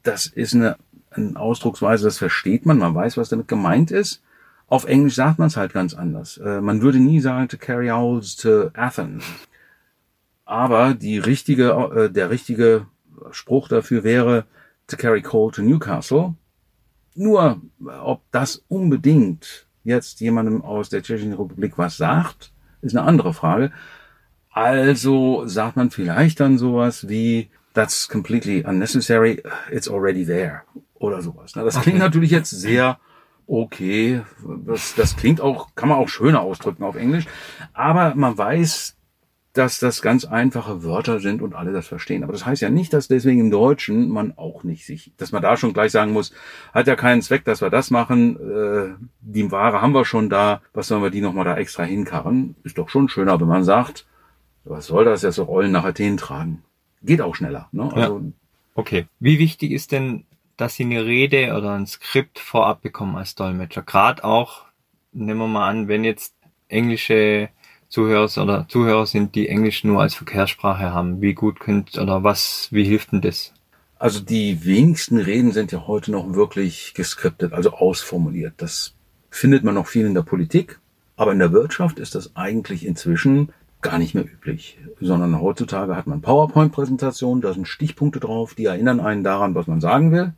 das 0.04 0.28
ist 0.28 0.54
eine, 0.54 0.78
eine 1.10 1.36
Ausdrucksweise, 1.36 2.06
das 2.06 2.19
versteht 2.19 2.67
man. 2.67 2.78
Man 2.78 2.93
weiß, 2.93 3.17
was 3.17 3.30
damit 3.30 3.48
gemeint 3.48 3.89
ist. 3.89 4.22
Auf 4.67 4.86
Englisch 4.86 5.15
sagt 5.15 5.39
man 5.39 5.48
es 5.48 5.58
halt 5.58 5.74
ganz 5.74 5.96
anders. 5.96 6.38
Äh, 6.38 6.62
man 6.62 6.84
würde 6.84 7.00
nie 7.00 7.19
sagen 7.19 7.48
to 7.48 7.58
carry 7.58 7.89
owls 7.91 8.36
to 8.36 8.69
Athens. 8.76 9.24
Aber 10.46 10.93
die 10.93 11.17
richtige, 11.17 11.72
äh, 11.72 12.12
der 12.12 12.30
richtige 12.30 12.86
Spruch 13.32 13.67
dafür 13.67 14.04
wäre 14.04 14.46
to 14.88 14.96
carry 14.96 15.24
coal 15.24 15.52
to 15.52 15.63
Newcastle. 15.63 16.36
Nur, 17.15 17.62
ob 18.04 18.22
das 18.32 18.63
unbedingt 18.67 19.65
jetzt 19.84 20.19
jemandem 20.19 20.62
aus 20.62 20.89
der 20.89 21.02
Tschechischen 21.02 21.34
Republik 21.34 21.78
was 21.78 21.98
sagt, 21.98 22.52
ist 22.82 22.96
eine 22.96 23.08
andere 23.08 23.34
Frage. 23.34 23.72
Also 24.54 25.48
sagt 25.48 25.76
man 25.76 25.89
vielleicht 25.89 26.39
dann 26.39 26.58
sowas 26.58 27.10
wie, 27.10 27.50
that's 27.74 28.08
completely 28.08 28.63
unnecessary, 28.63 29.42
it's 29.72 29.89
already 29.89 30.26
there. 30.26 30.62
Oder 30.96 31.22
sowas. 31.22 31.54
Das 31.54 31.82
klingt 31.82 31.98
okay. 31.98 32.06
natürlich 32.06 32.32
jetzt 32.32 32.52
sehr 32.52 33.00
okay. 33.48 34.22
Das, 34.66 34.96
das 34.96 35.16
klingt 35.16 35.42
auch, 35.42 35.76
kann 35.76 35.89
man 35.89 35.98
auch 35.98 36.08
schöner 36.08 36.42
ausdrücken 36.42 36.84
auf 36.84 36.96
Englisch. 36.96 37.26
Aber 37.74 38.13
man 38.16 38.38
weiß, 38.38 38.96
dass 39.54 39.80
das 39.80 40.02
ganz 40.02 40.26
einfache 40.26 40.84
Wörter 40.84 41.20
sind 41.20 41.42
und 41.42 41.54
alle 41.54 41.74
das 41.74 41.88
verstehen. 41.88 42.24
Aber 42.24 42.34
das 42.34 42.46
heißt 42.46 42.62
ja 42.62 42.70
nicht, 42.70 42.92
dass 42.92 43.08
deswegen 43.08 43.39
im 43.39 43.52
Deutschen 43.52 44.10
man 44.10 44.36
auch 44.36 44.63
nicht 44.63 44.86
sich, 44.86 45.13
dass 45.18 45.32
man 45.32 45.44
da 45.44 45.58
schon 45.58 45.74
gleich 45.74 45.92
sagen 45.92 46.12
muss, 46.12 46.34
hat 46.74 46.88
ja 46.88 46.96
keinen 46.96 47.22
Zweck, 47.22 47.46
dass 47.46 47.62
wir 47.62 47.70
das 47.70 47.92
machen, 47.92 48.38
äh, 48.38 48.96
die 49.22 49.52
Ware 49.52 49.82
haben 49.82 49.94
wir 49.94 50.06
schon 50.06 50.30
da, 50.30 50.62
was 50.74 50.88
sollen 50.88 51.04
wir 51.04 51.12
die 51.12 51.22
nochmal 51.22 51.46
da 51.46 51.56
extra 51.56 51.84
hinkarren? 51.84 52.56
Ist 52.63 52.80
doch 52.80 52.89
schon 52.89 53.10
schöner, 53.10 53.39
wenn 53.39 53.48
man 53.48 53.63
sagt, 53.63 54.08
was 54.63 54.88
soll 54.88 55.06
das 55.06 55.21
jetzt 55.21 55.36
so 55.36 55.43
Rollen 55.43 55.71
nach 55.71 55.84
Athen 55.84 56.17
tragen? 56.17 56.63
Geht 57.02 57.21
auch 57.21 57.36
schneller. 57.36 57.67
Ne? 57.71 57.91
Also, 57.93 58.19
ja. 58.19 58.26
Okay. 58.76 59.06
Wie 59.19 59.39
wichtig 59.39 59.71
ist 59.71 59.91
denn, 59.91 60.26
dass 60.58 60.76
Sie 60.76 60.84
eine 60.84 61.06
Rede 61.06 61.56
oder 61.56 61.73
ein 61.73 61.86
Skript 61.86 62.39
vorab 62.39 62.82
bekommen 62.82 63.15
als 63.15 63.36
Dolmetscher? 63.36 63.82
Gerade 63.82 64.23
auch, 64.23 64.65
nehmen 65.12 65.39
wir 65.39 65.47
mal 65.47 65.69
an, 65.69 65.88
wenn 65.88 66.04
jetzt 66.04 66.34
englische 66.69 67.49
Zuhörer 67.89 68.30
oder 68.41 68.67
Zuhörer 68.67 69.06
sind, 69.06 69.36
die 69.36 69.47
Englisch 69.47 69.84
nur 69.84 70.02
als 70.02 70.15
Verkehrssprache 70.15 70.91
haben. 70.93 71.21
Wie 71.21 71.34
gut 71.34 71.60
könnt 71.60 71.97
oder 71.97 72.23
was, 72.23 72.69
wie 72.71 72.86
hilft 72.86 73.12
denn 73.12 73.21
das? 73.21 73.54
Also 73.99 74.19
die 74.19 74.65
wenigsten 74.65 75.17
Reden 75.17 75.52
sind 75.52 75.71
ja 75.71 75.86
heute 75.86 76.12
noch 76.12 76.34
wirklich 76.34 76.93
geskriptet, 76.95 77.54
also 77.54 77.71
ausformuliert. 77.73 78.56
Das 78.58 78.95
findet 79.30 79.63
man 79.63 79.76
noch 79.76 79.88
viel 79.88 80.06
in 80.06 80.15
der 80.15 80.23
Politik, 80.23 80.80
aber 81.15 81.32
in 81.32 81.39
der 81.39 81.52
Wirtschaft 81.52 81.99
ist 81.99 82.15
das 82.15 82.36
eigentlich 82.36 82.86
inzwischen 82.86 83.54
gar 83.84 84.00
nicht 84.00 84.15
mehr 84.15 84.26
üblich, 84.26 84.80
sondern 85.00 85.39
heutzutage 85.39 85.96
hat 85.96 86.08
man 86.08 86.22
PowerPoint-Präsentationen, 86.22 87.41
da 87.41 87.54
sind 87.54 87.67
Stichpunkte 87.67 88.19
drauf, 88.19 88.56
die 88.56 88.65
erinnern 88.65 89.00
einen 89.00 89.24
daran, 89.24 89.56
was 89.56 89.67
man 89.67 89.82
sagen 89.82 90.12
will 90.12 90.34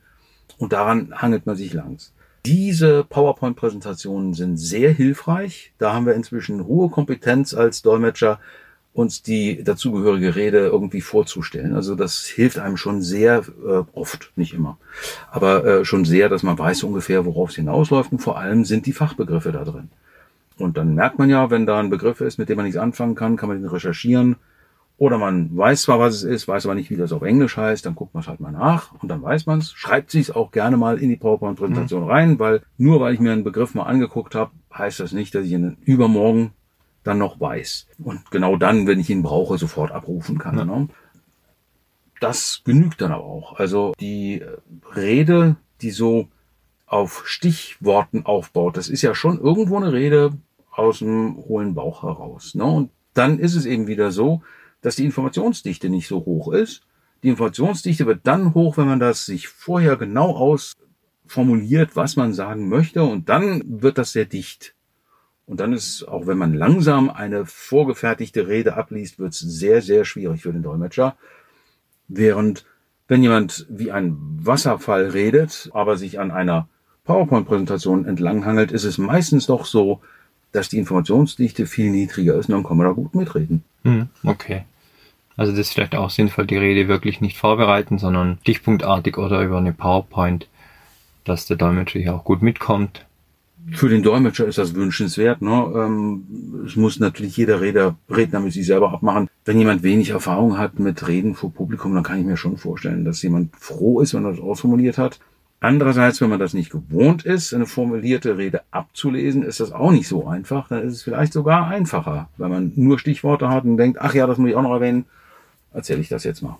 und 0.57 0.73
daran 0.73 1.13
hangelt 1.15 1.45
man 1.45 1.55
sich 1.55 1.73
langs. 1.73 2.13
Diese 2.45 3.03
PowerPoint-Präsentationen 3.03 4.33
sind 4.35 4.57
sehr 4.57 4.91
hilfreich. 4.91 5.73
Da 5.79 5.93
haben 5.93 6.05
wir 6.05 6.13
inzwischen 6.13 6.67
hohe 6.67 6.89
Kompetenz 6.89 7.55
als 7.55 7.81
Dolmetscher, 7.81 8.39
uns 8.93 9.21
die 9.21 9.61
dazugehörige 9.63 10.35
Rede 10.35 10.59
irgendwie 10.59 11.01
vorzustellen. 11.01 11.75
Also 11.75 11.95
das 11.95 12.25
hilft 12.25 12.59
einem 12.59 12.77
schon 12.77 13.01
sehr 13.01 13.43
äh, 13.67 13.83
oft, 13.93 14.31
nicht 14.37 14.53
immer, 14.53 14.77
aber 15.31 15.65
äh, 15.65 15.85
schon 15.85 16.05
sehr, 16.05 16.29
dass 16.29 16.43
man 16.43 16.57
weiß 16.57 16.83
ungefähr, 16.83 17.25
worauf 17.25 17.49
es 17.49 17.55
hinausläuft 17.55 18.13
und 18.13 18.19
vor 18.19 18.37
allem 18.37 18.63
sind 18.63 18.85
die 18.85 18.93
Fachbegriffe 18.93 19.51
da 19.51 19.65
drin. 19.65 19.89
Und 20.57 20.77
dann 20.77 20.95
merkt 20.95 21.19
man 21.19 21.29
ja, 21.29 21.49
wenn 21.49 21.65
da 21.65 21.79
ein 21.79 21.89
Begriff 21.89 22.21
ist, 22.21 22.37
mit 22.37 22.49
dem 22.49 22.57
man 22.57 22.65
nichts 22.65 22.79
anfangen 22.79 23.15
kann, 23.15 23.35
kann 23.35 23.49
man 23.49 23.61
den 23.61 23.69
recherchieren. 23.69 24.37
Oder 24.97 25.17
man 25.17 25.55
weiß 25.55 25.83
zwar, 25.83 25.99
was 25.99 26.15
es 26.15 26.23
ist, 26.23 26.47
weiß 26.47 26.65
aber 26.65 26.75
nicht, 26.75 26.89
wie 26.89 26.95
das 26.95 27.11
auf 27.11 27.21
Englisch 27.21 27.57
heißt, 27.57 27.85
dann 27.85 27.95
guckt 27.95 28.13
man 28.13 28.21
es 28.21 28.29
halt 28.29 28.39
mal 28.39 28.53
nach 28.53 28.93
und 29.01 29.09
dann 29.09 29.21
weiß 29.21 29.45
man 29.45 29.59
es. 29.59 29.73
Schreibt 29.73 30.09
sich 30.09 30.33
auch 30.33 30.51
gerne 30.51 30.77
mal 30.77 30.97
in 30.97 31.09
die 31.09 31.17
PowerPoint-Präsentation 31.17 32.03
mhm. 32.03 32.09
rein, 32.09 32.39
weil 32.39 32.61
nur 32.77 33.01
weil 33.01 33.13
ich 33.13 33.19
mir 33.19 33.33
einen 33.33 33.43
Begriff 33.43 33.75
mal 33.75 33.83
angeguckt 33.83 34.35
habe, 34.35 34.51
heißt 34.73 35.01
das 35.01 35.11
nicht, 35.11 35.35
dass 35.35 35.45
ich 35.45 35.51
ihn 35.51 35.77
übermorgen 35.83 36.53
dann 37.03 37.17
noch 37.17 37.39
weiß. 37.39 37.87
Und 38.03 38.31
genau 38.31 38.55
dann, 38.55 38.87
wenn 38.87 38.99
ich 38.99 39.09
ihn 39.09 39.21
brauche, 39.21 39.57
sofort 39.57 39.91
abrufen 39.91 40.37
kann. 40.37 40.57
Ja. 40.57 40.65
Ne? 40.65 40.87
Das 42.21 42.61
genügt 42.63 43.01
dann 43.01 43.11
aber 43.11 43.25
auch. 43.25 43.59
Also 43.59 43.93
die 43.99 44.41
Rede, 44.95 45.57
die 45.81 45.91
so 45.91 46.29
auf 46.87 47.23
Stichworten 47.27 48.25
aufbaut, 48.25 48.77
das 48.77 48.87
ist 48.87 49.01
ja 49.01 49.13
schon 49.13 49.39
irgendwo 49.39 49.75
eine 49.75 49.91
Rede 49.91 50.31
aus 50.75 50.99
dem 50.99 51.37
hohlen 51.37 51.73
Bauch 51.73 52.03
heraus. 52.03 52.55
Ne? 52.55 52.65
Und 52.65 52.91
dann 53.13 53.39
ist 53.39 53.55
es 53.55 53.65
eben 53.65 53.87
wieder 53.87 54.11
so, 54.11 54.41
dass 54.81 54.97
die 54.97 55.05
Informationsdichte 55.05 55.89
nicht 55.89 56.07
so 56.07 56.25
hoch 56.25 56.51
ist. 56.51 56.81
Die 57.23 57.29
Informationsdichte 57.29 58.05
wird 58.05 58.21
dann 58.23 58.53
hoch, 58.53 58.77
wenn 58.77 58.87
man 58.87 58.99
das 58.99 59.25
sich 59.25 59.47
vorher 59.47 59.95
genau 59.95 60.35
ausformuliert, 60.35 61.95
was 61.95 62.17
man 62.17 62.33
sagen 62.33 62.69
möchte, 62.69 63.03
und 63.03 63.29
dann 63.29 63.63
wird 63.65 63.97
das 63.97 64.11
sehr 64.11 64.25
dicht. 64.25 64.75
Und 65.47 65.59
dann 65.59 65.73
ist, 65.73 66.07
auch 66.07 66.27
wenn 66.27 66.37
man 66.37 66.53
langsam 66.53 67.09
eine 67.09 67.45
vorgefertigte 67.45 68.47
Rede 68.47 68.75
abliest, 68.75 69.19
wird 69.19 69.33
es 69.33 69.39
sehr, 69.39 69.81
sehr 69.81 70.03
schwierig 70.03 70.41
für 70.41 70.51
den 70.51 70.63
Dolmetscher. 70.63 71.17
Während, 72.07 72.65
wenn 73.07 73.23
jemand 73.23 73.65
wie 73.69 73.91
ein 73.91 74.17
Wasserfall 74.19 75.09
redet, 75.09 75.69
aber 75.73 75.97
sich 75.97 76.19
an 76.19 76.31
einer 76.31 76.67
PowerPoint-Präsentation 77.05 78.05
entlanghangelt, 78.05 78.71
ist 78.71 78.83
es 78.83 78.97
meistens 78.97 79.45
doch 79.45 79.65
so, 79.65 80.01
dass 80.55 80.69
die 80.69 80.77
Informationsdichte 80.77 81.65
viel 81.65 81.91
niedriger 81.91 82.35
ist 82.35 82.49
und 82.49 82.55
dann 82.55 82.63
kann 82.63 82.77
man 82.77 82.87
da 82.87 82.93
gut 82.93 83.15
mitreden. 83.15 83.63
Hm, 83.83 84.07
okay. 84.23 84.63
Also 85.37 85.51
das 85.51 85.67
ist 85.67 85.73
vielleicht 85.73 85.95
auch 85.95 86.09
sinnvoll, 86.09 86.47
die 86.47 86.57
Rede 86.57 86.87
wirklich 86.87 87.19
nicht 87.21 87.37
vorbereiten, 87.37 87.97
sondern 87.99 88.37
stichpunktartig 88.41 89.17
oder 89.17 89.41
über 89.41 89.57
eine 89.57 89.73
PowerPoint, 89.73 90.47
dass 91.25 91.45
der 91.45 91.57
Dolmetscher 91.57 91.99
hier 91.99 92.15
auch 92.15 92.23
gut 92.23 92.41
mitkommt 92.41 93.05
für 93.71 93.89
den 93.89 94.03
Dolmetscher 94.03 94.45
ist 94.45 94.57
das 94.57 94.75
wünschenswert. 94.75 95.41
Ne? 95.41 95.71
Ähm, 95.75 96.63
es 96.65 96.75
muss 96.75 96.99
natürlich 96.99 97.35
jeder 97.37 97.61
Redner, 97.61 97.97
Redner 98.09 98.39
mit 98.39 98.53
sich 98.53 98.65
selber 98.65 98.93
abmachen. 98.93 99.27
Wenn 99.43 99.57
jemand 99.57 99.83
wenig 99.83 100.09
Erfahrung 100.09 100.57
hat 100.57 100.79
mit 100.79 101.07
Reden 101.07 101.35
vor 101.35 101.51
Publikum, 101.51 101.93
dann 101.93 102.03
kann 102.03 102.19
ich 102.19 102.25
mir 102.25 102.37
schon 102.37 102.57
vorstellen, 102.57 103.05
dass 103.05 103.21
jemand 103.21 103.55
froh 103.55 104.01
ist, 104.01 104.13
wenn 104.13 104.25
er 104.25 104.31
das 104.31 104.39
ausformuliert 104.39 104.97
hat. 104.97 105.19
Andererseits, 105.59 106.21
wenn 106.21 106.29
man 106.29 106.39
das 106.39 106.53
nicht 106.53 106.69
gewohnt 106.69 107.25
ist, 107.25 107.53
eine 107.53 107.65
formulierte 107.65 108.37
Rede 108.37 108.61
abzulesen, 108.71 109.41
ist 109.43 109.59
das 109.59 109.71
auch 109.71 109.91
nicht 109.91 110.07
so 110.07 110.27
einfach. 110.27 110.67
Dann 110.67 110.83
ist 110.83 110.93
es 110.93 111.03
vielleicht 111.03 111.33
sogar 111.33 111.67
einfacher, 111.67 112.29
wenn 112.37 112.51
man 112.51 112.71
nur 112.75 112.99
Stichworte 112.99 113.49
hat 113.49 113.63
und 113.63 113.77
denkt, 113.77 113.99
ach 113.99 114.13
ja, 114.13 114.27
das 114.27 114.37
muss 114.37 114.49
ich 114.49 114.55
auch 114.55 114.61
noch 114.61 114.73
erwähnen, 114.73 115.05
erzähle 115.73 116.01
ich 116.01 116.09
das 116.09 116.23
jetzt 116.23 116.41
mal. 116.41 116.57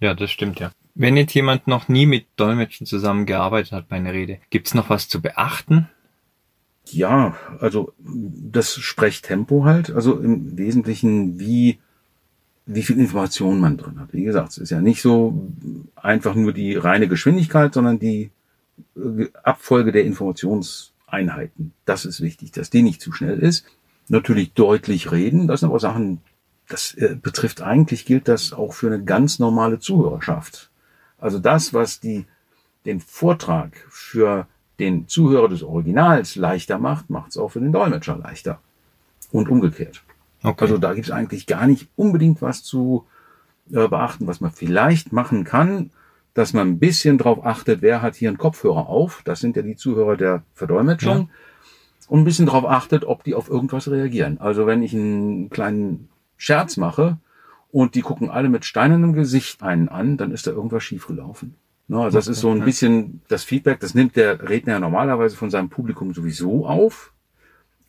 Ja, 0.00 0.14
das 0.14 0.30
stimmt 0.30 0.58
ja. 0.58 0.72
Wenn 0.94 1.16
jetzt 1.16 1.34
jemand 1.34 1.68
noch 1.68 1.88
nie 1.88 2.06
mit 2.06 2.26
Dolmetschen 2.36 2.86
zusammengearbeitet 2.86 3.72
hat 3.72 3.88
bei 3.88 3.96
einer 3.96 4.12
Rede, 4.12 4.38
gibt's 4.50 4.74
noch 4.74 4.90
was 4.90 5.08
zu 5.08 5.22
beachten? 5.22 5.88
Ja, 6.86 7.36
also 7.60 7.92
das 7.98 8.74
Sprechtempo 8.74 9.64
halt, 9.64 9.90
also 9.90 10.18
im 10.18 10.58
Wesentlichen 10.58 11.38
wie 11.38 11.78
wie 12.66 12.82
viel 12.82 12.98
Information 12.98 13.60
man 13.60 13.76
drin 13.76 13.98
hat. 13.98 14.12
Wie 14.12 14.22
gesagt, 14.22 14.50
es 14.50 14.58
ist 14.58 14.70
ja 14.70 14.80
nicht 14.80 15.02
so 15.02 15.48
einfach 15.96 16.34
nur 16.34 16.52
die 16.52 16.76
reine 16.76 17.08
Geschwindigkeit, 17.08 17.74
sondern 17.74 17.98
die 17.98 18.30
äh, 18.96 19.28
Abfolge 19.42 19.92
der 19.92 20.04
Informationseinheiten. 20.04 21.72
Das 21.84 22.04
ist 22.04 22.20
wichtig, 22.20 22.52
dass 22.52 22.70
die 22.70 22.82
nicht 22.82 23.00
zu 23.00 23.12
schnell 23.12 23.38
ist. 23.38 23.66
Natürlich 24.08 24.52
deutlich 24.52 25.10
reden, 25.12 25.46
das 25.46 25.60
sind 25.60 25.70
aber 25.70 25.80
Sachen, 25.80 26.20
das 26.68 26.94
äh, 26.94 27.16
betrifft 27.20 27.62
eigentlich, 27.62 28.04
gilt 28.04 28.28
das 28.28 28.52
auch 28.52 28.72
für 28.72 28.88
eine 28.88 29.02
ganz 29.02 29.38
normale 29.38 29.78
Zuhörerschaft. 29.78 30.70
Also 31.18 31.38
das, 31.38 31.74
was 31.74 32.00
die, 32.00 32.26
den 32.84 33.00
Vortrag 33.00 33.76
für 33.90 34.46
den 34.78 35.06
Zuhörer 35.06 35.48
des 35.48 35.62
Originals 35.62 36.34
leichter 36.36 36.78
macht, 36.78 37.10
macht 37.10 37.30
es 37.30 37.36
auch 37.36 37.50
für 37.50 37.60
den 37.60 37.72
Dolmetscher 37.72 38.16
leichter. 38.16 38.60
Und 39.30 39.48
umgekehrt. 39.48 40.02
Okay. 40.42 40.64
Also 40.64 40.78
da 40.78 40.94
gibt 40.94 41.06
es 41.06 41.12
eigentlich 41.12 41.46
gar 41.46 41.66
nicht 41.66 41.88
unbedingt 41.96 42.42
was 42.42 42.62
zu 42.62 43.06
äh, 43.70 43.88
beachten, 43.88 44.26
was 44.26 44.40
man 44.40 44.50
vielleicht 44.50 45.12
machen 45.12 45.44
kann, 45.44 45.90
dass 46.34 46.52
man 46.52 46.68
ein 46.68 46.78
bisschen 46.78 47.18
drauf 47.18 47.44
achtet, 47.44 47.82
wer 47.82 48.02
hat 48.02 48.16
hier 48.16 48.28
einen 48.28 48.38
Kopfhörer 48.38 48.88
auf. 48.88 49.22
Das 49.24 49.40
sind 49.40 49.56
ja 49.56 49.62
die 49.62 49.76
Zuhörer 49.76 50.16
der 50.16 50.42
Verdolmetschung. 50.54 51.18
Ja. 51.18 51.28
Und 52.08 52.20
ein 52.20 52.24
bisschen 52.24 52.46
drauf 52.46 52.64
achtet, 52.64 53.04
ob 53.04 53.24
die 53.24 53.34
auf 53.34 53.48
irgendwas 53.48 53.90
reagieren. 53.90 54.38
Also 54.40 54.66
wenn 54.66 54.82
ich 54.82 54.94
einen 54.94 55.50
kleinen 55.50 56.08
Scherz 56.36 56.76
mache 56.76 57.18
und 57.70 57.94
die 57.94 58.02
gucken 58.02 58.30
alle 58.30 58.48
mit 58.48 58.64
steinernem 58.64 59.12
Gesicht 59.12 59.62
einen 59.62 59.88
an, 59.88 60.16
dann 60.16 60.32
ist 60.32 60.46
da 60.46 60.50
irgendwas 60.50 60.82
schiefgelaufen. 60.82 61.54
No, 61.88 62.04
also 62.04 62.18
das 62.18 62.28
ist 62.28 62.40
so 62.40 62.50
ein 62.50 62.64
bisschen 62.64 63.22
das 63.28 63.44
Feedback, 63.44 63.80
das 63.80 63.94
nimmt 63.94 64.16
der 64.16 64.48
Redner 64.48 64.74
ja 64.74 64.80
normalerweise 64.80 65.36
von 65.36 65.50
seinem 65.50 65.68
Publikum 65.68 66.14
sowieso 66.14 66.66
auf. 66.66 67.12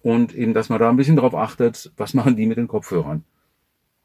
Und 0.03 0.35
eben, 0.35 0.53
dass 0.53 0.69
man 0.69 0.79
da 0.79 0.89
ein 0.89 0.97
bisschen 0.97 1.15
drauf 1.15 1.33
achtet, 1.33 1.91
was 1.97 2.13
machen 2.13 2.35
die 2.35 2.45
mit 2.45 2.57
den 2.57 2.67
Kopfhörern. 2.67 3.23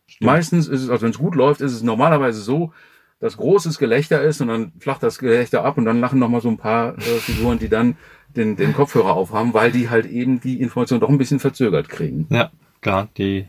Stimmt. 0.07 0.27
Meistens 0.27 0.69
ist 0.69 0.83
es, 0.83 0.89
also 0.89 1.03
wenn 1.03 1.11
es 1.11 1.19
gut 1.19 1.35
läuft, 1.35 1.61
ist 1.61 1.73
es 1.73 1.83
normalerweise 1.83 2.41
so, 2.41 2.73
dass 3.21 3.37
großes 3.37 3.79
Gelächter 3.79 4.23
ist 4.23 4.41
und 4.41 4.49
dann 4.49 4.73
flacht 4.79 5.03
das 5.03 5.19
Gelächter 5.19 5.65
ab 5.65 5.77
und 5.77 5.85
dann 5.85 6.01
lachen 6.01 6.19
noch 6.19 6.29
mal 6.29 6.41
so 6.41 6.49
ein 6.49 6.57
paar 6.57 6.97
äh, 6.99 7.01
Figuren, 7.01 7.59
die 7.59 7.69
dann 7.69 7.97
den, 8.29 8.57
den 8.57 8.73
Kopfhörer 8.73 9.15
aufhaben, 9.15 9.55
weil 9.55 9.73
die 9.73 9.91
halt 9.91 10.07
eben 10.07 10.41
die 10.41 10.61
Information 10.61 11.01
doch 11.01 11.09
ein 11.09 11.19
bisschen 11.19 11.41
verzögert 11.41 11.89
kriegen. 11.89 12.27
Ja, 12.31 12.51
klar, 12.81 13.09
die 13.19 13.47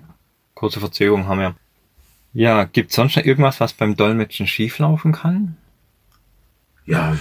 kurze 0.55 0.79
Verzögerung 0.79 1.27
haben 1.27 1.39
wir. 1.39 1.55
Ja, 2.33 2.63
gibt 2.63 2.91
sonst 2.91 3.15
noch 3.15 3.25
irgendwas, 3.25 3.59
was 3.59 3.73
beim 3.73 3.95
Dolmetschen 3.95 4.47
schieflaufen 4.47 5.11
kann? 5.13 5.57
Ja, 6.85 7.15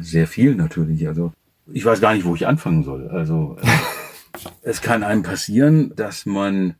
sehr 0.00 0.26
viel 0.26 0.54
natürlich. 0.54 1.06
Also 1.08 1.32
ich 1.72 1.84
weiß 1.84 2.00
gar 2.00 2.14
nicht, 2.14 2.24
wo 2.24 2.34
ich 2.34 2.46
anfangen 2.46 2.84
soll. 2.84 3.08
Also 3.08 3.56
äh, 3.62 3.66
es 4.62 4.80
kann 4.80 5.02
einem 5.02 5.22
passieren, 5.22 5.94
dass 5.96 6.26
man 6.26 6.74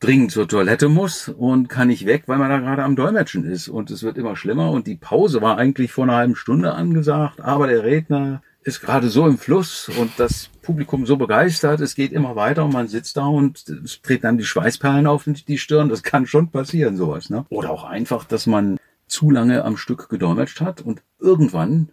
dringend 0.00 0.30
zur 0.30 0.46
Toilette 0.46 0.88
muss 0.88 1.28
und 1.28 1.68
kann 1.68 1.88
nicht 1.88 2.06
weg, 2.06 2.24
weil 2.26 2.38
man 2.38 2.50
da 2.50 2.58
gerade 2.58 2.84
am 2.84 2.96
Dolmetschen 2.96 3.44
ist. 3.44 3.68
Und 3.68 3.90
es 3.90 4.02
wird 4.02 4.18
immer 4.18 4.36
schlimmer. 4.36 4.70
Und 4.70 4.86
die 4.86 4.96
Pause 4.96 5.40
war 5.40 5.58
eigentlich 5.58 5.92
vor 5.92 6.04
einer 6.04 6.16
halben 6.16 6.36
Stunde 6.36 6.74
angesagt, 6.74 7.40
aber 7.40 7.66
der 7.66 7.82
Redner 7.82 8.42
ist 8.62 8.80
gerade 8.80 9.08
so 9.08 9.26
im 9.26 9.38
Fluss 9.38 9.88
und 9.88 10.10
das 10.18 10.50
Publikum 10.60 11.06
so 11.06 11.16
begeistert, 11.16 11.80
es 11.80 11.94
geht 11.94 12.10
immer 12.10 12.34
weiter 12.34 12.64
und 12.64 12.72
man 12.72 12.88
sitzt 12.88 13.16
da 13.16 13.26
und 13.26 13.68
es 13.68 14.02
treten 14.02 14.22
dann 14.22 14.38
die 14.38 14.44
Schweißperlen 14.44 15.06
auf 15.06 15.24
die 15.24 15.58
Stirn. 15.58 15.88
Das 15.88 16.02
kann 16.02 16.26
schon 16.26 16.50
passieren, 16.50 16.96
sowas. 16.96 17.30
Ne? 17.30 17.46
Oder 17.48 17.70
auch 17.70 17.84
einfach, 17.84 18.24
dass 18.24 18.46
man 18.46 18.78
zu 19.06 19.30
lange 19.30 19.64
am 19.64 19.76
Stück 19.76 20.08
gedolmetscht 20.08 20.60
hat 20.60 20.80
und 20.80 21.02
irgendwann, 21.20 21.90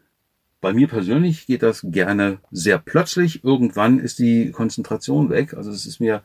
bei 0.63 0.73
mir 0.73 0.87
persönlich 0.87 1.45
geht 1.45 1.61
das 1.61 1.81
gerne 1.83 2.39
sehr 2.49 2.79
plötzlich, 2.79 3.43
irgendwann 3.43 3.99
ist 3.99 4.17
die 4.17 4.51
Konzentration 4.51 5.29
weg. 5.29 5.53
Also 5.53 5.69
es 5.69 5.85
ist 5.85 5.99
mir 5.99 6.23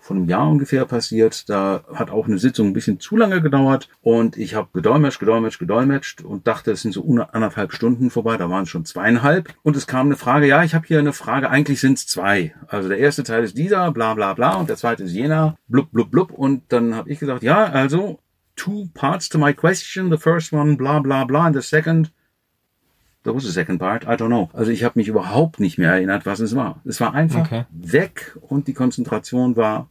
von 0.00 0.16
einem 0.16 0.28
Jahr 0.28 0.48
ungefähr 0.48 0.86
passiert. 0.86 1.50
Da 1.50 1.84
hat 1.92 2.10
auch 2.10 2.26
eine 2.26 2.38
Sitzung 2.38 2.68
ein 2.68 2.72
bisschen 2.72 3.00
zu 3.00 3.18
lange 3.18 3.42
gedauert 3.42 3.90
und 4.00 4.38
ich 4.38 4.54
habe 4.54 4.68
gedolmetscht, 4.72 5.20
gedolmetscht, 5.20 5.58
gedolmetscht 5.58 6.22
und 6.22 6.46
dachte, 6.46 6.70
es 6.70 6.80
sind 6.82 6.92
so 6.92 7.04
anderthalb 7.32 7.72
Stunden 7.72 8.08
vorbei. 8.08 8.38
Da 8.38 8.48
waren 8.48 8.62
es 8.62 8.70
schon 8.70 8.86
zweieinhalb 8.86 9.52
und 9.62 9.76
es 9.76 9.86
kam 9.86 10.06
eine 10.06 10.16
Frage. 10.16 10.46
Ja, 10.46 10.64
ich 10.64 10.74
habe 10.74 10.86
hier 10.86 10.98
eine 10.98 11.12
Frage. 11.12 11.50
Eigentlich 11.50 11.80
sind 11.80 11.98
es 11.98 12.06
zwei. 12.06 12.54
Also 12.68 12.88
der 12.88 12.98
erste 12.98 13.24
Teil 13.24 13.44
ist 13.44 13.58
dieser, 13.58 13.92
bla 13.92 14.14
bla 14.14 14.32
bla 14.32 14.54
und 14.54 14.70
der 14.70 14.76
zweite 14.76 15.02
ist 15.02 15.12
jener, 15.12 15.58
blub 15.68 15.92
blub 15.92 16.10
blub 16.10 16.32
und 16.32 16.62
dann 16.72 16.94
habe 16.94 17.10
ich 17.10 17.18
gesagt, 17.18 17.42
ja, 17.42 17.64
also 17.64 18.20
two 18.54 18.88
parts 18.94 19.28
to 19.28 19.38
my 19.38 19.52
question. 19.52 20.10
The 20.10 20.16
first 20.16 20.54
one, 20.54 20.76
bla 20.76 21.00
bla 21.00 21.24
bla, 21.24 21.44
and 21.44 21.54
the 21.54 21.60
second, 21.60 22.10
there 23.26 23.36
was 23.36 23.46
a 23.46 23.50
second 23.50 23.78
part, 23.78 24.04
I 24.04 24.16
don't 24.16 24.28
know. 24.28 24.48
Also 24.52 24.70
ich 24.70 24.84
habe 24.84 24.98
mich 24.98 25.08
überhaupt 25.08 25.60
nicht 25.60 25.78
mehr 25.78 25.92
erinnert, 25.92 26.24
was 26.26 26.40
es 26.40 26.56
war. 26.56 26.80
Es 26.84 27.00
war 27.00 27.14
einfach 27.14 27.46
okay. 27.46 27.64
weg 27.70 28.36
und 28.48 28.66
die 28.68 28.72
Konzentration 28.74 29.56
war 29.56 29.88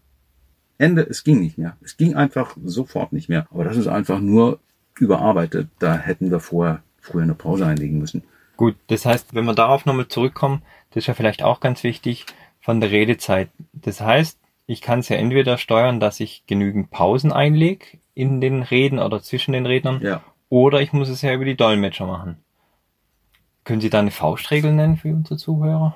Ende. 0.78 1.04
Es 1.04 1.24
ging 1.24 1.40
nicht 1.42 1.58
mehr. 1.58 1.78
Es 1.82 1.98
ging 1.98 2.16
einfach 2.16 2.58
sofort 2.64 3.14
nicht 3.14 3.30
mehr. 3.30 3.48
Aber 3.52 3.64
das 3.64 3.78
ist 3.78 3.88
einfach 3.88 4.20
nur 4.20 4.60
überarbeitet. 5.00 5.70
Da 5.80 5.96
hätten 5.98 6.32
wir 6.32 6.40
vorher 6.40 6.82
früher 7.00 7.24
eine 7.24 7.36
Pause 7.36 7.66
einlegen 7.66 8.00
müssen. 8.00 8.24
Gut, 8.58 8.76
das 8.88 9.06
heißt, 9.06 9.36
wenn 9.36 9.46
wir 9.46 9.54
darauf 9.54 9.86
nochmal 9.86 10.08
zurückkommen, 10.08 10.62
das 10.92 11.04
ist 11.04 11.08
ja 11.08 11.14
vielleicht 11.14 11.44
auch 11.44 11.60
ganz 11.60 11.84
wichtig 11.84 12.26
von 12.62 12.80
der 12.80 12.92
Redezeit. 12.92 13.50
Das 13.74 14.02
heißt, 14.02 14.40
ich 14.66 14.82
kann 14.82 15.00
es 15.00 15.10
ja 15.10 15.18
entweder 15.18 15.58
steuern, 15.58 16.00
dass 16.00 16.20
ich 16.20 16.44
genügend 16.48 16.90
Pausen 16.90 17.32
einlege 17.32 17.86
in 18.14 18.42
den 18.42 18.64
Reden 18.64 19.00
oder 19.00 19.22
zwischen 19.22 19.52
den 19.52 19.66
Rednern, 19.66 20.02
Ja. 20.02 20.24
oder 20.50 20.82
ich 20.82 20.94
muss 20.94 21.10
es 21.10 21.22
ja 21.22 21.34
über 21.34 21.46
die 21.46 21.58
Dolmetscher 21.58 22.08
machen. 22.08 22.38
Können 23.66 23.82
Sie 23.82 23.90
da 23.90 24.00
eine 24.00 24.12
Faustregel 24.12 24.72
nennen 24.72 24.96
für 24.96 25.10
unsere 25.10 25.38
Zuhörer? 25.38 25.96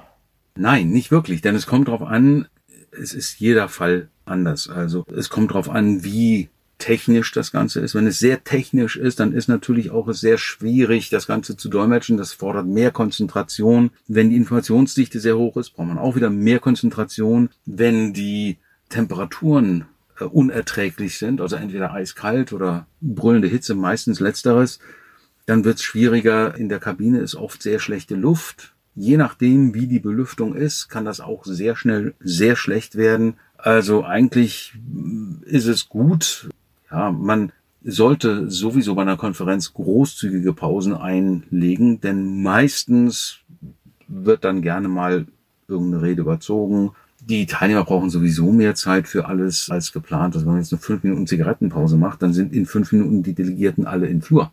Nein, 0.56 0.90
nicht 0.90 1.12
wirklich, 1.12 1.42
denn 1.42 1.56
es 1.56 1.68
kommt 1.68 1.88
darauf 1.88 2.02
an, 2.02 2.48
es 2.92 3.14
ist 3.14 3.40
jeder 3.40 3.70
Fall 3.70 4.10
anders. 4.26 4.68
Also 4.68 5.06
es 5.16 5.30
kommt 5.30 5.52
darauf 5.52 5.70
an, 5.70 6.04
wie 6.04 6.50
technisch 6.80 7.32
das 7.32 7.52
Ganze 7.52 7.82
ist. 7.82 7.94
Wenn 7.94 8.08
es 8.08 8.20
sehr 8.20 8.44
technisch 8.44 8.98
ist, 8.98 9.20
dann 9.20 9.34
ist 9.34 9.48
natürlich 9.48 9.92
auch 9.92 10.08
es 10.08 10.20
sehr 10.20 10.38
schwierig, 10.38 11.10
das 11.10 11.28
Ganze 11.28 11.58
zu 11.58 11.70
dolmetschen. 11.70 12.18
Das 12.18 12.34
fordert 12.34 12.66
mehr 12.66 12.92
Konzentration. 12.92 13.92
Wenn 14.08 14.30
die 14.30 14.38
Informationsdichte 14.38 15.20
sehr 15.20 15.38
hoch 15.38 15.58
ist, 15.58 15.72
braucht 15.72 15.88
man 15.88 15.98
auch 16.00 16.16
wieder 16.16 16.30
mehr 16.30 16.60
Konzentration. 16.60 17.50
Wenn 17.66 18.14
die 18.14 18.58
Temperaturen 18.88 19.86
äh, 20.20 20.24
unerträglich 20.24 21.18
sind, 21.18 21.42
also 21.42 21.58
entweder 21.58 21.94
eiskalt 21.94 22.54
oder 22.54 22.88
brüllende 23.02 23.48
Hitze, 23.48 23.76
meistens 23.76 24.20
letzteres, 24.20 24.80
dann 25.50 25.66
wird 25.66 25.78
es 25.78 25.84
schwieriger. 25.84 26.56
In 26.56 26.70
der 26.70 26.80
Kabine 26.80 27.20
ist 27.20 27.36
oft 27.36 27.64
sehr 27.64 27.80
schlechte 27.80 28.14
Luft. 28.14 28.76
Je 28.94 29.18
nachdem, 29.18 29.74
wie 29.74 29.88
die 29.88 30.00
Belüftung 30.00 30.54
ist, 30.54 30.90
kann 30.90 31.06
das 31.06 31.22
auch 31.22 31.44
sehr 31.44 31.76
schnell 31.76 32.14
sehr 32.20 32.56
schlecht 32.56 32.96
werden. 32.96 33.34
Also 33.58 34.04
eigentlich 34.04 34.74
mm, 34.76 35.44
ist 35.46 35.66
es 35.66 35.90
gut. 35.90 36.50
Ja, 36.92 37.12
man 37.12 37.52
sollte 37.84 38.52
sowieso 38.52 38.94
bei 38.94 39.02
einer 39.02 39.18
Konferenz 39.18 39.74
großzügige 39.74 40.54
Pausen 40.54 40.94
einlegen, 40.94 42.00
denn 42.00 42.44
meistens 42.44 43.40
wird 44.08 44.44
dann 44.44 44.62
gerne 44.62 44.88
mal 44.88 45.26
irgendeine 45.68 46.04
Rede 46.04 46.22
überzogen. 46.22 46.92
Die 47.22 47.48
Teilnehmer 47.48 47.86
brauchen 47.86 48.12
sowieso 48.12 48.52
mehr 48.52 48.76
Zeit 48.76 49.08
für 49.08 49.26
alles 49.26 49.72
als 49.72 49.94
geplant. 49.94 50.36
Also 50.36 50.46
wenn 50.46 50.54
man 50.54 50.62
jetzt 50.62 50.74
eine 50.74 50.82
fünf 50.82 51.04
Minuten 51.04 51.26
Zigarettenpause 51.26 51.98
macht, 51.98 52.22
dann 52.22 52.34
sind 52.34 52.54
in 52.54 52.68
fünf 52.68 52.92
Minuten 52.92 53.24
die 53.24 53.34
Delegierten 53.34 53.88
alle 53.88 54.06
im 54.08 54.22
Flur. 54.22 54.52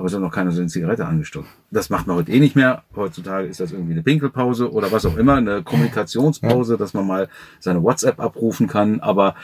Aber 0.00 0.06
es 0.06 0.14
hat 0.14 0.22
noch 0.22 0.32
keiner 0.32 0.50
so 0.50 0.62
eine 0.62 0.70
Zigarette 0.70 1.04
angesteckt. 1.04 1.44
Das 1.70 1.90
macht 1.90 2.06
man 2.06 2.16
heute 2.16 2.32
eh 2.32 2.40
nicht 2.40 2.56
mehr. 2.56 2.84
Heutzutage 2.96 3.46
ist 3.46 3.60
das 3.60 3.70
irgendwie 3.70 3.92
eine 3.92 4.02
Pinkelpause 4.02 4.72
oder 4.72 4.90
was 4.90 5.04
auch 5.04 5.18
immer, 5.18 5.34
eine 5.34 5.62
Kommunikationspause, 5.62 6.78
dass 6.78 6.94
man 6.94 7.06
mal 7.06 7.28
seine 7.58 7.82
WhatsApp 7.82 8.18
abrufen 8.18 8.66
kann. 8.66 9.00
Aber 9.00 9.34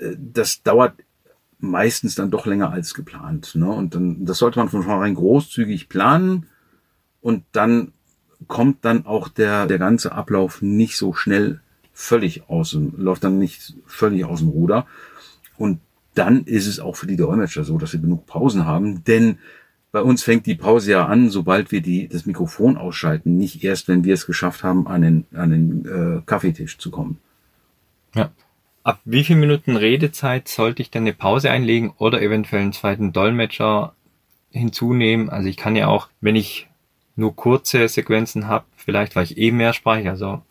äh, 0.00 0.16
das 0.18 0.62
dauert 0.62 0.92
meistens 1.60 2.14
dann 2.14 2.30
doch 2.30 2.44
länger 2.44 2.72
als 2.72 2.92
geplant. 2.92 3.54
Ne? 3.54 3.66
Und 3.66 3.94
dann, 3.94 4.26
das 4.26 4.36
sollte 4.36 4.58
man 4.58 4.68
von 4.68 4.82
vornherein 4.82 5.14
großzügig 5.14 5.88
planen. 5.88 6.44
Und 7.22 7.44
dann 7.52 7.94
kommt 8.46 8.84
dann 8.84 9.06
auch 9.06 9.28
der, 9.28 9.66
der 9.66 9.78
ganze 9.78 10.12
Ablauf 10.12 10.60
nicht 10.60 10.98
so 10.98 11.14
schnell 11.14 11.62
völlig 11.94 12.50
aus 12.50 12.72
dem, 12.72 12.92
läuft 12.98 13.24
dann 13.24 13.38
nicht 13.38 13.72
völlig 13.86 14.26
aus 14.26 14.40
dem 14.40 14.50
Ruder. 14.50 14.86
Und 15.56 15.80
dann 16.14 16.44
ist 16.44 16.66
es 16.66 16.80
auch 16.80 16.96
für 16.96 17.06
die 17.06 17.16
Dolmetscher 17.16 17.64
so, 17.64 17.78
dass 17.78 17.90
sie 17.90 18.00
genug 18.00 18.26
Pausen 18.26 18.66
haben, 18.66 19.04
denn 19.04 19.38
bei 19.92 20.02
uns 20.02 20.24
fängt 20.24 20.46
die 20.46 20.56
Pause 20.56 20.90
ja 20.90 21.06
an, 21.06 21.30
sobald 21.30 21.70
wir 21.70 21.80
die, 21.80 22.08
das 22.08 22.26
Mikrofon 22.26 22.76
ausschalten, 22.76 23.36
nicht 23.36 23.62
erst, 23.62 23.86
wenn 23.86 24.02
wir 24.02 24.14
es 24.14 24.26
geschafft 24.26 24.64
haben, 24.64 24.88
an 24.88 25.02
den, 25.02 25.26
an 25.32 25.50
den 25.50 25.84
äh, 25.86 26.22
Kaffeetisch 26.26 26.78
zu 26.78 26.90
kommen. 26.90 27.18
Ja. 28.14 28.32
Ab 28.82 29.00
wie 29.04 29.22
viel 29.22 29.36
Minuten 29.36 29.76
Redezeit 29.76 30.48
sollte 30.48 30.82
ich 30.82 30.90
denn 30.90 31.04
eine 31.04 31.12
Pause 31.12 31.50
einlegen 31.50 31.92
oder 31.96 32.20
eventuell 32.20 32.62
einen 32.62 32.72
zweiten 32.72 33.12
Dolmetscher 33.12 33.94
hinzunehmen? 34.50 35.30
Also 35.30 35.48
ich 35.48 35.56
kann 35.56 35.76
ja 35.76 35.86
auch, 35.86 36.08
wenn 36.20 36.34
ich 36.34 36.68
nur 37.16 37.36
kurze 37.36 37.88
Sequenzen 37.88 38.48
habe, 38.48 38.64
vielleicht 38.76 39.14
weil 39.14 39.24
ich 39.24 39.38
eh 39.38 39.52
mehrsprachig, 39.52 40.08
also 40.08 40.42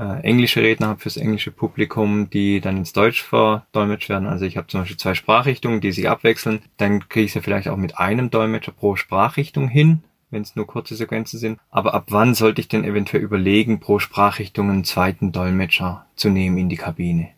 äh, 0.00 0.20
englische 0.22 0.62
Redner 0.62 0.88
habe 0.88 1.00
fürs 1.00 1.18
englische 1.18 1.50
Publikum, 1.50 2.30
die 2.30 2.60
dann 2.60 2.78
ins 2.78 2.92
Deutsch 2.94 3.22
verdolmetscht 3.22 4.08
werden. 4.08 4.26
Also 4.26 4.46
ich 4.46 4.56
habe 4.56 4.66
zum 4.66 4.80
Beispiel 4.80 4.96
zwei 4.96 5.14
Sprachrichtungen, 5.14 5.80
die 5.80 5.92
sich 5.92 6.08
abwechseln. 6.08 6.60
Dann 6.78 7.08
kriege 7.08 7.26
ich 7.26 7.32
es 7.32 7.34
ja 7.34 7.42
vielleicht 7.42 7.68
auch 7.68 7.76
mit 7.76 7.98
einem 7.98 8.30
Dolmetscher 8.30 8.72
pro 8.72 8.96
Sprachrichtung 8.96 9.68
hin, 9.68 10.02
wenn 10.30 10.42
es 10.42 10.56
nur 10.56 10.66
kurze 10.66 10.96
Sequenzen 10.96 11.38
sind. 11.38 11.58
Aber 11.70 11.92
ab 11.92 12.06
wann 12.08 12.34
sollte 12.34 12.60
ich 12.62 12.68
denn 12.68 12.84
eventuell 12.84 13.22
überlegen, 13.22 13.78
pro 13.80 13.98
Sprachrichtung 13.98 14.70
einen 14.70 14.84
zweiten 14.84 15.32
Dolmetscher 15.32 16.06
zu 16.16 16.30
nehmen 16.30 16.56
in 16.56 16.68
die 16.70 16.76
Kabine? 16.76 17.28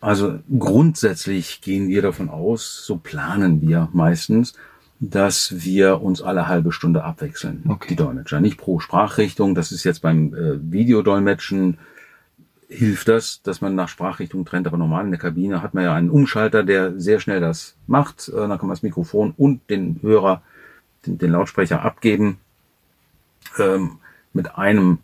Also 0.00 0.38
grundsätzlich 0.58 1.60
gehen 1.60 1.88
wir 1.88 2.02
davon 2.02 2.28
aus, 2.30 2.84
so 2.84 2.96
planen 2.96 3.60
wir 3.60 3.88
meistens, 3.92 4.54
dass 5.00 5.64
wir 5.64 6.02
uns 6.02 6.22
alle 6.22 6.48
halbe 6.48 6.72
Stunde 6.72 7.04
abwechseln, 7.04 7.62
Okay. 7.68 7.88
die 7.90 7.96
Dolmetscher. 7.96 8.40
Nicht 8.40 8.58
pro 8.58 8.80
Sprachrichtung, 8.80 9.54
das 9.54 9.70
ist 9.72 9.84
jetzt 9.84 10.02
beim 10.02 10.34
äh, 10.34 10.58
Videodolmetschen 10.72 11.78
hilft 12.68 13.08
das, 13.08 13.42
dass 13.42 13.60
man 13.60 13.74
nach 13.74 13.88
Sprachrichtung 13.88 14.44
trennt, 14.44 14.66
aber 14.66 14.76
normal 14.76 15.04
in 15.04 15.10
der 15.10 15.20
Kabine 15.20 15.62
hat 15.62 15.74
man 15.74 15.84
ja 15.84 15.94
einen 15.94 16.10
Umschalter, 16.10 16.62
der 16.62 16.98
sehr 17.00 17.18
schnell 17.18 17.40
das 17.40 17.76
macht. 17.86 18.28
Äh, 18.28 18.32
dann 18.32 18.58
kann 18.58 18.68
man 18.68 18.70
das 18.70 18.82
Mikrofon 18.82 19.32
und 19.36 19.68
den 19.70 20.00
Hörer, 20.02 20.42
den, 21.06 21.18
den 21.18 21.32
Lautsprecher 21.32 21.82
abgeben 21.82 22.38
ähm, 23.58 23.98
mit 24.32 24.56
einem 24.56 24.98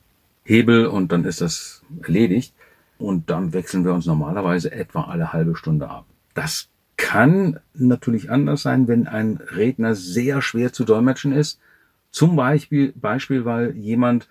Hebel 0.45 0.87
und 0.87 1.11
dann 1.11 1.25
ist 1.25 1.41
das 1.41 1.83
erledigt. 2.03 2.55
Und 2.99 3.31
dann 3.31 3.53
wechseln 3.53 3.85
wir 3.85 3.93
uns 3.93 4.07
normalerweise 4.07 4.71
etwa 4.71 5.05
alle 5.05 5.33
halbe 5.33 5.57
Stunde 5.57 5.89
ab. 5.89 6.05
Das 6.35 6.69
kann 6.97 7.59
natürlich 7.75 8.31
anders 8.31 8.63
sein, 8.63 8.87
wenn 8.87 9.09
ein 9.09 9.39
Redner 9.39 9.95
sehr 9.95 10.43
schwer 10.43 10.73
zu 10.73 10.85
dolmetschen 10.85 11.33
ist. 11.33 11.59
Zum 12.11 12.37
Beispiel, 12.37 12.93
Beispiel, 12.95 13.45
weil 13.45 13.77
jemand 13.77 14.29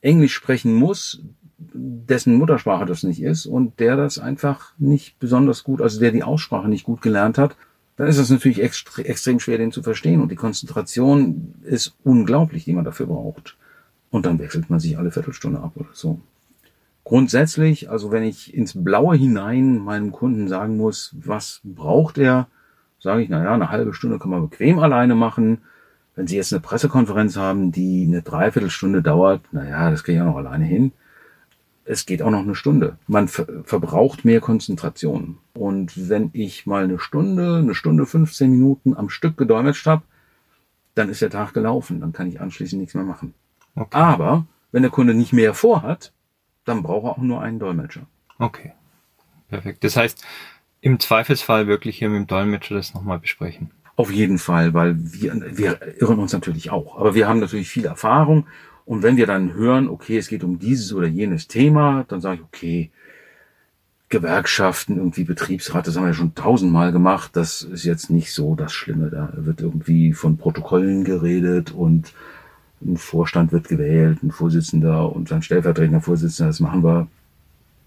Englisch 0.00 0.34
sprechen 0.34 0.74
muss, 0.74 1.22
dessen 1.58 2.36
Muttersprache 2.36 2.86
das 2.86 3.02
nicht 3.02 3.22
ist 3.22 3.46
und 3.46 3.80
der 3.80 3.96
das 3.96 4.18
einfach 4.18 4.72
nicht 4.78 5.18
besonders 5.18 5.64
gut, 5.64 5.82
also 5.82 5.98
der 5.98 6.12
die 6.12 6.22
Aussprache 6.22 6.68
nicht 6.68 6.84
gut 6.84 7.02
gelernt 7.02 7.36
hat, 7.36 7.56
dann 7.96 8.06
ist 8.06 8.18
es 8.18 8.30
natürlich 8.30 8.62
extre 8.62 9.04
extrem 9.04 9.40
schwer, 9.40 9.58
den 9.58 9.72
zu 9.72 9.82
verstehen. 9.82 10.20
Und 10.22 10.30
die 10.30 10.36
Konzentration 10.36 11.54
ist 11.64 11.96
unglaublich, 12.04 12.64
die 12.64 12.72
man 12.72 12.84
dafür 12.84 13.06
braucht. 13.06 13.56
Und 14.10 14.24
dann 14.24 14.38
wechselt 14.38 14.70
man 14.70 14.78
sich 14.78 14.96
alle 14.96 15.10
Viertelstunde 15.10 15.58
ab 15.58 15.72
oder 15.74 15.88
so. 15.92 16.20
Grundsätzlich, 17.02 17.90
also 17.90 18.12
wenn 18.12 18.22
ich 18.22 18.54
ins 18.54 18.84
Blaue 18.84 19.16
hinein 19.16 19.78
meinem 19.78 20.12
Kunden 20.12 20.46
sagen 20.46 20.76
muss, 20.76 21.14
was 21.18 21.60
braucht 21.64 22.18
er, 22.18 22.46
sage 23.00 23.22
ich, 23.22 23.28
na 23.28 23.42
ja, 23.42 23.54
eine 23.54 23.70
halbe 23.70 23.94
Stunde 23.94 24.18
kann 24.18 24.30
man 24.30 24.48
bequem 24.48 24.78
alleine 24.78 25.14
machen. 25.14 25.62
Wenn 26.14 26.26
Sie 26.26 26.36
jetzt 26.36 26.52
eine 26.52 26.60
Pressekonferenz 26.60 27.36
haben, 27.36 27.72
die 27.72 28.04
eine 28.06 28.22
Dreiviertelstunde 28.22 29.02
dauert, 29.02 29.40
na 29.52 29.68
ja, 29.68 29.90
das 29.90 30.04
kriege 30.04 30.18
ich 30.18 30.22
auch 30.22 30.26
noch 30.26 30.36
alleine 30.36 30.64
hin. 30.64 30.92
Es 31.88 32.04
geht 32.04 32.20
auch 32.20 32.30
noch 32.30 32.40
eine 32.40 32.54
Stunde. 32.54 32.98
Man 33.06 33.28
ver 33.28 33.46
verbraucht 33.64 34.24
mehr 34.24 34.40
Konzentration. 34.40 35.38
Und 35.54 36.08
wenn 36.10 36.28
ich 36.34 36.66
mal 36.66 36.84
eine 36.84 36.98
Stunde, 36.98 37.56
eine 37.56 37.74
Stunde 37.74 38.04
15 38.04 38.50
Minuten 38.50 38.94
am 38.94 39.08
Stück 39.08 39.38
gedolmetscht 39.38 39.86
habe, 39.86 40.02
dann 40.94 41.08
ist 41.08 41.22
der 41.22 41.30
Tag 41.30 41.54
gelaufen. 41.54 42.00
Dann 42.00 42.12
kann 42.12 42.28
ich 42.28 42.40
anschließend 42.42 42.80
nichts 42.80 42.94
mehr 42.94 43.04
machen. 43.04 43.32
Okay. 43.74 43.96
Aber 43.96 44.46
wenn 44.70 44.82
der 44.82 44.90
Kunde 44.90 45.14
nicht 45.14 45.32
mehr 45.32 45.54
vorhat, 45.54 46.12
dann 46.66 46.82
braucht 46.82 47.06
er 47.06 47.10
auch 47.12 47.18
nur 47.18 47.40
einen 47.40 47.58
Dolmetscher. 47.58 48.06
Okay. 48.38 48.72
Perfekt. 49.48 49.82
Das 49.82 49.96
heißt, 49.96 50.22
im 50.82 51.00
Zweifelsfall 51.00 51.66
wirklich 51.68 51.96
hier 51.96 52.10
mit 52.10 52.18
dem 52.18 52.26
Dolmetscher 52.26 52.74
das 52.74 52.92
nochmal 52.92 53.18
besprechen. 53.18 53.70
Auf 53.96 54.12
jeden 54.12 54.38
Fall, 54.38 54.74
weil 54.74 54.94
wir, 54.98 55.56
wir 55.56 56.00
irren 56.00 56.18
uns 56.18 56.34
natürlich 56.34 56.70
auch. 56.70 56.98
Aber 56.98 57.14
wir 57.14 57.26
haben 57.26 57.40
natürlich 57.40 57.70
viel 57.70 57.86
Erfahrung. 57.86 58.46
Und 58.88 59.02
wenn 59.02 59.18
wir 59.18 59.26
dann 59.26 59.52
hören, 59.52 59.86
okay, 59.86 60.16
es 60.16 60.28
geht 60.28 60.42
um 60.42 60.58
dieses 60.58 60.94
oder 60.94 61.06
jenes 61.06 61.46
Thema, 61.46 62.06
dann 62.08 62.22
sage 62.22 62.36
ich, 62.36 62.42
okay, 62.42 62.90
Gewerkschaften, 64.08 64.96
irgendwie 64.96 65.24
Betriebsrat, 65.24 65.86
das 65.86 65.94
haben 65.94 66.04
wir 66.04 66.08
ja 66.08 66.14
schon 66.14 66.34
tausendmal 66.34 66.90
gemacht. 66.90 67.32
Das 67.34 67.60
ist 67.60 67.84
jetzt 67.84 68.08
nicht 68.08 68.32
so 68.32 68.54
das 68.54 68.72
Schlimme. 68.72 69.10
Da 69.10 69.28
wird 69.34 69.60
irgendwie 69.60 70.14
von 70.14 70.38
Protokollen 70.38 71.04
geredet 71.04 71.70
und 71.70 72.14
ein 72.80 72.96
Vorstand 72.96 73.52
wird 73.52 73.68
gewählt, 73.68 74.22
ein 74.22 74.30
Vorsitzender 74.30 75.14
und 75.14 75.30
ein 75.32 75.42
stellvertretender 75.42 76.00
Vorsitzender. 76.00 76.48
Das 76.48 76.60
machen 76.60 76.82
wir, 76.82 77.08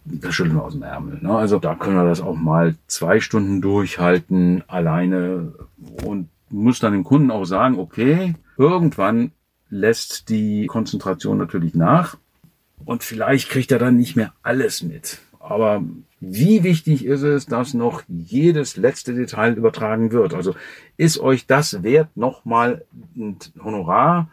das 0.05 0.35
schütteln 0.35 0.57
wir 0.57 0.63
aus 0.63 0.73
dem 0.73 0.83
Ärmel. 0.83 1.17
Ne? 1.19 1.35
Also 1.35 1.57
da 1.57 1.73
können 1.73 1.95
wir 1.95 2.05
das 2.05 2.21
auch 2.21 2.35
mal 2.35 2.75
zwei 2.85 3.21
Stunden 3.21 3.59
durchhalten, 3.59 4.63
alleine 4.67 5.53
und 6.05 6.29
muss 6.51 6.77
dann 6.77 6.93
dem 6.93 7.03
Kunden 7.03 7.31
auch 7.31 7.45
sagen, 7.45 7.79
okay, 7.79 8.35
irgendwann 8.55 9.31
lässt 9.71 10.29
die 10.29 10.67
Konzentration 10.67 11.39
natürlich 11.39 11.73
nach 11.73 12.17
und 12.85 13.03
vielleicht 13.03 13.49
kriegt 13.49 13.71
er 13.71 13.79
dann 13.79 13.97
nicht 13.97 14.15
mehr 14.15 14.33
alles 14.43 14.83
mit. 14.83 15.19
Aber 15.39 15.83
wie 16.19 16.63
wichtig 16.63 17.03
ist 17.05 17.23
es, 17.23 17.47
dass 17.47 17.73
noch 17.73 18.03
jedes 18.07 18.77
letzte 18.77 19.15
Detail 19.15 19.53
übertragen 19.53 20.11
wird? 20.11 20.35
Also 20.35 20.53
ist 20.97 21.19
euch 21.19 21.47
das 21.47 21.81
wert, 21.81 22.15
nochmal 22.15 22.85
ein 23.15 23.37
Honorar, 23.63 24.29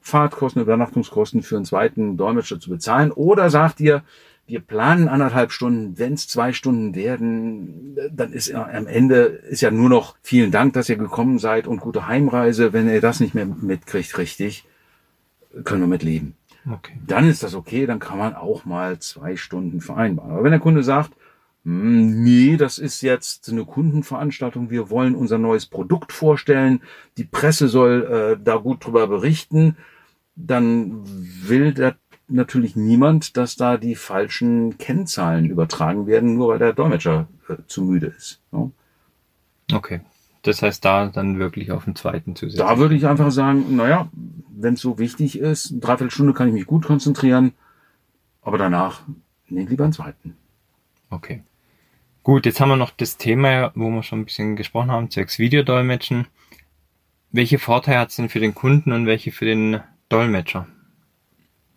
Fahrtkosten, 0.00 0.60
Übernachtungskosten 0.60 1.42
für 1.42 1.56
einen 1.56 1.64
zweiten 1.64 2.18
Dolmetscher 2.18 2.60
zu 2.60 2.68
bezahlen? 2.68 3.10
Oder 3.10 3.48
sagt 3.48 3.80
ihr, 3.80 4.02
wir 4.46 4.60
planen 4.60 5.08
anderthalb 5.08 5.52
Stunden, 5.52 5.98
wenn 5.98 6.14
es 6.14 6.26
zwei 6.26 6.52
Stunden 6.52 6.94
werden, 6.94 7.96
dann 8.12 8.32
ist 8.32 8.52
am 8.52 8.86
Ende 8.86 9.22
ist 9.48 9.60
ja 9.60 9.70
nur 9.70 9.88
noch 9.88 10.16
vielen 10.22 10.50
Dank, 10.50 10.74
dass 10.74 10.88
ihr 10.88 10.96
gekommen 10.96 11.38
seid 11.38 11.68
und 11.68 11.80
gute 11.80 12.08
Heimreise. 12.08 12.72
Wenn 12.72 12.88
ihr 12.88 13.00
das 13.00 13.20
nicht 13.20 13.34
mehr 13.34 13.46
mitkriegt, 13.46 14.18
richtig, 14.18 14.64
können 15.64 15.82
wir 15.82 15.88
mit 15.88 16.02
leben. 16.02 16.34
Okay. 16.70 16.98
Dann 17.06 17.28
ist 17.28 17.42
das 17.42 17.54
okay, 17.54 17.86
dann 17.86 17.98
kann 17.98 18.18
man 18.18 18.34
auch 18.34 18.64
mal 18.64 18.98
zwei 18.98 19.36
Stunden 19.36 19.80
vereinbaren. 19.80 20.30
Aber 20.32 20.44
wenn 20.44 20.50
der 20.50 20.60
Kunde 20.60 20.82
sagt, 20.82 21.12
hm, 21.64 22.22
nee, 22.22 22.56
das 22.56 22.78
ist 22.78 23.02
jetzt 23.02 23.50
eine 23.50 23.64
Kundenveranstaltung, 23.64 24.70
wir 24.70 24.90
wollen 24.90 25.14
unser 25.14 25.38
neues 25.38 25.66
Produkt 25.66 26.12
vorstellen, 26.12 26.82
die 27.16 27.24
Presse 27.24 27.68
soll 27.68 28.36
äh, 28.38 28.42
da 28.42 28.56
gut 28.56 28.84
drüber 28.84 29.06
berichten, 29.06 29.76
dann 30.36 31.02
will 31.04 31.72
der 31.72 31.96
natürlich 32.28 32.76
niemand, 32.76 33.36
dass 33.36 33.56
da 33.56 33.76
die 33.76 33.96
falschen 33.96 34.78
Kennzahlen 34.78 35.46
übertragen 35.46 36.06
werden, 36.06 36.34
nur 36.34 36.48
weil 36.48 36.58
der 36.58 36.72
Dolmetscher 36.72 37.28
äh, 37.48 37.56
zu 37.66 37.82
müde 37.82 38.06
ist. 38.06 38.40
Ne? 38.52 38.70
Okay. 39.72 40.00
Das 40.42 40.62
heißt, 40.62 40.84
da 40.84 41.06
dann 41.08 41.38
wirklich 41.38 41.70
auf 41.70 41.84
den 41.84 41.96
zweiten 41.96 42.34
zu 42.34 42.48
setzen. 42.48 42.66
Da 42.66 42.78
würde 42.78 42.94
ich 42.94 43.06
einfach 43.06 43.30
sagen, 43.30 43.76
naja, 43.76 44.08
wenn 44.56 44.74
es 44.74 44.80
so 44.80 44.98
wichtig 44.98 45.38
ist, 45.38 45.70
eine 45.70 45.80
Dreiviertelstunde 45.80 46.32
kann 46.32 46.48
ich 46.48 46.54
mich 46.54 46.66
gut 46.66 46.84
konzentrieren, 46.86 47.52
aber 48.42 48.58
danach 48.58 49.02
nehmt 49.48 49.70
lieber 49.70 49.84
einen 49.84 49.92
zweiten. 49.92 50.36
Okay. 51.10 51.42
Gut, 52.22 52.46
jetzt 52.46 52.60
haben 52.60 52.68
wir 52.68 52.76
noch 52.76 52.90
das 52.90 53.16
Thema, 53.16 53.72
wo 53.74 53.90
wir 53.90 54.02
schon 54.02 54.20
ein 54.20 54.24
bisschen 54.24 54.56
gesprochen 54.56 54.90
haben, 54.90 55.10
zwecks 55.10 55.38
Videodolmetschen. 55.38 56.26
Welche 57.32 57.58
Vorteile 57.58 57.98
hat 57.98 58.10
es 58.10 58.16
denn 58.16 58.28
für 58.28 58.40
den 58.40 58.54
Kunden 58.54 58.92
und 58.92 59.06
welche 59.06 59.32
für 59.32 59.44
den 59.44 59.80
Dolmetscher? 60.08 60.66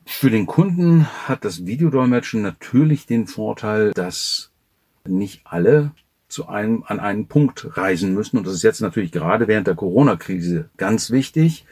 Für 0.06 0.30
den 0.30 0.46
Kunden 0.46 1.08
hat 1.28 1.46
das 1.46 1.66
Videodolmetschen 1.66 2.42
natürlich 2.42 3.06
den 3.06 3.28
Vorteil, 3.28 3.92
dass 3.92 4.52
nicht 5.06 5.42
alle 5.46 5.92
zu 6.34 6.48
einem, 6.48 6.84
an 6.88 7.00
einen 7.00 7.28
Punkt 7.28 7.78
reisen 7.78 8.14
müssen. 8.14 8.38
Und 8.38 8.48
das 8.48 8.54
ist 8.54 8.64
jetzt 8.64 8.82
natürlich 8.82 9.12
gerade 9.12 9.48
während 9.48 9.68
der 9.68 9.76
Corona-Krise 9.76 10.70
ganz 10.78 11.12
wichtig. 11.12 11.66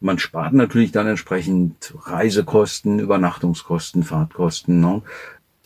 Man 0.00 0.18
spart 0.18 0.52
natürlich 0.52 0.92
dann 0.92 1.06
entsprechend 1.06 1.94
Reisekosten, 2.02 2.98
Übernachtungskosten, 2.98 4.02
Fahrtkosten. 4.02 4.80
Ne? 4.80 5.02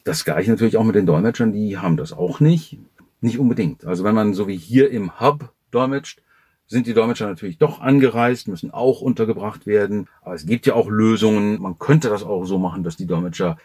Das 0.04 0.24
gleiche 0.24 0.50
natürlich 0.50 0.76
auch 0.76 0.84
mit 0.84 0.94
den 0.94 1.06
Dolmetschern, 1.06 1.52
die 1.52 1.78
haben 1.78 1.96
das 1.96 2.12
auch 2.12 2.40
nicht. 2.40 2.78
Nicht 3.20 3.38
unbedingt. 3.38 3.84
Also 3.84 4.04
wenn 4.04 4.14
man 4.14 4.34
so 4.34 4.48
wie 4.48 4.56
hier 4.56 4.90
im 4.90 5.20
Hub 5.20 5.52
dolmetscht, 5.70 6.20
sind 6.66 6.86
die 6.86 6.94
Dolmetscher 6.94 7.26
natürlich 7.26 7.58
doch 7.58 7.80
angereist, 7.80 8.48
müssen 8.48 8.70
auch 8.70 9.00
untergebracht 9.00 9.66
werden. 9.66 10.08
Aber 10.22 10.34
es 10.34 10.46
gibt 10.46 10.66
ja 10.66 10.74
auch 10.74 10.88
Lösungen. 10.88 11.60
Man 11.60 11.78
könnte 11.78 12.08
das 12.08 12.22
auch 12.22 12.44
so 12.44 12.58
machen, 12.58 12.82
dass 12.82 12.96
die 12.96 13.06
Dolmetscher, 13.06 13.58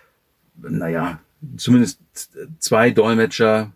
naja, 0.58 1.20
zumindest 1.56 2.02
zwei 2.60 2.92
Dolmetscher 2.92 3.72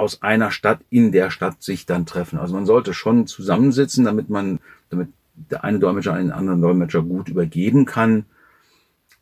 aus 0.00 0.22
einer 0.22 0.50
Stadt 0.50 0.80
in 0.88 1.12
der 1.12 1.30
Stadt 1.30 1.62
sich 1.62 1.86
dann 1.86 2.06
treffen. 2.06 2.38
Also 2.38 2.54
man 2.54 2.66
sollte 2.66 2.94
schon 2.94 3.26
zusammensitzen, 3.26 4.04
damit 4.04 4.30
man, 4.30 4.58
damit 4.88 5.08
der 5.34 5.62
eine 5.62 5.78
Dolmetscher 5.78 6.14
einen 6.14 6.32
anderen 6.32 6.62
Dolmetscher 6.62 7.02
gut 7.02 7.28
übergeben 7.28 7.84
kann. 7.84 8.24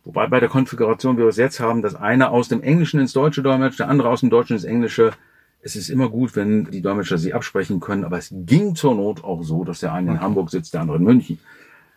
Wobei 0.04 0.28
bei 0.28 0.40
der 0.40 0.48
Konfiguration, 0.48 1.16
wie 1.16 1.22
wir 1.22 1.28
es 1.28 1.36
jetzt 1.36 1.58
haben, 1.58 1.82
dass 1.82 1.96
einer 1.96 2.30
aus 2.30 2.48
dem 2.48 2.62
Englischen 2.62 3.00
ins 3.00 3.12
Deutsche 3.12 3.42
dolmetscht, 3.42 3.80
der 3.80 3.88
andere 3.88 4.08
aus 4.08 4.20
dem 4.20 4.30
Deutschen 4.30 4.54
ins 4.54 4.64
Englische, 4.64 5.12
es 5.60 5.74
ist 5.74 5.90
immer 5.90 6.08
gut, 6.08 6.36
wenn 6.36 6.70
die 6.70 6.80
Dolmetscher 6.80 7.18
sich 7.18 7.34
absprechen 7.34 7.80
können, 7.80 8.04
aber 8.04 8.16
es 8.16 8.32
ging 8.32 8.76
zur 8.76 8.94
Not 8.94 9.24
auch 9.24 9.42
so, 9.42 9.64
dass 9.64 9.80
der 9.80 9.92
eine 9.92 10.12
in 10.12 10.20
Hamburg 10.20 10.50
sitzt, 10.50 10.72
der 10.74 10.82
andere 10.82 10.98
in 10.98 11.04
München. 11.04 11.40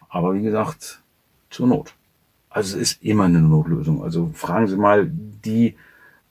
Aber 0.10 0.34
wie 0.34 0.42
gesagt, 0.42 1.02
zur 1.52 1.68
Not. 1.68 1.94
Also 2.50 2.76
es 2.78 2.82
ist 2.94 3.04
immer 3.04 3.26
eine 3.26 3.42
Notlösung. 3.42 4.04
Also 4.04 4.32
fragen 4.34 4.68
Sie 4.68 4.76
mal 4.76 5.08
die 5.10 5.76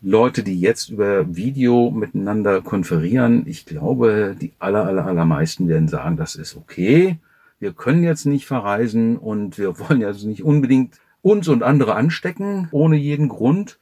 Leute, 0.03 0.43
die 0.43 0.59
jetzt 0.59 0.89
über 0.89 1.37
Video 1.37 1.91
miteinander 1.91 2.63
konferieren. 2.63 3.43
Ich 3.47 3.67
glaube, 3.67 4.35
die 4.41 4.53
aller, 4.59 4.87
aller, 4.87 5.05
allermeisten 5.05 5.69
werden 5.69 5.89
sagen, 5.89 6.17
das 6.17 6.37
ist 6.37 6.57
okay. 6.57 7.19
Wir 7.59 7.73
können 7.73 8.03
jetzt 8.03 8.25
nicht 8.25 8.47
verreisen 8.47 9.19
und 9.19 9.59
wir 9.59 9.79
wollen 9.79 10.01
jetzt 10.01 10.25
nicht 10.25 10.43
unbedingt 10.43 10.99
uns 11.23 11.49
und 11.49 11.63
andere 11.63 11.97
anstecken, 11.97 12.69
ohne 12.71 12.97
jeden 12.97 13.29
Grund. 13.29 13.79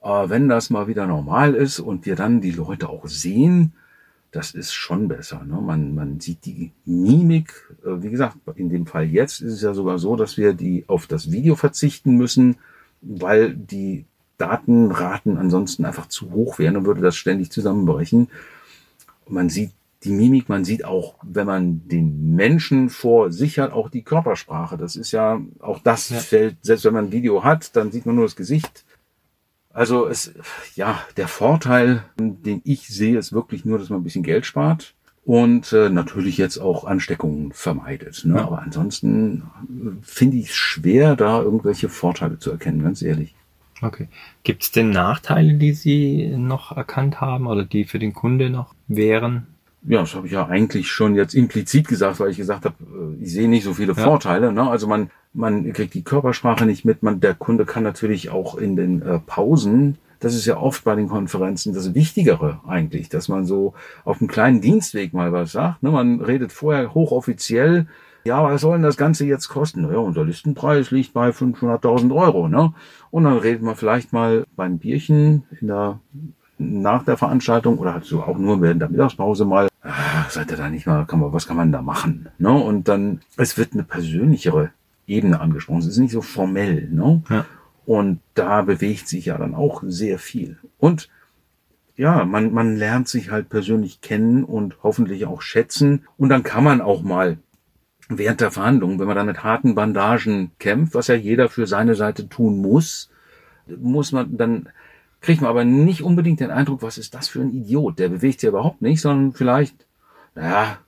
Aber 0.00 0.28
wenn 0.30 0.48
das 0.48 0.70
mal 0.70 0.88
wieder 0.88 1.06
normal 1.06 1.54
ist 1.54 1.78
und 1.78 2.04
wir 2.06 2.16
dann 2.16 2.40
die 2.40 2.50
Leute 2.50 2.88
auch 2.88 3.06
sehen, 3.06 3.74
das 4.32 4.52
ist 4.52 4.72
schon 4.72 5.08
besser. 5.08 5.44
Ne? 5.44 5.60
Man, 5.60 5.94
man 5.94 6.20
sieht 6.20 6.44
die 6.44 6.72
Mimik. 6.84 7.76
Äh, 7.84 8.02
wie 8.02 8.10
gesagt, 8.10 8.36
in 8.56 8.68
dem 8.70 8.86
Fall 8.86 9.04
jetzt 9.04 9.40
ist 9.40 9.54
es 9.54 9.62
ja 9.62 9.72
sogar 9.72 9.98
so, 9.98 10.16
dass 10.16 10.36
wir 10.36 10.52
die 10.52 10.84
auf 10.88 11.06
das 11.06 11.30
Video 11.30 11.54
verzichten 11.54 12.16
müssen, 12.16 12.56
weil 13.00 13.54
die 13.54 14.04
Datenraten 14.38 15.36
ansonsten 15.36 15.84
einfach 15.84 16.06
zu 16.06 16.30
hoch 16.32 16.58
wären 16.58 16.76
und 16.76 16.86
würde 16.86 17.02
das 17.02 17.16
ständig 17.16 17.50
zusammenbrechen. 17.50 18.28
Man 19.28 19.48
sieht 19.48 19.72
die 20.04 20.10
Mimik, 20.10 20.48
man 20.48 20.64
sieht 20.64 20.84
auch, 20.84 21.16
wenn 21.22 21.46
man 21.46 21.88
den 21.88 22.34
Menschen 22.36 22.88
vor 22.88 23.32
sich 23.32 23.58
hat, 23.58 23.72
auch 23.72 23.90
die 23.90 24.02
Körpersprache. 24.02 24.76
Das 24.76 24.94
ist 24.96 25.10
ja, 25.10 25.40
auch 25.58 25.80
das 25.80 26.08
ja. 26.10 26.18
fällt, 26.18 26.56
selbst 26.62 26.84
wenn 26.84 26.94
man 26.94 27.06
ein 27.06 27.12
Video 27.12 27.42
hat, 27.42 27.74
dann 27.74 27.90
sieht 27.90 28.06
man 28.06 28.14
nur 28.14 28.24
das 28.24 28.36
Gesicht. 28.36 28.84
Also 29.70 30.06
es, 30.06 30.32
ja, 30.76 31.00
der 31.16 31.28
Vorteil, 31.28 32.04
den 32.16 32.62
ich 32.64 32.88
sehe, 32.88 33.18
ist 33.18 33.32
wirklich 33.32 33.64
nur, 33.64 33.78
dass 33.78 33.90
man 33.90 34.00
ein 34.00 34.04
bisschen 34.04 34.22
Geld 34.22 34.46
spart 34.46 34.94
und 35.24 35.72
äh, 35.72 35.90
natürlich 35.90 36.38
jetzt 36.38 36.58
auch 36.58 36.84
Ansteckungen 36.84 37.52
vermeidet. 37.52 38.24
Ne? 38.24 38.36
Ja. 38.36 38.46
Aber 38.46 38.62
ansonsten 38.62 39.42
äh, 39.68 39.90
finde 40.02 40.38
ich 40.38 40.48
es 40.48 40.54
schwer, 40.54 41.16
da 41.16 41.42
irgendwelche 41.42 41.88
Vorteile 41.88 42.38
zu 42.38 42.50
erkennen, 42.50 42.82
ganz 42.82 43.02
ehrlich. 43.02 43.34
Okay. 43.80 44.08
Gibt 44.42 44.62
es 44.64 44.72
denn 44.72 44.90
Nachteile, 44.90 45.54
die 45.54 45.72
Sie 45.72 46.34
noch 46.36 46.76
erkannt 46.76 47.20
haben 47.20 47.46
oder 47.46 47.64
die 47.64 47.84
für 47.84 47.98
den 47.98 48.12
Kunde 48.12 48.50
noch 48.50 48.74
wären? 48.88 49.46
Ja, 49.86 50.00
das 50.00 50.14
habe 50.14 50.26
ich 50.26 50.32
ja 50.32 50.46
eigentlich 50.46 50.90
schon 50.90 51.14
jetzt 51.14 51.34
implizit 51.34 51.86
gesagt, 51.86 52.18
weil 52.18 52.30
ich 52.30 52.36
gesagt 52.36 52.64
habe, 52.64 52.74
äh, 52.82 53.22
ich 53.22 53.32
sehe 53.32 53.48
nicht 53.48 53.64
so 53.64 53.74
viele 53.74 53.94
ja. 53.94 54.02
Vorteile. 54.02 54.52
Ne? 54.52 54.68
Also 54.68 54.86
man 54.88 55.10
man 55.32 55.72
kriegt 55.72 55.94
die 55.94 56.02
Körpersprache 56.02 56.66
nicht 56.66 56.84
mit. 56.84 57.02
Man, 57.02 57.20
der 57.20 57.34
Kunde 57.34 57.64
kann 57.64 57.84
natürlich 57.84 58.30
auch 58.30 58.56
in 58.56 58.76
den 58.76 59.02
äh, 59.02 59.18
Pausen, 59.20 59.98
das 60.20 60.34
ist 60.34 60.46
ja 60.46 60.56
oft 60.56 60.84
bei 60.84 60.96
den 60.96 61.08
Konferenzen 61.08 61.72
das 61.74 61.94
Wichtigere 61.94 62.60
eigentlich, 62.66 63.08
dass 63.08 63.28
man 63.28 63.46
so 63.46 63.74
auf 64.04 64.20
einem 64.20 64.28
kleinen 64.28 64.60
Dienstweg 64.60 65.12
mal 65.12 65.32
was 65.32 65.52
sagt. 65.52 65.82
Ne? 65.82 65.90
Man 65.90 66.20
redet 66.20 66.52
vorher 66.52 66.92
hochoffiziell, 66.92 67.86
ja, 68.28 68.44
was 68.44 68.60
soll 68.60 68.74
denn 68.74 68.82
das 68.82 68.98
Ganze 68.98 69.24
jetzt 69.24 69.48
kosten? 69.48 69.82
Naja, 69.82 69.98
unser 69.98 70.24
Listenpreis 70.24 70.90
liegt 70.90 71.14
bei 71.14 71.30
500.000 71.30 72.14
Euro. 72.14 72.48
Ne? 72.48 72.74
Und 73.10 73.24
dann 73.24 73.38
redet 73.38 73.62
man 73.62 73.74
vielleicht 73.74 74.12
mal 74.12 74.44
beim 74.54 74.78
Bierchen 74.78 75.44
in 75.60 75.68
der, 75.68 75.98
nach 76.58 77.04
der 77.04 77.16
Veranstaltung 77.16 77.78
oder 77.78 77.94
halt 77.94 78.04
so 78.04 78.22
auch 78.22 78.36
nur 78.36 78.60
während 78.60 78.82
der 78.82 78.90
Mittagspause 78.90 79.46
mal, 79.46 79.68
ach, 79.82 80.30
seid 80.30 80.50
ihr 80.50 80.58
da 80.58 80.68
nicht 80.68 80.86
mal, 80.86 81.06
kann 81.06 81.20
man, 81.20 81.32
was 81.32 81.46
kann 81.46 81.56
man 81.56 81.72
da 81.72 81.80
machen? 81.80 82.28
Ne? 82.38 82.52
Und 82.52 82.88
dann, 82.88 83.22
es 83.38 83.56
wird 83.56 83.72
eine 83.72 83.84
persönlichere 83.84 84.70
Ebene 85.06 85.40
angesprochen. 85.40 85.78
Es 85.80 85.86
ist 85.86 85.98
nicht 85.98 86.12
so 86.12 86.20
formell. 86.20 86.86
Ne? 86.90 87.22
Ja. 87.30 87.46
Und 87.86 88.20
da 88.34 88.60
bewegt 88.60 89.08
sich 89.08 89.24
ja 89.24 89.38
dann 89.38 89.54
auch 89.54 89.82
sehr 89.86 90.18
viel. 90.18 90.58
Und 90.76 91.08
ja, 91.96 92.26
man, 92.26 92.52
man 92.52 92.76
lernt 92.76 93.08
sich 93.08 93.30
halt 93.30 93.48
persönlich 93.48 94.02
kennen 94.02 94.44
und 94.44 94.76
hoffentlich 94.82 95.24
auch 95.24 95.40
schätzen. 95.40 96.04
Und 96.18 96.28
dann 96.28 96.42
kann 96.42 96.62
man 96.62 96.82
auch 96.82 97.02
mal 97.02 97.38
während 98.08 98.40
der 98.40 98.50
Verhandlungen, 98.50 98.98
wenn 98.98 99.06
man 99.06 99.16
da 99.16 99.24
mit 99.24 99.44
harten 99.44 99.74
Bandagen 99.74 100.52
kämpft, 100.58 100.94
was 100.94 101.08
ja 101.08 101.14
jeder 101.14 101.48
für 101.48 101.66
seine 101.66 101.94
Seite 101.94 102.28
tun 102.28 102.58
muss, 102.58 103.10
muss 103.66 104.12
man 104.12 104.36
dann 104.36 104.68
kriegt 105.20 105.40
man 105.40 105.50
aber 105.50 105.64
nicht 105.64 106.02
unbedingt 106.02 106.40
den 106.40 106.50
Eindruck, 106.50 106.82
was 106.82 106.98
ist 106.98 107.14
das 107.14 107.28
für 107.28 107.40
ein 107.40 107.52
Idiot? 107.52 107.98
Der 107.98 108.08
bewegt 108.08 108.40
sich 108.40 108.48
überhaupt 108.48 108.82
nicht, 108.82 109.00
sondern 109.00 109.32
vielleicht, 109.32 109.74
naja, 110.34 110.78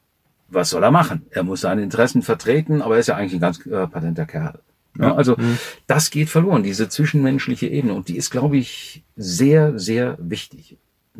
was 0.49 0.71
soll 0.71 0.83
er 0.83 0.91
machen? 0.91 1.27
Er 1.31 1.43
muss 1.43 1.63
seine 1.63 1.83
Interessen 1.83 2.23
vertreten, 2.23 2.83
aber 2.83 2.95
er 2.95 3.01
ist 3.01 3.09
ja 3.09 3.17
eigentlich 3.17 3.35
ein 3.35 3.41
ganz 3.41 3.65
äh, 3.67 3.87
patenter 3.87 4.27
Kerl. 4.27 4.61
Ja, 4.99 5.15
also 5.15 5.37
mhm. 5.37 5.59
das 5.87 6.11
geht 6.11 6.29
verloren, 6.29 6.63
diese 6.63 6.89
zwischenmenschliche 6.89 7.69
Ebene. 7.69 7.95
Und 7.95 8.09
die 8.09 8.17
ist, 8.17 8.31
glaube 8.31 8.57
ich, 8.57 9.05
sehr, 9.17 9.79
sehr 9.79 10.17
wichtig. 10.21 10.79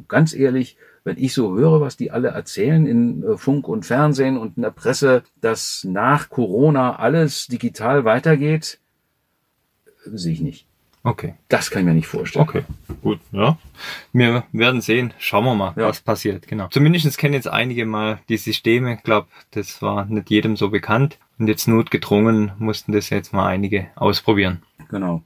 Ganz 0.09 0.35
ehrlich, 0.35 0.77
wenn 1.05 1.19
ich 1.19 1.33
so 1.35 1.57
höre, 1.57 1.81
was 1.81 1.97
die 1.97 2.11
alle 2.11 2.29
erzählen 2.29 2.87
in 2.87 3.23
äh, 3.23 3.37
Funk 3.37 3.69
und 3.69 3.87
Fernsehen 3.87 4.37
und 4.37 4.57
in 4.57 4.63
der 4.63 4.71
Presse, 4.71 5.23
dass 5.41 5.85
nach 5.85 6.29
Corona 6.29 6.97
alles 6.97 7.47
digital 7.47 8.05
weitergeht, 8.05 8.79
sehe 10.05 10.33
ich 10.33 10.41
nicht. 10.41 10.67
Okay. 11.03 11.35
Das 11.49 11.71
kann 11.71 11.81
ich 11.81 11.87
mir 11.87 11.95
nicht 11.95 12.07
vorstellen. 12.07 12.47
Okay, 12.47 12.63
gut, 13.01 13.21
ja. 13.33 13.57
Wir 14.13 14.45
werden 14.53 14.83
sehen. 14.83 15.15
Schauen 15.19 15.45
wir 15.45 15.55
mal, 15.55 15.73
ja. 15.77 15.89
was 15.89 16.01
passiert, 16.01 16.47
genau. 16.47 16.69
Zumindest 16.69 17.17
kennen 17.17 17.33
jetzt 17.33 17.49
einige 17.49 17.87
mal 17.87 18.21
die 18.29 18.37
Systeme. 18.37 18.97
Ich 18.97 19.03
glaube, 19.03 19.29
das 19.53 19.81
war 19.81 20.05
nicht 20.05 20.29
jedem 20.29 20.57
so 20.57 20.69
bekannt. 20.69 21.19
Und 21.39 21.49
jetzt 21.49 21.69
notgedrungen 21.69 22.53
mussten 22.59 22.93
das 22.93 23.09
jetzt 23.09 23.33
mal 23.33 23.47
einige 23.47 23.87
ausprobieren. 23.97 24.63
Genau. 24.91 25.23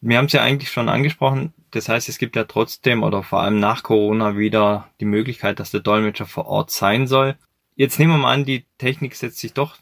Wir 0.00 0.16
haben 0.16 0.26
es 0.26 0.32
ja 0.32 0.42
eigentlich 0.42 0.70
schon 0.70 0.88
angesprochen. 0.88 1.52
Das 1.74 1.88
heißt, 1.88 2.08
es 2.08 2.18
gibt 2.18 2.36
ja 2.36 2.44
trotzdem 2.44 3.02
oder 3.02 3.24
vor 3.24 3.40
allem 3.40 3.58
nach 3.58 3.82
Corona 3.82 4.36
wieder 4.36 4.88
die 5.00 5.04
Möglichkeit, 5.04 5.58
dass 5.58 5.72
der 5.72 5.80
Dolmetscher 5.80 6.24
vor 6.24 6.46
Ort 6.46 6.70
sein 6.70 7.08
soll. 7.08 7.36
Jetzt 7.74 7.98
nehmen 7.98 8.12
wir 8.12 8.18
mal 8.18 8.32
an, 8.32 8.44
die 8.44 8.64
Technik 8.78 9.16
setzt 9.16 9.38
sich 9.38 9.54
doch 9.54 9.76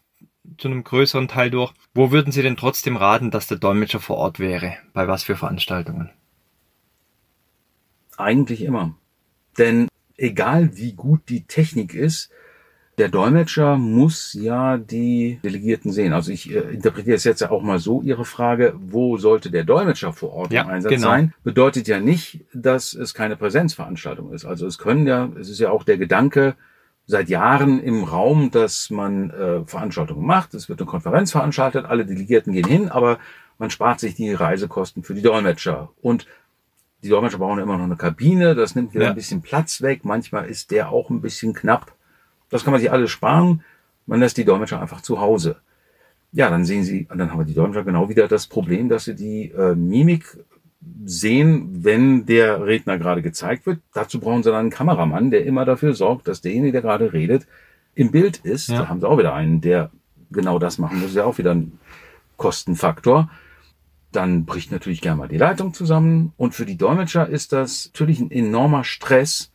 zu 0.57 0.69
einem 0.69 0.85
größeren 0.85 1.29
Teil 1.29 1.51
durch. 1.51 1.75
Wo 1.93 2.11
würden 2.11 2.33
Sie 2.33 2.41
denn 2.41 2.57
trotzdem 2.57 2.97
raten, 2.97 3.31
dass 3.31 3.47
der 3.47 3.59
Dolmetscher 3.59 4.01
vor 4.01 4.17
Ort 4.17 4.39
wäre? 4.39 4.79
Bei 4.95 5.07
was 5.07 5.25
für 5.25 5.37
Veranstaltungen? 5.37 6.09
Eigentlich 8.17 8.63
immer. 8.63 8.97
Denn 9.59 9.89
egal 10.17 10.75
wie 10.79 10.95
gut 10.95 11.29
die 11.29 11.45
Technik 11.45 11.93
ist, 11.93 12.31
der 12.99 13.09
Dolmetscher 13.09 13.77
muss 13.79 14.35
ja 14.35 14.77
die 14.77 15.41
Delegierten 15.43 15.93
sehen. 15.93 16.13
Also 16.13 16.31
ich 16.31 16.51
äh, 16.55 16.59
interpretiere 16.59 17.17
es 17.17 17.25
jetzt 17.25 17.41
ja 17.41 17.51
auch 17.51 17.63
mal 17.63 17.79
so, 17.79 18.03
Ihre 18.03 18.25
Frage, 18.27 18.75
wo 18.79 19.17
sollte 19.17 19.51
der 19.51 19.65
Dolmetscher 19.65 20.13
vor 20.13 20.33
Ort 20.35 20.53
Ja, 20.53 20.63
im 20.63 20.69
Einsatz 20.69 20.93
genau. 20.93 21.09
sein, 21.09 21.35
bedeutet 21.43 21.89
ja 21.89 22.01
nicht, 22.01 22.45
dass 22.53 22.93
es 22.93 23.15
keine 23.15 23.37
Präsenzveranstaltung 23.37 24.33
ist. 24.33 24.45
Also 24.45 24.67
es 24.67 24.77
können 24.79 25.07
ja, 25.07 25.31
es 25.41 25.49
ist 25.49 25.59
ja 25.59 25.71
auch 25.71 25.85
der 25.85 25.97
Gedanke 25.97 26.55
seit 27.07 27.29
Jahren 27.31 27.83
im 27.83 28.05
Raum, 28.05 28.51
dass 28.51 28.91
man 28.91 29.31
äh, 29.31 29.65
Veranstaltungen 29.67 30.27
macht. 30.27 30.53
Es 30.55 30.69
wird 30.69 30.81
eine 30.81 30.87
Konferenz 30.89 31.33
veranstaltet, 31.33 31.87
alle 31.87 32.05
Delegierten 32.05 32.53
gehen 32.53 32.69
hin, 32.69 32.89
aber 32.91 33.19
man 33.59 33.71
spart 33.71 34.01
sich 34.01 34.15
die 34.15 34.33
Reisekosten 34.33 35.03
für 35.03 35.15
die 35.15 35.23
Dolmetscher. 35.23 35.91
Und 36.03 36.27
die 37.03 37.09
Dolmetscher 37.09 37.39
brauchen 37.39 37.59
immer 37.59 37.77
noch 37.79 37.85
eine 37.85 37.97
Kabine, 37.97 38.55
das 38.55 38.75
nimmt 38.75 38.95
wieder 38.95 39.05
Ja. 39.05 39.11
ein 39.11 39.17
bisschen 39.17 39.41
Platz 39.43 39.81
weg. 39.83 40.05
Manchmal 40.05 40.45
ist 40.47 40.71
der 40.71 40.91
auch 40.93 41.11
ein 41.11 41.21
bisschen 41.23 41.55
knapp. 41.55 41.93
Das 42.53 42.63
kann 42.63 42.73
man 42.73 42.81
sich 42.81 42.93
alles 42.93 43.11
sparen. 43.11 43.65
Man 44.07 44.21
lässt 44.21 44.37
die 44.37 44.45
Dolmetscher 44.45 44.81
einfach 44.81 45.01
zu 45.01 45.21
Hause. 45.21 45.57
Ja, 46.33 46.51
dann 46.51 46.65
sehen 46.65 46.85
Sie, 46.85 47.09
dann 47.09 47.31
haben 47.31 47.41
wir 47.41 47.45
die 47.47 47.55
Dolmetscher 47.55 47.85
genau 47.85 48.09
wieder 48.09 48.29
das 48.29 48.47
Problem, 48.47 48.89
dass 48.89 49.05
sie 49.05 49.15
die 49.15 49.51
äh, 49.51 49.75
Mimik 49.75 50.39
sehen, 51.05 51.85
wenn 51.85 52.27
der 52.27 52.65
Redner 52.65 52.99
gerade 52.99 53.23
gezeigt 53.23 53.67
wird. 53.67 53.81
Dazu 53.93 54.21
brauchen 54.21 54.43
sie 54.43 54.51
dann 54.51 54.61
einen 54.61 54.71
Kameramann, 54.71 55.31
der 55.31 55.47
immer 55.47 55.65
dafür 55.65 55.95
sorgt, 55.95 56.29
dass 56.29 56.41
derjenige, 56.41 56.73
der 56.73 56.83
gerade 56.83 57.13
redet, 57.13 57.47
im 57.95 58.11
Bild 58.11 58.39
ist. 58.39 58.69
Ja. 58.69 58.81
Da 58.81 58.89
haben 58.89 59.01
sie 59.01 59.09
auch 59.09 59.19
wieder 59.19 59.35
einen, 59.35 59.61
der 59.61 59.91
genau 60.31 60.59
das 60.59 60.79
machen 60.79 61.01
muss. 61.01 61.11
Ist 61.11 61.17
ja 61.17 61.25
auch 61.25 61.39
wieder 61.39 61.55
ein 61.55 61.79
Kostenfaktor. 62.37 63.31
Dann 64.11 64.45
bricht 64.45 64.73
natürlich 64.73 65.01
gerne 65.01 65.19
mal 65.19 65.29
die 65.29 65.39
Leitung 65.39 65.73
zusammen. 65.75 66.33
Und 66.37 66.55
für 66.55 66.67
die 66.67 66.77
Dolmetscher 66.77 67.29
ist 67.29 67.53
das 67.53 67.91
natürlich 67.93 68.21
ein 68.21 68.31
enormer 68.31 68.85
Stress. 68.85 69.52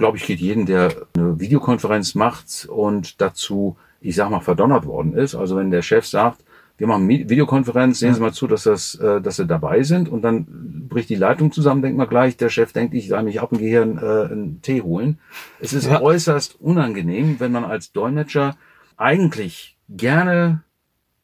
Glaube 0.00 0.16
ich, 0.16 0.26
geht 0.26 0.40
jeden, 0.40 0.64
der 0.64 0.94
eine 1.14 1.38
Videokonferenz 1.38 2.14
macht 2.14 2.66
und 2.70 3.20
dazu, 3.20 3.76
ich 4.00 4.16
sag 4.16 4.30
mal, 4.30 4.40
verdonnert 4.40 4.86
worden 4.86 5.12
ist. 5.14 5.34
Also 5.34 5.56
wenn 5.56 5.70
der 5.70 5.82
Chef 5.82 6.06
sagt, 6.06 6.42
wir 6.78 6.86
machen 6.86 7.06
Videokonferenz, 7.06 7.98
sehen 7.98 8.14
Sie 8.14 8.20
mal 8.20 8.32
zu, 8.32 8.46
dass 8.46 8.62
das, 8.62 8.94
äh, 8.94 9.20
dass 9.20 9.36
Sie 9.36 9.46
dabei 9.46 9.82
sind 9.82 10.08
und 10.08 10.22
dann 10.22 10.46
bricht 10.88 11.10
die 11.10 11.16
Leitung 11.16 11.52
zusammen, 11.52 11.82
denkt 11.82 11.98
man 11.98 12.08
gleich, 12.08 12.38
der 12.38 12.48
Chef 12.48 12.72
denkt, 12.72 12.94
ich 12.94 13.08
soll 13.08 13.22
mich 13.22 13.42
ab 13.42 13.52
und 13.52 13.58
gehe 13.58 13.68
hier 13.68 13.82
einen, 13.82 13.98
äh, 13.98 14.32
einen 14.32 14.62
Tee 14.62 14.80
holen. 14.80 15.18
Es 15.60 15.74
ist 15.74 15.86
Ja. 15.86 16.00
äußerst 16.00 16.58
unangenehm, 16.58 17.36
wenn 17.38 17.52
man 17.52 17.64
als 17.64 17.92
Dolmetscher 17.92 18.56
eigentlich 18.96 19.76
gerne 19.90 20.62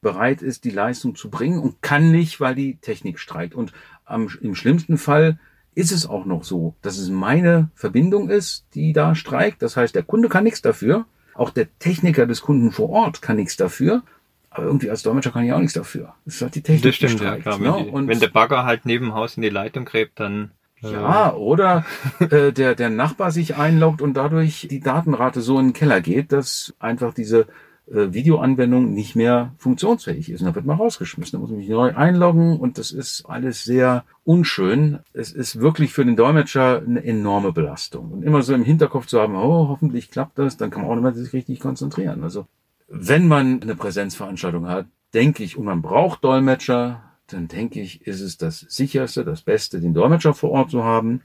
bereit 0.03 0.43
ist, 0.43 0.65
die 0.65 0.71
Leistung 0.71 1.15
zu 1.15 1.31
bringen 1.31 1.59
und 1.59 1.81
kann 1.81 2.11
nicht, 2.11 2.39
weil 2.39 2.55
die 2.55 2.77
Technik 2.77 3.19
streikt. 3.19 3.55
Und 3.55 3.73
am, 4.05 4.29
im 4.43 4.55
schlimmsten 4.55 4.99
Fall 4.99 5.39
ist 5.77 5.93
es 5.93 6.07
auch 6.09 6.25
noch 6.25 6.43
so, 6.43 6.75
dass 6.81 6.97
es 6.97 7.11
meine 7.11 7.69
Verbindung 7.75 8.31
ist, 8.31 8.65
die 8.75 8.95
da 8.95 9.15
streikt. 9.15 9.61
Das 9.61 9.77
heißt, 9.77 9.95
der 9.95 10.03
Kunde 10.03 10.29
kann 10.31 10.43
nichts 10.43 10.63
dafür. 10.63 11.05
Auch 11.35 11.51
der 11.51 11.69
Techniker 11.79 12.27
des 12.27 12.41
Kunden 12.41 12.73
vor 12.73 12.89
Ort 12.89 13.21
kann 13.21 13.37
nichts 13.37 13.57
dafür. 13.57 14.03
Aber 14.49 14.65
irgendwie 14.65 14.89
als 14.89 15.03
Dolmetscher 15.03 15.33
kann 15.33 15.45
ich 15.45 15.53
auch 15.53 15.59
nichts 15.59 15.75
dafür. 15.75 16.15
Das 16.25 16.37
ist 16.37 16.43
halt 16.43 16.55
die 16.55 16.63
Technik, 16.63 16.83
Das 16.83 16.95
stimmt, 16.95 17.21
ja 17.21 17.37
klar. 17.37 17.59
ne? 17.59 17.75
Wenn, 17.75 17.85
die, 17.85 17.91
Und 17.91 18.09
wenn 18.09 18.21
der 18.21 18.29
Bagger 18.29 18.65
halt 18.65 18.87
neben 18.87 19.07
dem 19.07 19.15
Haus 19.15 19.37
in 19.37 19.43
die 19.43 19.51
Leitung 19.51 19.85
gräbt, 19.85 20.19
dann 20.19 20.53
äh, 20.83 20.93
ja, 20.93 21.35
oder 21.35 21.85
äh, 22.21 22.53
der, 22.53 22.75
der 22.75 22.89
Nachbar 22.89 23.31
sich 23.31 23.57
einloggt 23.57 24.01
und 24.01 24.15
dadurch 24.15 24.69
die 24.71 24.81
Datenrate 24.81 25.43
so 25.43 25.59
in 25.59 25.69
den 25.69 25.73
Keller 25.75 26.01
geht, 26.01 26.33
dass 26.33 26.75
einfach 26.79 27.13
diese 27.13 27.49
äh, 27.91 28.13
Videoanwendung 28.13 28.93
nicht 28.93 29.15
mehr 29.15 29.53
funktionsfähig 29.59 30.31
ist. 30.31 30.41
Und 30.41 30.47
dann 30.47 30.55
wird 30.55 30.67
man 30.67 30.77
rausgeschmissen, 30.77 31.33
dann 31.33 31.41
muss 31.41 31.51
man 31.51 31.61
sich 31.61 31.69
neu 31.69 31.95
einloggen 31.95 32.59
und 32.59 32.79
das 32.79 32.91
ist 32.91 33.25
alles 33.27 33.65
sehr 33.65 34.05
unschön. 34.25 34.99
Es 35.13 35.33
ist 35.33 35.61
wirklich 35.61 35.93
für 35.93 36.05
den 36.05 36.17
Dolmetscher 36.17 36.83
eine 36.85 37.05
enorme 37.05 37.53
Belastung. 37.53 38.11
Und 38.11 38.23
immer 38.23 38.43
so 38.43 38.55
im 38.55 38.65
Hinterkopf 38.65 39.07
zu 39.07 39.21
haben, 39.21 39.37
oh, 39.37 39.69
hoffentlich 39.69 40.11
klappt 40.11 40.39
das, 40.39 40.57
dann 40.57 40.71
kann 40.71 40.83
man 40.83 40.91
auch 40.91 40.95
nicht 40.97 41.05
mehr 41.05 41.15
sich 41.15 41.33
richtig 41.33 41.61
konzentrieren. 41.61 42.23
Also 42.25 42.47
wenn 42.89 43.29
man 43.29 43.63
eine 43.63 43.77
Präsenzveranstaltung 43.77 44.67
hat, 44.67 44.87
denke 45.15 45.45
ich, 45.45 45.57
und 45.57 45.65
man 45.65 45.83
braucht 45.83 46.25
Dolmetscher, 46.25 47.03
dann 47.29 47.49
denke 47.49 47.81
ich, 47.81 48.07
ist 48.07 48.21
es 48.21 48.37
das 48.37 48.61
sicherste, 48.61 49.25
das 49.25 49.43
Beste, 49.43 49.81
den 49.81 49.95
Dolmetscher 49.95 50.35
vor 50.35 50.51
Ort 50.51 50.71
zu 50.71 50.85
haben. 50.85 51.23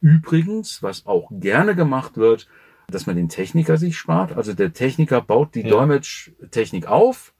Übrigens, 0.00 0.82
was 0.82 1.06
auch 1.06 1.30
gerne 1.30 1.74
gemacht 1.74 2.16
wird, 2.16 2.46
dass 2.88 3.06
man 3.06 3.16
den 3.16 3.28
Techniker 3.28 3.76
sich 3.76 3.96
spart. 3.96 4.36
Also 4.36 4.52
der 4.54 4.72
Techniker 4.72 5.20
baut 5.20 5.54
die 5.54 5.62
Ja. 5.62 5.70
Dolmetschtechnik 5.70 6.86
auf. 6.86 7.32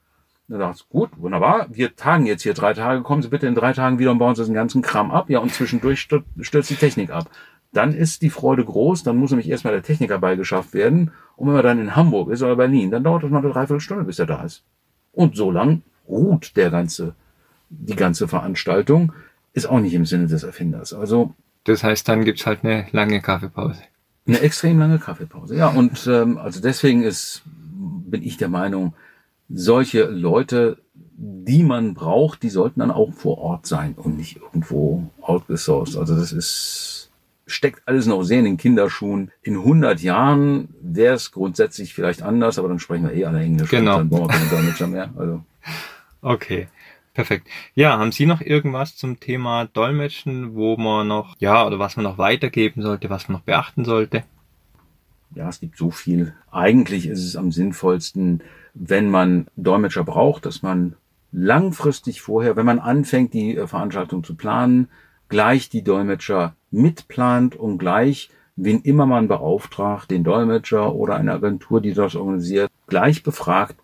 Dann 0.47 0.59
sagt 0.59 0.75
es, 0.75 0.89
gut, 0.89 1.09
wunderbar, 1.17 1.67
wir 1.71 1.95
tagen 1.95 2.27
jetzt 2.27 2.43
hier 2.43 2.53
drei 2.53 2.73
Tage, 2.73 3.01
kommen 3.01 3.23
Sie 3.23 3.29
bitte 3.29 3.47
in 3.47 3.55
drei 3.55 3.73
Tagen 3.73 3.97
wieder 3.97 4.11
und 4.11 4.19
bauen 4.19 4.35
Sie 4.35 4.45
den 4.45 4.53
ganzen 4.53 4.81
Kram 4.83 5.09
ab. 5.09 5.29
Ja, 5.29 5.39
und 5.39 5.51
zwischendurch 5.53 5.99
stür- 6.01 6.23
stürzt 6.41 6.69
die 6.69 6.75
Technik 6.75 7.09
ab. 7.09 7.29
Dann 7.73 7.93
ist 7.93 8.21
die 8.21 8.29
Freude 8.29 8.63
groß, 8.63 9.03
dann 9.03 9.17
muss 9.17 9.31
nämlich 9.31 9.49
erstmal 9.49 9.73
der 9.73 9.81
Techniker 9.83 10.19
beigeschafft 10.19 10.73
werden. 10.73 11.11
Und 11.35 11.47
wenn 11.49 11.55
er 11.55 11.63
dann 11.63 11.79
in 11.79 11.95
Hamburg 11.95 12.29
ist 12.29 12.43
oder 12.43 12.55
Berlin, 12.55 12.91
dann 12.91 13.03
dauert 13.03 13.23
das 13.23 13.31
noch 13.31 13.39
eine 13.39 13.49
Dreiviertelstunde, 13.49 14.03
bis 14.03 14.19
er 14.19 14.27
da 14.27 14.43
ist. 14.43 14.63
Und 15.11 15.35
so 15.35 15.49
lang 15.51 15.81
ruht 16.07 16.55
der 16.55 16.69
ganze, 16.69 17.15
die 17.69 17.95
ganze 17.95 18.27
Veranstaltung, 18.27 19.13
ist 19.53 19.65
auch 19.65 19.79
nicht 19.79 19.93
im 19.95 20.05
Sinne 20.05 20.27
des 20.27 20.43
Erfinders. 20.43 20.93
Also 20.93 21.33
das 21.63 21.83
heißt, 21.83 22.07
dann 22.07 22.23
gibt's 22.23 22.45
halt 22.45 22.63
eine 22.63 22.85
lange 22.91 23.19
Kaffeepause. 23.19 23.81
Eine 24.27 24.39
extrem 24.39 24.79
lange 24.79 24.99
Kaffeepause. 24.99 25.55
Ja, 25.55 25.67
und 25.67 26.07
ähm, 26.07 26.37
also 26.37 26.61
deswegen 26.61 27.03
ist, 27.03 27.43
bin 27.45 28.23
ich 28.23 28.37
der 28.37 28.49
Meinung, 28.49 28.93
solche 29.49 30.05
Leute, 30.05 30.77
die 31.17 31.63
man 31.63 31.93
braucht, 31.93 32.43
die 32.43 32.49
sollten 32.49 32.79
dann 32.79 32.91
auch 32.91 33.13
vor 33.13 33.37
Ort 33.37 33.65
sein 33.67 33.93
und 33.95 34.17
nicht 34.17 34.37
irgendwo 34.37 35.09
outgesourced. 35.21 35.97
Also 35.97 36.15
das 36.15 36.31
ist, 36.31 37.11
steckt 37.45 37.87
alles 37.87 38.07
noch 38.07 38.23
sehr 38.23 38.39
in 38.39 38.45
den 38.45 38.57
Kinderschuhen. 38.57 39.31
In 39.43 39.55
100 39.55 40.01
Jahren 40.01 40.69
wäre 40.81 41.15
es 41.15 41.31
grundsätzlich 41.31 41.93
vielleicht 41.93 42.23
anders, 42.23 42.57
aber 42.57 42.67
dann 42.67 42.79
sprechen 42.79 43.07
wir 43.07 43.13
eh 43.13 43.25
alle 43.25 43.41
Englisch. 43.41 43.69
Genau. 43.69 43.99
Und 43.99 43.99
dann 43.99 44.09
brauchen 44.09 44.29
wir 44.29 44.39
keine 44.39 44.49
Dolmetscher 44.49 44.87
mehr. 44.87 45.09
Also 45.15 45.43
Okay, 46.21 46.67
perfekt. 47.15 47.47
Ja, 47.73 47.97
haben 47.97 48.11
Sie 48.11 48.27
noch 48.27 48.41
irgendwas 48.41 48.95
zum 48.95 49.19
Thema 49.19 49.65
Dolmetschen, 49.65 50.53
wo 50.53 50.77
man 50.77 51.07
noch, 51.07 51.35
ja, 51.39 51.65
oder 51.65 51.79
was 51.79 51.95
man 51.95 52.03
noch 52.03 52.19
weitergeben 52.19 52.83
sollte, 52.83 53.09
was 53.09 53.27
man 53.27 53.37
noch 53.37 53.43
beachten 53.43 53.85
sollte? 53.85 54.23
ja, 55.35 55.49
es 55.49 55.59
gibt 55.59 55.77
so 55.77 55.91
viel. 55.91 56.33
Eigentlich 56.51 57.07
ist 57.07 57.23
es 57.23 57.35
am 57.35 57.51
sinnvollsten, 57.51 58.41
wenn 58.73 59.09
man 59.09 59.47
Dolmetscher 59.55 60.03
braucht, 60.03 60.45
dass 60.45 60.63
man 60.63 60.95
langfristig 61.31 62.21
vorher, 62.21 62.55
wenn 62.55 62.65
man 62.65 62.79
anfängt, 62.79 63.33
die 63.33 63.55
äh, 63.55 63.67
Veranstaltung 63.67 64.23
zu 64.23 64.35
planen, 64.35 64.87
gleich 65.27 65.69
die 65.69 65.83
Dolmetscher 65.83 66.55
mitplant 66.71 67.55
und 67.55 67.77
gleich, 67.77 68.29
wen 68.55 68.81
immer 68.81 69.05
man 69.05 69.27
beauftragt, 69.27 70.11
den 70.11 70.23
Dolmetscher 70.23 70.95
oder 70.95 71.15
eine 71.15 71.33
Agentur, 71.33 71.81
die 71.81 71.93
das 71.93 72.15
organisiert, 72.15 72.71
gleich 72.87 73.23
befragt, 73.23 73.75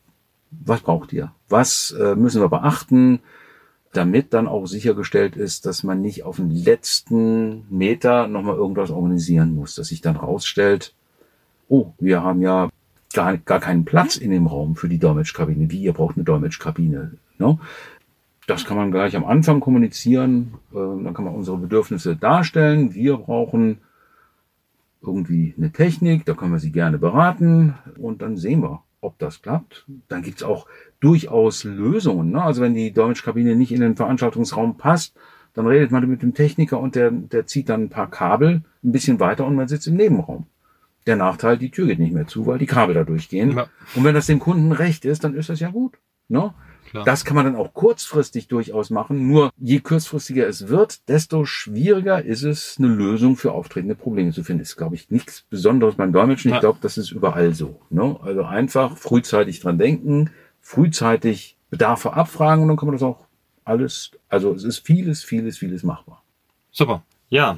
was 0.51 0.81
braucht 0.81 1.13
ihr? 1.13 1.31
Was 1.49 1.91
äh, 1.91 2.15
müssen 2.15 2.41
wir 2.41 2.49
beachten? 2.49 3.19
damit 3.93 4.33
dann 4.33 4.47
auch 4.47 4.65
sichergestellt 4.65 5.35
ist, 5.35 5.65
dass 5.65 5.83
man 5.83 6.01
nicht 6.01 6.23
auf 6.23 6.37
den 6.37 6.49
letzten 6.49 7.65
Meter 7.69 8.27
nochmal 8.27 8.55
irgendwas 8.55 8.89
organisieren 8.89 9.53
muss, 9.53 9.75
dass 9.75 9.89
sich 9.89 10.01
dann 10.01 10.15
rausstellt, 10.15 10.93
oh, 11.67 11.91
wir 11.99 12.23
haben 12.23 12.41
ja 12.41 12.69
gar, 13.13 13.37
gar 13.37 13.59
keinen 13.59 13.83
Platz 13.83 14.15
in 14.15 14.31
dem 14.31 14.47
Raum 14.47 14.75
für 14.75 14.87
die 14.87 14.97
Dolmetschkabine. 14.97 15.69
Wie, 15.71 15.81
ihr 15.81 15.93
braucht 15.93 16.15
eine 16.15 16.23
Dolmetschkabine. 16.23 17.13
Ne? 17.37 17.59
Das 18.47 18.65
kann 18.65 18.77
man 18.77 18.91
gleich 18.91 19.15
am 19.15 19.25
Anfang 19.25 19.59
kommunizieren. 19.59 20.55
Äh, 20.71 20.75
dann 20.75 21.13
kann 21.13 21.25
man 21.25 21.35
unsere 21.35 21.57
Bedürfnisse 21.57 22.15
darstellen. 22.15 22.93
Wir 22.93 23.17
brauchen 23.17 23.79
irgendwie 25.01 25.53
eine 25.57 25.71
Technik, 25.71 26.25
da 26.25 26.33
können 26.33 26.51
wir 26.51 26.59
sie 26.59 26.71
gerne 26.71 26.99
beraten 26.99 27.73
und 27.97 28.21
dann 28.21 28.37
sehen 28.37 28.61
wir, 28.61 28.83
ob 29.01 29.17
das 29.19 29.41
klappt. 29.41 29.85
Dann 30.07 30.21
gibt's 30.21 30.43
auch 30.43 30.67
durchaus 30.99 31.63
Lösungen. 31.63 32.31
Ne? 32.31 32.41
Also 32.41 32.61
wenn 32.61 32.73
die 32.73 32.93
Dolmetschkabine 32.93 33.55
nicht 33.55 33.71
in 33.71 33.81
den 33.81 33.95
Veranstaltungsraum 33.95 34.77
passt, 34.77 35.15
dann 35.53 35.67
redet 35.67 35.91
man 35.91 36.07
mit 36.07 36.21
dem 36.21 36.33
Techniker 36.33 36.79
und 36.79 36.95
der, 36.95 37.11
der 37.11 37.45
zieht 37.45 37.67
dann 37.67 37.83
ein 37.83 37.89
paar 37.89 38.09
Kabel 38.09 38.61
ein 38.83 38.91
bisschen 38.91 39.19
weiter 39.19 39.45
und 39.45 39.55
man 39.55 39.67
sitzt 39.67 39.87
im 39.87 39.95
Nebenraum. 39.95 40.45
Der 41.07 41.15
Nachteil, 41.15 41.57
die 41.57 41.71
Tür 41.71 41.87
geht 41.87 41.99
nicht 41.99 42.13
mehr 42.13 42.27
zu, 42.27 42.45
weil 42.45 42.59
die 42.59 42.67
Kabel 42.67 42.93
da 42.93 43.03
durchgehen. 43.03 43.57
Ja. 43.57 43.67
Und 43.95 44.03
wenn 44.03 44.13
das 44.13 44.27
dem 44.27 44.39
Kunden 44.39 44.71
recht 44.71 45.03
ist, 45.03 45.23
dann 45.23 45.33
ist 45.33 45.49
das 45.49 45.59
ja 45.59 45.69
gut. 45.69 45.97
Ne? 46.29 46.53
Klar. 46.91 47.05
Das 47.05 47.23
kann 47.23 47.35
man 47.35 47.45
dann 47.45 47.55
auch 47.55 47.73
kurzfristig 47.73 48.49
durchaus 48.49 48.89
machen. 48.89 49.25
Nur 49.25 49.51
je 49.57 49.79
kurzfristiger 49.79 50.45
es 50.45 50.67
wird, 50.67 51.07
desto 51.07 51.45
schwieriger 51.45 52.21
ist 52.21 52.43
es, 52.43 52.75
eine 52.77 52.89
Lösung 52.89 53.37
für 53.37 53.53
auftretende 53.53 53.95
Probleme 53.95 54.33
zu 54.33 54.43
finden. 54.43 54.61
Ist, 54.61 54.75
glaube 54.75 54.95
ich, 54.95 55.09
nichts 55.09 55.43
Besonderes 55.49 55.95
beim 55.95 56.11
Dolmetschen. 56.11 56.53
Ich 56.53 56.59
glaube, 56.59 56.79
das 56.81 56.97
ist 56.97 57.11
überall 57.11 57.53
so. 57.53 57.79
Ne? 57.89 58.19
Also 58.21 58.43
einfach 58.43 58.97
frühzeitig 58.97 59.61
dran 59.61 59.77
denken, 59.77 60.31
frühzeitig 60.59 61.55
Bedarfe 61.69 62.11
abfragen 62.11 62.63
und 62.63 62.67
dann 62.67 62.75
kann 62.75 62.87
man 62.87 62.95
das 62.95 63.03
auch 63.03 63.25
alles, 63.63 64.11
also 64.27 64.53
es 64.53 64.65
ist 64.65 64.79
vieles, 64.79 65.23
vieles, 65.23 65.57
vieles 65.57 65.83
machbar. 65.83 66.23
Super. 66.71 67.03
Ja, 67.29 67.57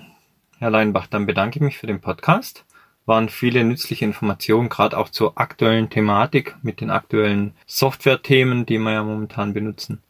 Herr 0.59 0.69
Leinbach, 0.69 1.07
dann 1.07 1.25
bedanke 1.25 1.57
ich 1.57 1.63
mich 1.63 1.79
für 1.79 1.87
den 1.87 2.01
Podcast. 2.01 2.65
Waren 3.05 3.29
viele 3.29 3.63
nützliche 3.63 4.05
Informationen, 4.05 4.69
gerade 4.69 4.97
auch 4.97 5.09
zur 5.09 5.37
aktuellen 5.37 5.89
Thematik 5.89 6.55
mit 6.61 6.79
den 6.79 6.89
aktuellen 6.89 7.53
Software-Themen, 7.65 8.65
die 8.65 8.77
wir 8.77 8.93
ja 8.93 9.03
momentan 9.03 9.53
benutzen. 9.53 10.01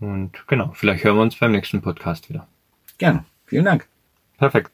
Und 0.00 0.44
genau, 0.48 0.72
vielleicht 0.74 1.04
hören 1.04 1.16
wir 1.16 1.22
uns 1.22 1.36
beim 1.36 1.52
nächsten 1.52 1.82
Podcast 1.82 2.28
wieder. 2.28 2.48
Gerne. 2.98 3.24
Vielen 3.46 3.64
Dank. 3.64 3.86
Perfekt. 4.38 4.72